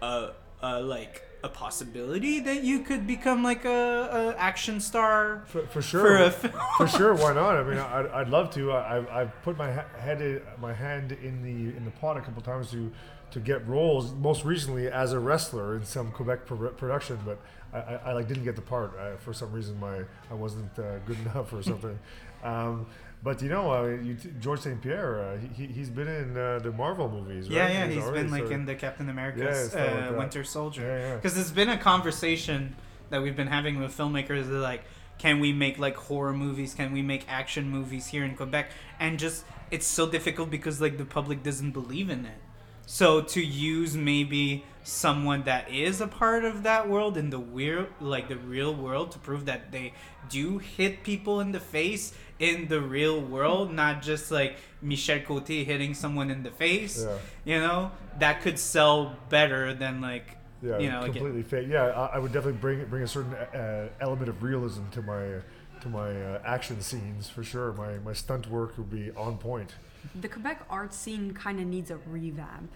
a, 0.00 0.30
a 0.62 0.80
like 0.80 1.22
a 1.44 1.48
possibility 1.48 2.38
that 2.40 2.62
you 2.62 2.80
could 2.80 3.06
become 3.06 3.42
like 3.42 3.64
a, 3.64 4.34
a 4.34 4.40
action 4.40 4.80
star 4.80 5.42
For, 5.46 5.66
for 5.66 5.82
sure. 5.82 6.30
for 6.30 6.48
for 6.76 6.86
sure, 6.98 7.14
why 7.14 7.32
not? 7.32 7.56
I 7.56 7.62
mean, 7.68 7.78
I'd, 7.78 8.06
I'd 8.06 8.28
love 8.28 8.50
to. 8.54 8.72
I, 8.72 8.96
I've, 8.98 9.08
I've 9.08 9.42
put 9.42 9.56
my 9.56 9.70
head 9.98 10.42
my 10.60 10.72
hand 10.72 11.12
in 11.12 11.42
the 11.42 11.76
in 11.76 11.84
the 11.84 11.90
pot 11.92 12.16
a 12.16 12.20
couple 12.20 12.42
times 12.42 12.70
to 12.70 12.92
to 13.32 13.40
get 13.40 13.66
roles. 13.66 14.12
Most 14.14 14.44
recently 14.44 14.88
as 14.88 15.12
a 15.12 15.18
wrestler 15.18 15.76
in 15.76 15.84
some 15.84 16.12
Quebec 16.12 16.46
pro- 16.46 16.68
production, 16.70 17.18
but 17.24 17.38
I, 17.72 17.78
I, 17.78 17.94
I 18.06 18.12
like 18.12 18.28
didn't 18.28 18.44
get 18.44 18.56
the 18.56 18.62
part 18.62 18.92
uh, 18.98 19.16
for 19.16 19.32
some 19.32 19.50
reason. 19.52 19.78
My 19.80 20.02
I 20.30 20.34
wasn't 20.34 20.78
uh, 20.78 20.98
good 21.06 21.18
enough 21.26 21.52
or 21.52 21.62
something. 21.62 21.98
um, 22.44 22.86
but 23.22 23.40
you 23.42 23.48
know, 23.48 23.72
uh, 23.72 23.86
you 24.02 24.14
t- 24.14 24.30
George 24.40 24.60
St. 24.60 24.80
Pierre, 24.82 25.20
uh, 25.20 25.38
he, 25.54 25.66
he's 25.66 25.90
been 25.90 26.08
in 26.08 26.36
uh, 26.36 26.58
the 26.58 26.72
Marvel 26.72 27.08
movies, 27.08 27.48
right? 27.48 27.56
Yeah, 27.56 27.68
yeah, 27.68 27.86
he's 27.86 28.02
already 28.02 28.22
been 28.22 28.30
like 28.30 28.40
started- 28.40 28.54
in 28.54 28.64
the 28.66 28.74
Captain 28.74 29.06
Yeah, 29.06 29.12
America's 29.12 29.70
stuff 29.70 29.80
like 29.80 29.90
uh, 29.90 30.00
that. 30.10 30.18
Winter 30.18 30.44
Soldier. 30.44 30.82
Yeah, 30.82 30.98
yeah. 31.08 31.14
Because 31.16 31.38
it's 31.38 31.50
been 31.50 31.68
a 31.68 31.78
conversation 31.78 32.74
that 33.10 33.22
we've 33.22 33.36
been 33.36 33.46
having 33.48 33.78
with 33.80 33.96
filmmakers. 33.96 34.48
They're 34.48 34.58
like, 34.58 34.82
can 35.18 35.38
we 35.40 35.52
make 35.52 35.78
like 35.78 35.94
horror 35.96 36.32
movies? 36.32 36.74
Can 36.74 36.92
we 36.92 37.02
make 37.02 37.24
action 37.28 37.68
movies 37.68 38.08
here 38.08 38.24
in 38.24 38.34
Quebec? 38.34 38.70
And 38.98 39.18
just 39.18 39.44
it's 39.70 39.86
so 39.86 40.08
difficult 40.10 40.50
because 40.50 40.80
like 40.80 40.98
the 40.98 41.04
public 41.04 41.42
doesn't 41.42 41.70
believe 41.70 42.10
in 42.10 42.26
it. 42.26 42.38
So 42.86 43.20
to 43.20 43.40
use 43.40 43.96
maybe 43.96 44.64
someone 44.84 45.44
that 45.44 45.70
is 45.70 46.00
a 46.00 46.06
part 46.06 46.44
of 46.44 46.62
that 46.64 46.88
world 46.88 47.16
in 47.16 47.30
the 47.30 47.38
real 47.38 47.86
like 48.00 48.28
the 48.28 48.36
real 48.36 48.74
world 48.74 49.12
to 49.12 49.18
prove 49.18 49.44
that 49.46 49.70
they 49.70 49.92
do 50.28 50.58
hit 50.58 51.02
people 51.04 51.40
in 51.40 51.52
the 51.52 51.60
face 51.60 52.14
in 52.38 52.66
the 52.66 52.80
real 52.80 53.20
world, 53.20 53.72
not 53.72 54.02
just 54.02 54.30
like 54.32 54.56
Michel 54.80 55.20
Cote 55.20 55.46
hitting 55.46 55.94
someone 55.94 56.28
in 56.30 56.42
the 56.42 56.50
face. 56.50 57.04
Yeah. 57.04 57.18
You 57.44 57.60
know, 57.60 57.92
that 58.18 58.40
could 58.40 58.58
sell 58.58 59.16
better 59.28 59.72
than 59.74 60.00
like 60.00 60.36
Yeah, 60.60 60.78
you 60.78 60.90
know, 60.90 61.02
again- 61.02 61.12
completely 61.14 61.42
fake. 61.44 61.68
Yeah, 61.70 61.84
I, 61.84 62.16
I 62.16 62.18
would 62.18 62.32
definitely 62.32 62.60
bring 62.60 62.84
bring 62.86 63.02
a 63.04 63.08
certain 63.08 63.34
uh, 63.34 63.88
element 64.00 64.28
of 64.28 64.42
realism 64.42 64.88
to 64.90 65.02
my 65.02 65.40
to 65.82 65.88
my 65.88 66.10
uh, 66.10 66.42
action 66.44 66.80
scenes 66.80 67.28
for 67.28 67.44
sure. 67.44 67.72
My 67.74 67.98
my 67.98 68.12
stunt 68.12 68.48
work 68.48 68.76
would 68.78 68.90
be 68.90 69.10
on 69.12 69.38
point. 69.38 69.74
the 70.20 70.28
Quebec 70.28 70.64
art 70.68 70.92
scene 70.92 71.32
kind 71.32 71.60
of 71.60 71.66
needs 71.66 71.90
a 71.92 71.98
revamp. 72.08 72.72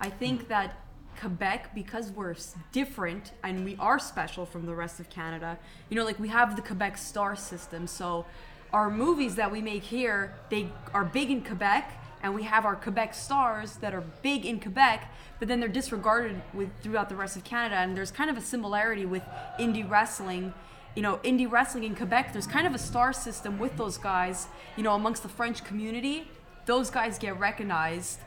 I 0.00 0.10
think 0.10 0.46
that 0.48 0.76
Quebec, 1.18 1.74
because 1.74 2.10
we're 2.10 2.34
different 2.72 3.32
and 3.42 3.64
we 3.64 3.76
are 3.78 3.98
special 3.98 4.46
from 4.46 4.66
the 4.66 4.74
rest 4.74 5.00
of 5.00 5.10
Canada, 5.10 5.58
you 5.90 5.96
know, 5.96 6.04
like 6.04 6.18
we 6.18 6.28
have 6.28 6.56
the 6.56 6.62
Quebec 6.62 6.96
star 6.96 7.36
system. 7.36 7.86
So 7.86 8.26
our 8.72 8.90
movies 8.90 9.34
that 9.36 9.50
we 9.50 9.60
make 9.60 9.82
here, 9.82 10.34
they 10.50 10.70
are 10.94 11.04
big 11.04 11.30
in 11.30 11.42
Quebec, 11.42 11.92
and 12.22 12.34
we 12.34 12.42
have 12.42 12.64
our 12.64 12.76
Quebec 12.76 13.14
stars 13.14 13.76
that 13.76 13.94
are 13.94 14.02
big 14.22 14.44
in 14.44 14.60
Quebec, 14.60 15.12
but 15.38 15.48
then 15.48 15.60
they're 15.60 15.68
disregarded 15.68 16.42
with 16.52 16.68
throughout 16.82 17.08
the 17.08 17.16
rest 17.16 17.36
of 17.36 17.44
Canada. 17.44 17.76
And 17.76 17.96
there's 17.96 18.10
kind 18.10 18.28
of 18.28 18.36
a 18.36 18.40
similarity 18.40 19.06
with 19.06 19.22
indie 19.58 19.88
wrestling 19.88 20.52
you 20.98 21.02
know, 21.02 21.18
indie 21.18 21.48
wrestling 21.48 21.84
in 21.84 21.94
Quebec, 21.94 22.32
there's 22.32 22.48
kind 22.48 22.66
of 22.66 22.74
a 22.74 22.78
star 22.78 23.12
system 23.12 23.56
with 23.60 23.76
those 23.76 23.96
guys, 23.96 24.48
you 24.76 24.82
know, 24.82 24.96
amongst 24.96 25.22
the 25.22 25.28
French 25.28 25.62
community. 25.62 26.28
Those 26.66 26.90
guys 26.90 27.18
get 27.18 27.38
recognized, 27.38 28.18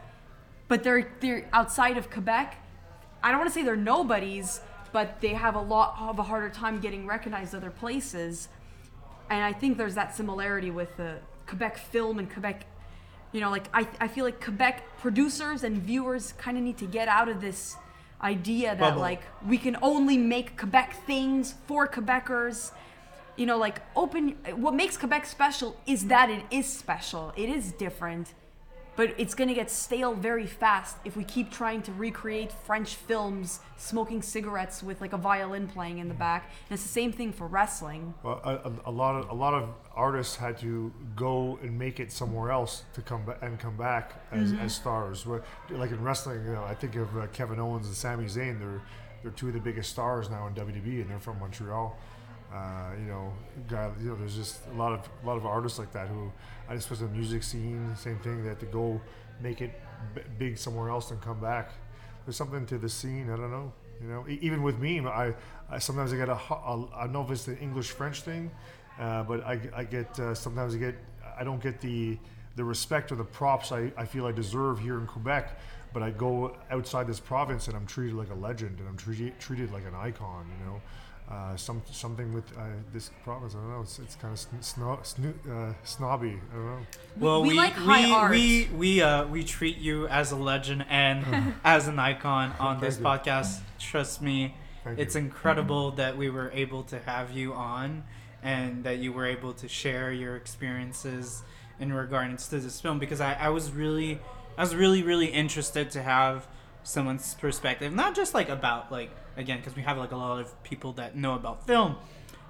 but 0.70 0.82
they're 0.82 1.12
they're 1.20 1.50
outside 1.52 1.98
of 1.98 2.10
Quebec. 2.10 2.61
I 3.24 3.30
don't 3.30 3.40
want 3.40 3.50
to 3.50 3.54
say 3.54 3.64
they're 3.64 3.76
nobodies, 3.76 4.62
but 4.92 5.22
they 5.22 5.30
have 5.30 5.56
a 5.56 5.62
lot 5.62 5.96
of 6.00 6.20
a 6.20 6.24
harder 6.24 6.50
time 6.50 6.80
getting 6.80 7.06
recognized 7.06 7.56
other 7.56 7.72
places. 7.72 8.50
And 9.30 9.44
I 9.44 9.54
think 9.54 9.78
there's 9.78 9.96
that 9.96 10.16
similarity 10.16 10.72
with 10.72 10.96
the 10.98 11.20
Quebec 11.48 11.78
film 11.78 12.20
and 12.20 12.32
Quebec 12.32 12.66
you 13.32 13.40
know, 13.40 13.50
like 13.50 13.68
I, 13.74 13.88
I 14.00 14.08
feel 14.08 14.26
like 14.26 14.44
Quebec 14.44 14.84
producers 15.00 15.64
and 15.64 15.78
viewers 15.78 16.34
kind 16.34 16.58
of 16.58 16.64
need 16.64 16.78
to 16.80 16.86
get 16.86 17.08
out 17.08 17.30
of 17.30 17.40
this 17.42 17.76
idea 18.22 18.70
that 18.70 18.80
Bubble. 18.80 19.02
like 19.02 19.22
we 19.48 19.58
can 19.58 19.78
only 19.82 20.18
make 20.18 20.58
Quebec 20.58 21.06
things 21.08 21.56
for 21.66 21.88
Quebecers. 21.88 22.72
You 23.38 23.46
know, 23.46 23.58
like 23.58 23.82
open. 23.96 24.38
What 24.56 24.76
makes 24.76 24.98
Quebec 24.98 25.26
special 25.26 25.78
is 25.88 26.08
that 26.08 26.30
it 26.30 26.44
is 26.52 26.68
special. 26.68 27.32
It 27.38 27.50
is 27.50 27.72
different, 27.72 28.34
but 29.02 29.16
it's 29.18 29.34
gonna 29.34 29.56
get 29.56 29.72
stale 29.72 30.14
very 30.14 30.46
fast 30.46 30.96
if 31.06 31.18
we 31.18 31.24
keep 31.24 31.50
trying 31.50 31.82
to 31.82 31.92
recreate 31.94 32.52
French 32.52 32.94
films, 32.94 33.60
smoking 33.76 34.22
cigarettes 34.22 34.84
with 34.84 35.02
like 35.02 35.12
a 35.12 35.18
violin 35.18 35.68
playing 35.68 35.98
in 35.98 36.08
the 36.08 36.14
back. 36.14 36.52
And 36.70 36.76
it's 36.76 36.84
the 36.84 36.94
same 37.02 37.12
thing 37.12 37.34
for 37.34 37.48
wrestling. 37.48 38.14
Well, 38.22 38.40
a, 38.44 38.70
a, 38.70 38.74
a 38.86 38.92
lot 38.92 39.16
of 39.16 39.32
a 39.32 39.34
lot 39.34 39.56
of 39.56 39.70
artists 39.96 40.36
had 40.36 40.60
to 40.60 40.94
go 41.16 41.58
and 41.64 41.80
make 41.80 42.00
it 42.00 42.12
somewhere 42.12 42.52
else 42.52 42.84
to 42.94 43.02
come 43.02 43.26
ba- 43.26 43.40
and 43.42 43.60
come 43.60 43.76
back 43.76 44.24
as, 44.32 44.54
as 44.54 44.76
stars. 44.76 45.26
Like 45.72 45.90
in 45.90 46.04
wrestling, 46.04 46.46
you 46.46 46.54
know, 46.54 46.64
I 46.64 46.76
think 46.76 46.96
of 46.96 47.18
uh, 47.18 47.26
Kevin 47.34 47.60
Owens 47.60 47.88
and 47.88 47.96
Sami 47.96 48.26
Zayn. 48.26 48.60
They're 48.60 48.84
they're 49.24 49.32
two 49.32 49.48
of 49.48 49.54
the 49.54 49.60
biggest 49.60 49.90
stars 49.90 50.30
now 50.30 50.46
in 50.46 50.54
WWE, 50.54 51.02
and 51.02 51.10
they're 51.10 51.20
from 51.20 51.40
Montreal. 51.40 51.98
Uh, 52.54 52.92
you 53.00 53.06
know, 53.06 53.32
you 53.70 54.10
know, 54.10 54.16
there's 54.16 54.36
just 54.36 54.60
a 54.74 54.78
lot 54.78 54.92
of 54.92 55.08
a 55.24 55.28
lot 55.28 55.38
of 55.38 55.46
artists 55.46 55.80
like 55.80 55.92
that 55.94 56.08
who 56.10 56.32
I 56.68 56.76
just 56.76 56.90
was 56.90 57.00
the 57.00 57.08
music 57.08 57.44
scene, 57.44 57.96
same 57.96 58.20
thing. 58.20 58.44
They 58.44 58.50
had 58.50 58.60
to 58.60 58.66
go 58.66 59.00
make 59.42 59.62
it 59.62 59.72
b- 60.14 60.22
big 60.38 60.58
somewhere 60.58 60.90
else 60.90 61.12
and 61.12 61.22
come 61.22 61.40
back. 61.40 61.72
There's 62.26 62.36
something 62.36 62.66
to 62.68 62.78
the 62.78 62.90
scene. 62.90 63.30
I 63.32 63.38
don't 63.38 63.52
know. 63.52 63.72
You 64.02 64.08
know, 64.10 64.26
E- 64.28 64.40
even 64.42 64.64
with 64.64 64.80
me, 64.80 65.00
I, 65.00 65.34
I 65.70 65.80
sometimes 65.80 66.12
I 66.12 66.18
get 66.18 66.28
a, 66.28 66.34
a 66.34 66.88
I 66.94 67.04
don't 67.04 67.14
know 67.14 67.24
if 67.24 67.32
it's 67.32 67.46
the 67.46 67.58
English 67.58 67.92
French 67.92 68.22
thing, 68.22 68.52
uh, 69.00 69.24
but 69.24 69.46
I, 69.46 69.60
I 69.74 69.84
get 69.86 70.20
uh, 70.20 70.36
sometimes 70.36 70.76
I 70.76 70.78
get 70.78 70.96
I 71.40 71.44
don't 71.46 71.62
get 71.62 71.80
the 71.80 72.18
the 72.58 72.64
respect 72.66 73.14
or 73.14 73.16
the 73.16 73.24
props 73.24 73.72
I, 73.72 73.92
I 73.98 74.06
feel 74.06 74.26
I 74.26 74.34
deserve 74.34 74.80
here 74.80 75.00
in 75.00 75.08
Quebec. 75.08 75.58
But 75.94 76.04
I 76.04 76.12
go 76.12 76.56
outside 76.70 77.06
this 77.08 77.20
province 77.20 77.68
and 77.68 77.76
I'm 77.76 77.86
treated 77.86 78.16
like 78.16 78.30
a 78.30 78.34
legend 78.36 78.80
and 78.80 78.88
I'm 78.88 78.96
treated 78.98 79.38
treated 79.40 79.72
like 79.74 79.84
an 79.86 79.96
icon. 79.96 80.50
You 80.60 80.66
know, 80.66 80.82
uh, 81.32 81.56
some 81.56 81.82
something 81.92 82.34
with 82.34 82.46
uh, 82.58 82.62
this 82.92 83.10
province. 83.24 83.56
I 83.56 83.60
don't 83.60 83.70
know. 83.70 83.82
It's, 83.82 84.00
it's 84.00 84.16
kind 84.16 84.34
of 84.34 84.40
sn- 84.40 84.62
sno- 84.62 85.00
sno- 85.04 85.34
uh, 85.50 85.74
snobby. 85.84 86.40
I 86.52 86.56
don't 86.56 86.66
know. 86.66 86.80
Well, 87.18 87.42
we 87.44 87.50
we 87.50 87.54
like 87.56 87.74
high 87.74 88.06
we, 88.06 88.12
art. 88.12 88.32
we 88.32 88.70
we 88.76 89.02
uh 89.02 89.26
we 89.28 89.44
treat 89.44 89.78
you 89.78 90.08
as 90.08 90.32
a 90.32 90.36
legend 90.36 90.86
and 90.90 91.54
as 91.64 91.88
an 91.88 92.00
icon 92.00 92.54
on 92.60 92.82
this 92.82 92.98
you. 92.98 93.06
podcast. 93.06 93.60
Trust 93.80 94.22
me, 94.22 94.56
Thank 94.84 95.00
it's 95.00 95.16
you. 95.16 95.22
incredible 95.22 95.92
that 95.92 96.18
we 96.18 96.30
were 96.30 96.52
able 96.52 96.84
to 96.84 97.00
have 97.00 97.32
you 97.32 97.54
on 97.54 98.04
and 98.44 98.84
that 98.84 98.98
you 98.98 99.14
were 99.14 99.26
able 99.26 99.54
to 99.54 99.68
share 99.68 100.12
your 100.12 100.36
experiences 100.36 101.44
in 101.80 101.94
regards 101.94 102.48
to 102.50 102.60
this 102.60 102.82
film 102.82 103.00
because 103.00 103.22
I, 103.22 103.34
I 103.34 103.50
was 103.50 103.72
really 103.72 104.20
I 104.58 104.62
was 104.62 104.76
really 104.76 105.02
really 105.02 105.28
interested 105.28 105.92
to 105.92 106.02
have 106.02 106.48
someone's 106.84 107.36
perspective 107.36 107.94
not 107.94 108.16
just 108.16 108.34
like 108.34 108.50
about 108.50 108.92
like 108.92 109.12
again 109.38 109.58
because 109.58 109.76
we 109.76 109.82
have 109.82 109.98
like 109.98 110.12
a 110.12 110.16
lot 110.16 110.40
of 110.40 110.64
people 110.64 110.94
that 110.94 111.16
know 111.16 111.36
about 111.36 111.66
film 111.68 111.96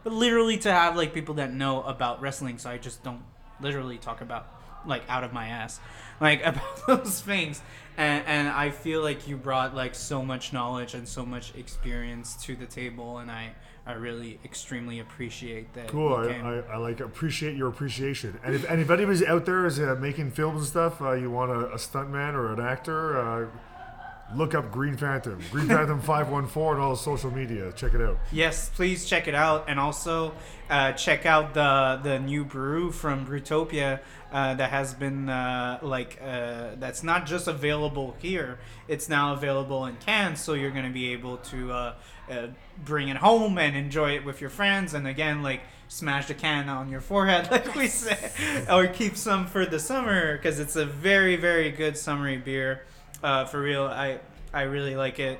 but 0.04 0.14
literally 0.14 0.58
to 0.58 0.72
have 0.72 0.96
like 0.96 1.14
people 1.14 1.36
that 1.36 1.54
know 1.54 1.84
about 1.84 2.22
wrestling 2.22 2.58
so 2.58 2.70
I 2.70 2.78
just 2.78 3.04
don't 3.04 3.24
literally 3.60 3.98
talk 3.98 4.22
about 4.22 4.48
like 4.86 5.04
out 5.10 5.24
of 5.24 5.34
my 5.34 5.48
ass 5.48 5.80
like 6.22 6.42
about 6.46 6.88
those 6.88 7.22
things 7.22 7.62
and 7.98 8.26
and 8.26 8.48
I 8.48 8.70
feel 8.70 9.02
like 9.02 9.28
you 9.28 9.38
brought 9.38 9.76
like 9.76 9.96
so 9.96 10.24
much 10.24 10.54
knowledge 10.54 10.94
and 10.94 11.08
so 11.08 11.26
much 11.26 11.54
experience 11.56 12.36
to 12.44 12.56
the 12.56 12.66
table 12.66 13.18
and 13.18 13.30
I 13.30 13.52
I 13.86 13.94
really 13.94 14.40
extremely 14.46 15.00
appreciate 15.00 15.74
that 15.74 15.88
Cool. 15.88 16.14
I. 16.14 16.28
I, 16.28 16.58
I 16.74 16.78
like 16.78 17.00
appreciate 17.00 17.58
your 17.58 17.68
appreciation. 17.68 18.40
And 18.44 18.54
if, 18.54 18.70
and 18.70 18.80
if 18.80 18.92
anybody's 18.92 19.24
out 19.24 19.46
there 19.46 19.66
is 19.66 19.80
uh, 19.80 19.96
making 20.00 20.32
films 20.32 20.60
and 20.60 20.68
stuff, 20.68 21.02
uh, 21.02 21.14
you 21.14 21.32
want 21.32 21.50
a, 21.50 21.72
a 21.72 21.78
stuntman 21.78 22.36
or 22.36 22.54
an 22.54 22.60
actor, 22.60 23.20
uh, 23.20 23.48
look 24.36 24.56
up 24.56 24.72
Green 24.72 24.96
Phantom. 24.98 25.40
Green 25.52 25.68
Phantom 25.68 26.00
514 26.02 26.62
on 26.76 26.80
all 26.80 26.96
social 26.96 27.32
media. 27.32 27.72
Check 27.74 27.94
it 27.94 28.02
out. 28.02 28.18
Yes, 28.32 28.70
please 28.70 29.06
check 29.06 29.28
it 29.28 29.36
out, 29.36 29.66
and 29.68 29.80
also 29.80 30.34
uh, 30.70 30.94
check 30.94 31.26
out 31.26 31.54
the 31.54 32.00
the 32.04 32.20
new 32.20 32.46
brew 32.46 32.92
from 32.92 33.26
Brutopia 33.26 34.00
uh, 34.32 34.54
that 34.56 34.70
has 34.70 34.94
been 34.94 35.30
uh, 35.30 35.80
like 35.82 36.20
uh, 36.22 36.76
that's 36.80 37.04
not 37.04 37.26
just 37.26 37.48
available 37.48 38.16
here; 38.20 38.60
it's 38.88 39.10
now 39.10 39.34
available 39.34 39.86
in 39.86 39.96
cans. 39.98 40.42
So 40.42 40.54
you're 40.54 40.72
gonna 40.72 40.90
be 40.90 41.12
able 41.14 41.38
to 41.38 41.72
uh, 41.72 41.94
uh, 42.30 42.48
bring 42.84 43.10
it 43.10 43.18
home 43.18 43.58
and 43.58 43.76
enjoy 43.76 44.16
it 44.16 44.26
with 44.26 44.42
your 44.42 44.50
friends, 44.50 44.94
and 44.94 45.08
again, 45.08 45.44
like 45.44 45.62
smash 45.88 46.28
the 46.28 46.34
can 46.34 46.70
on 46.70 46.90
your 46.90 47.02
forehead, 47.02 47.52
like 47.52 47.76
we 47.76 47.88
said, 47.88 48.32
or 48.70 48.88
keep 48.88 49.18
some 49.18 49.46
for 49.46 49.66
the 49.66 49.80
summer 49.80 50.38
because 50.38 50.60
it's 50.60 50.76
a 50.76 50.86
very 50.86 51.36
very 51.36 51.72
good 51.72 51.98
summery 51.98 52.38
beer. 52.38 52.84
Uh, 53.24 53.46
for 53.46 53.62
real, 53.62 53.86
I 53.86 54.20
I 54.54 54.64
really 54.64 54.96
like 54.96 55.20
it. 55.20 55.40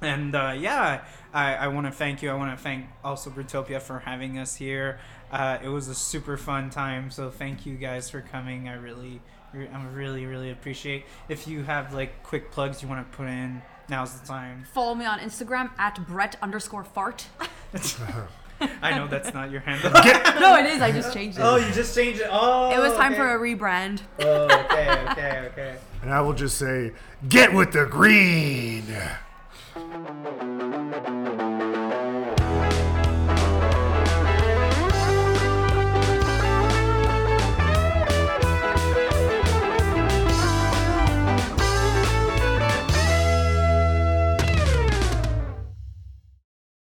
And 0.00 0.34
uh, 0.34 0.54
yeah, 0.56 1.02
I, 1.32 1.54
I 1.54 1.68
want 1.68 1.86
to 1.86 1.92
thank 1.92 2.22
you. 2.22 2.30
I 2.30 2.34
want 2.34 2.56
to 2.56 2.62
thank 2.62 2.86
also 3.04 3.30
Brutopia 3.30 3.80
for 3.80 3.98
having 4.00 4.38
us 4.38 4.56
here. 4.56 4.98
Uh, 5.30 5.58
it 5.62 5.68
was 5.68 5.88
a 5.88 5.94
super 5.94 6.36
fun 6.36 6.70
time. 6.70 7.10
So 7.10 7.30
thank 7.30 7.66
you 7.66 7.76
guys 7.76 8.08
for 8.10 8.20
coming. 8.20 8.68
I 8.68 8.74
really, 8.74 9.20
I 9.54 9.84
really, 9.92 10.26
really 10.26 10.50
appreciate. 10.50 11.04
If 11.28 11.46
you 11.46 11.62
have 11.64 11.92
like 11.92 12.22
quick 12.22 12.50
plugs 12.50 12.82
you 12.82 12.88
want 12.88 13.10
to 13.10 13.16
put 13.16 13.26
in, 13.26 13.62
now's 13.88 14.18
the 14.18 14.26
time. 14.26 14.64
Follow 14.72 14.94
me 14.94 15.04
on 15.04 15.18
Instagram 15.18 15.70
at 15.78 16.06
Brett 16.06 16.36
underscore 16.42 16.84
fart. 16.84 17.26
I 18.82 18.96
know 18.96 19.06
that's 19.06 19.32
not 19.32 19.50
your 19.50 19.60
handle. 19.60 19.90
no, 20.40 20.56
it 20.56 20.66
is. 20.66 20.82
I 20.82 20.92
just 20.92 21.14
changed 21.14 21.38
it. 21.38 21.42
oh, 21.42 21.56
you 21.56 21.72
just 21.72 21.94
changed 21.94 22.20
it. 22.20 22.28
Oh, 22.30 22.70
it 22.70 22.78
was 22.78 22.94
time 22.94 23.12
okay. 23.12 23.20
for 23.20 23.34
a 23.34 23.38
rebrand. 23.38 24.00
Oh, 24.20 24.44
okay, 24.44 25.04
okay, 25.10 25.48
okay. 25.52 25.76
And 26.02 26.12
I 26.12 26.20
will 26.20 26.32
just 26.32 26.56
say, 26.56 26.92
get 27.28 27.52
with 27.52 27.72
the 27.72 27.84
green. 27.84 28.86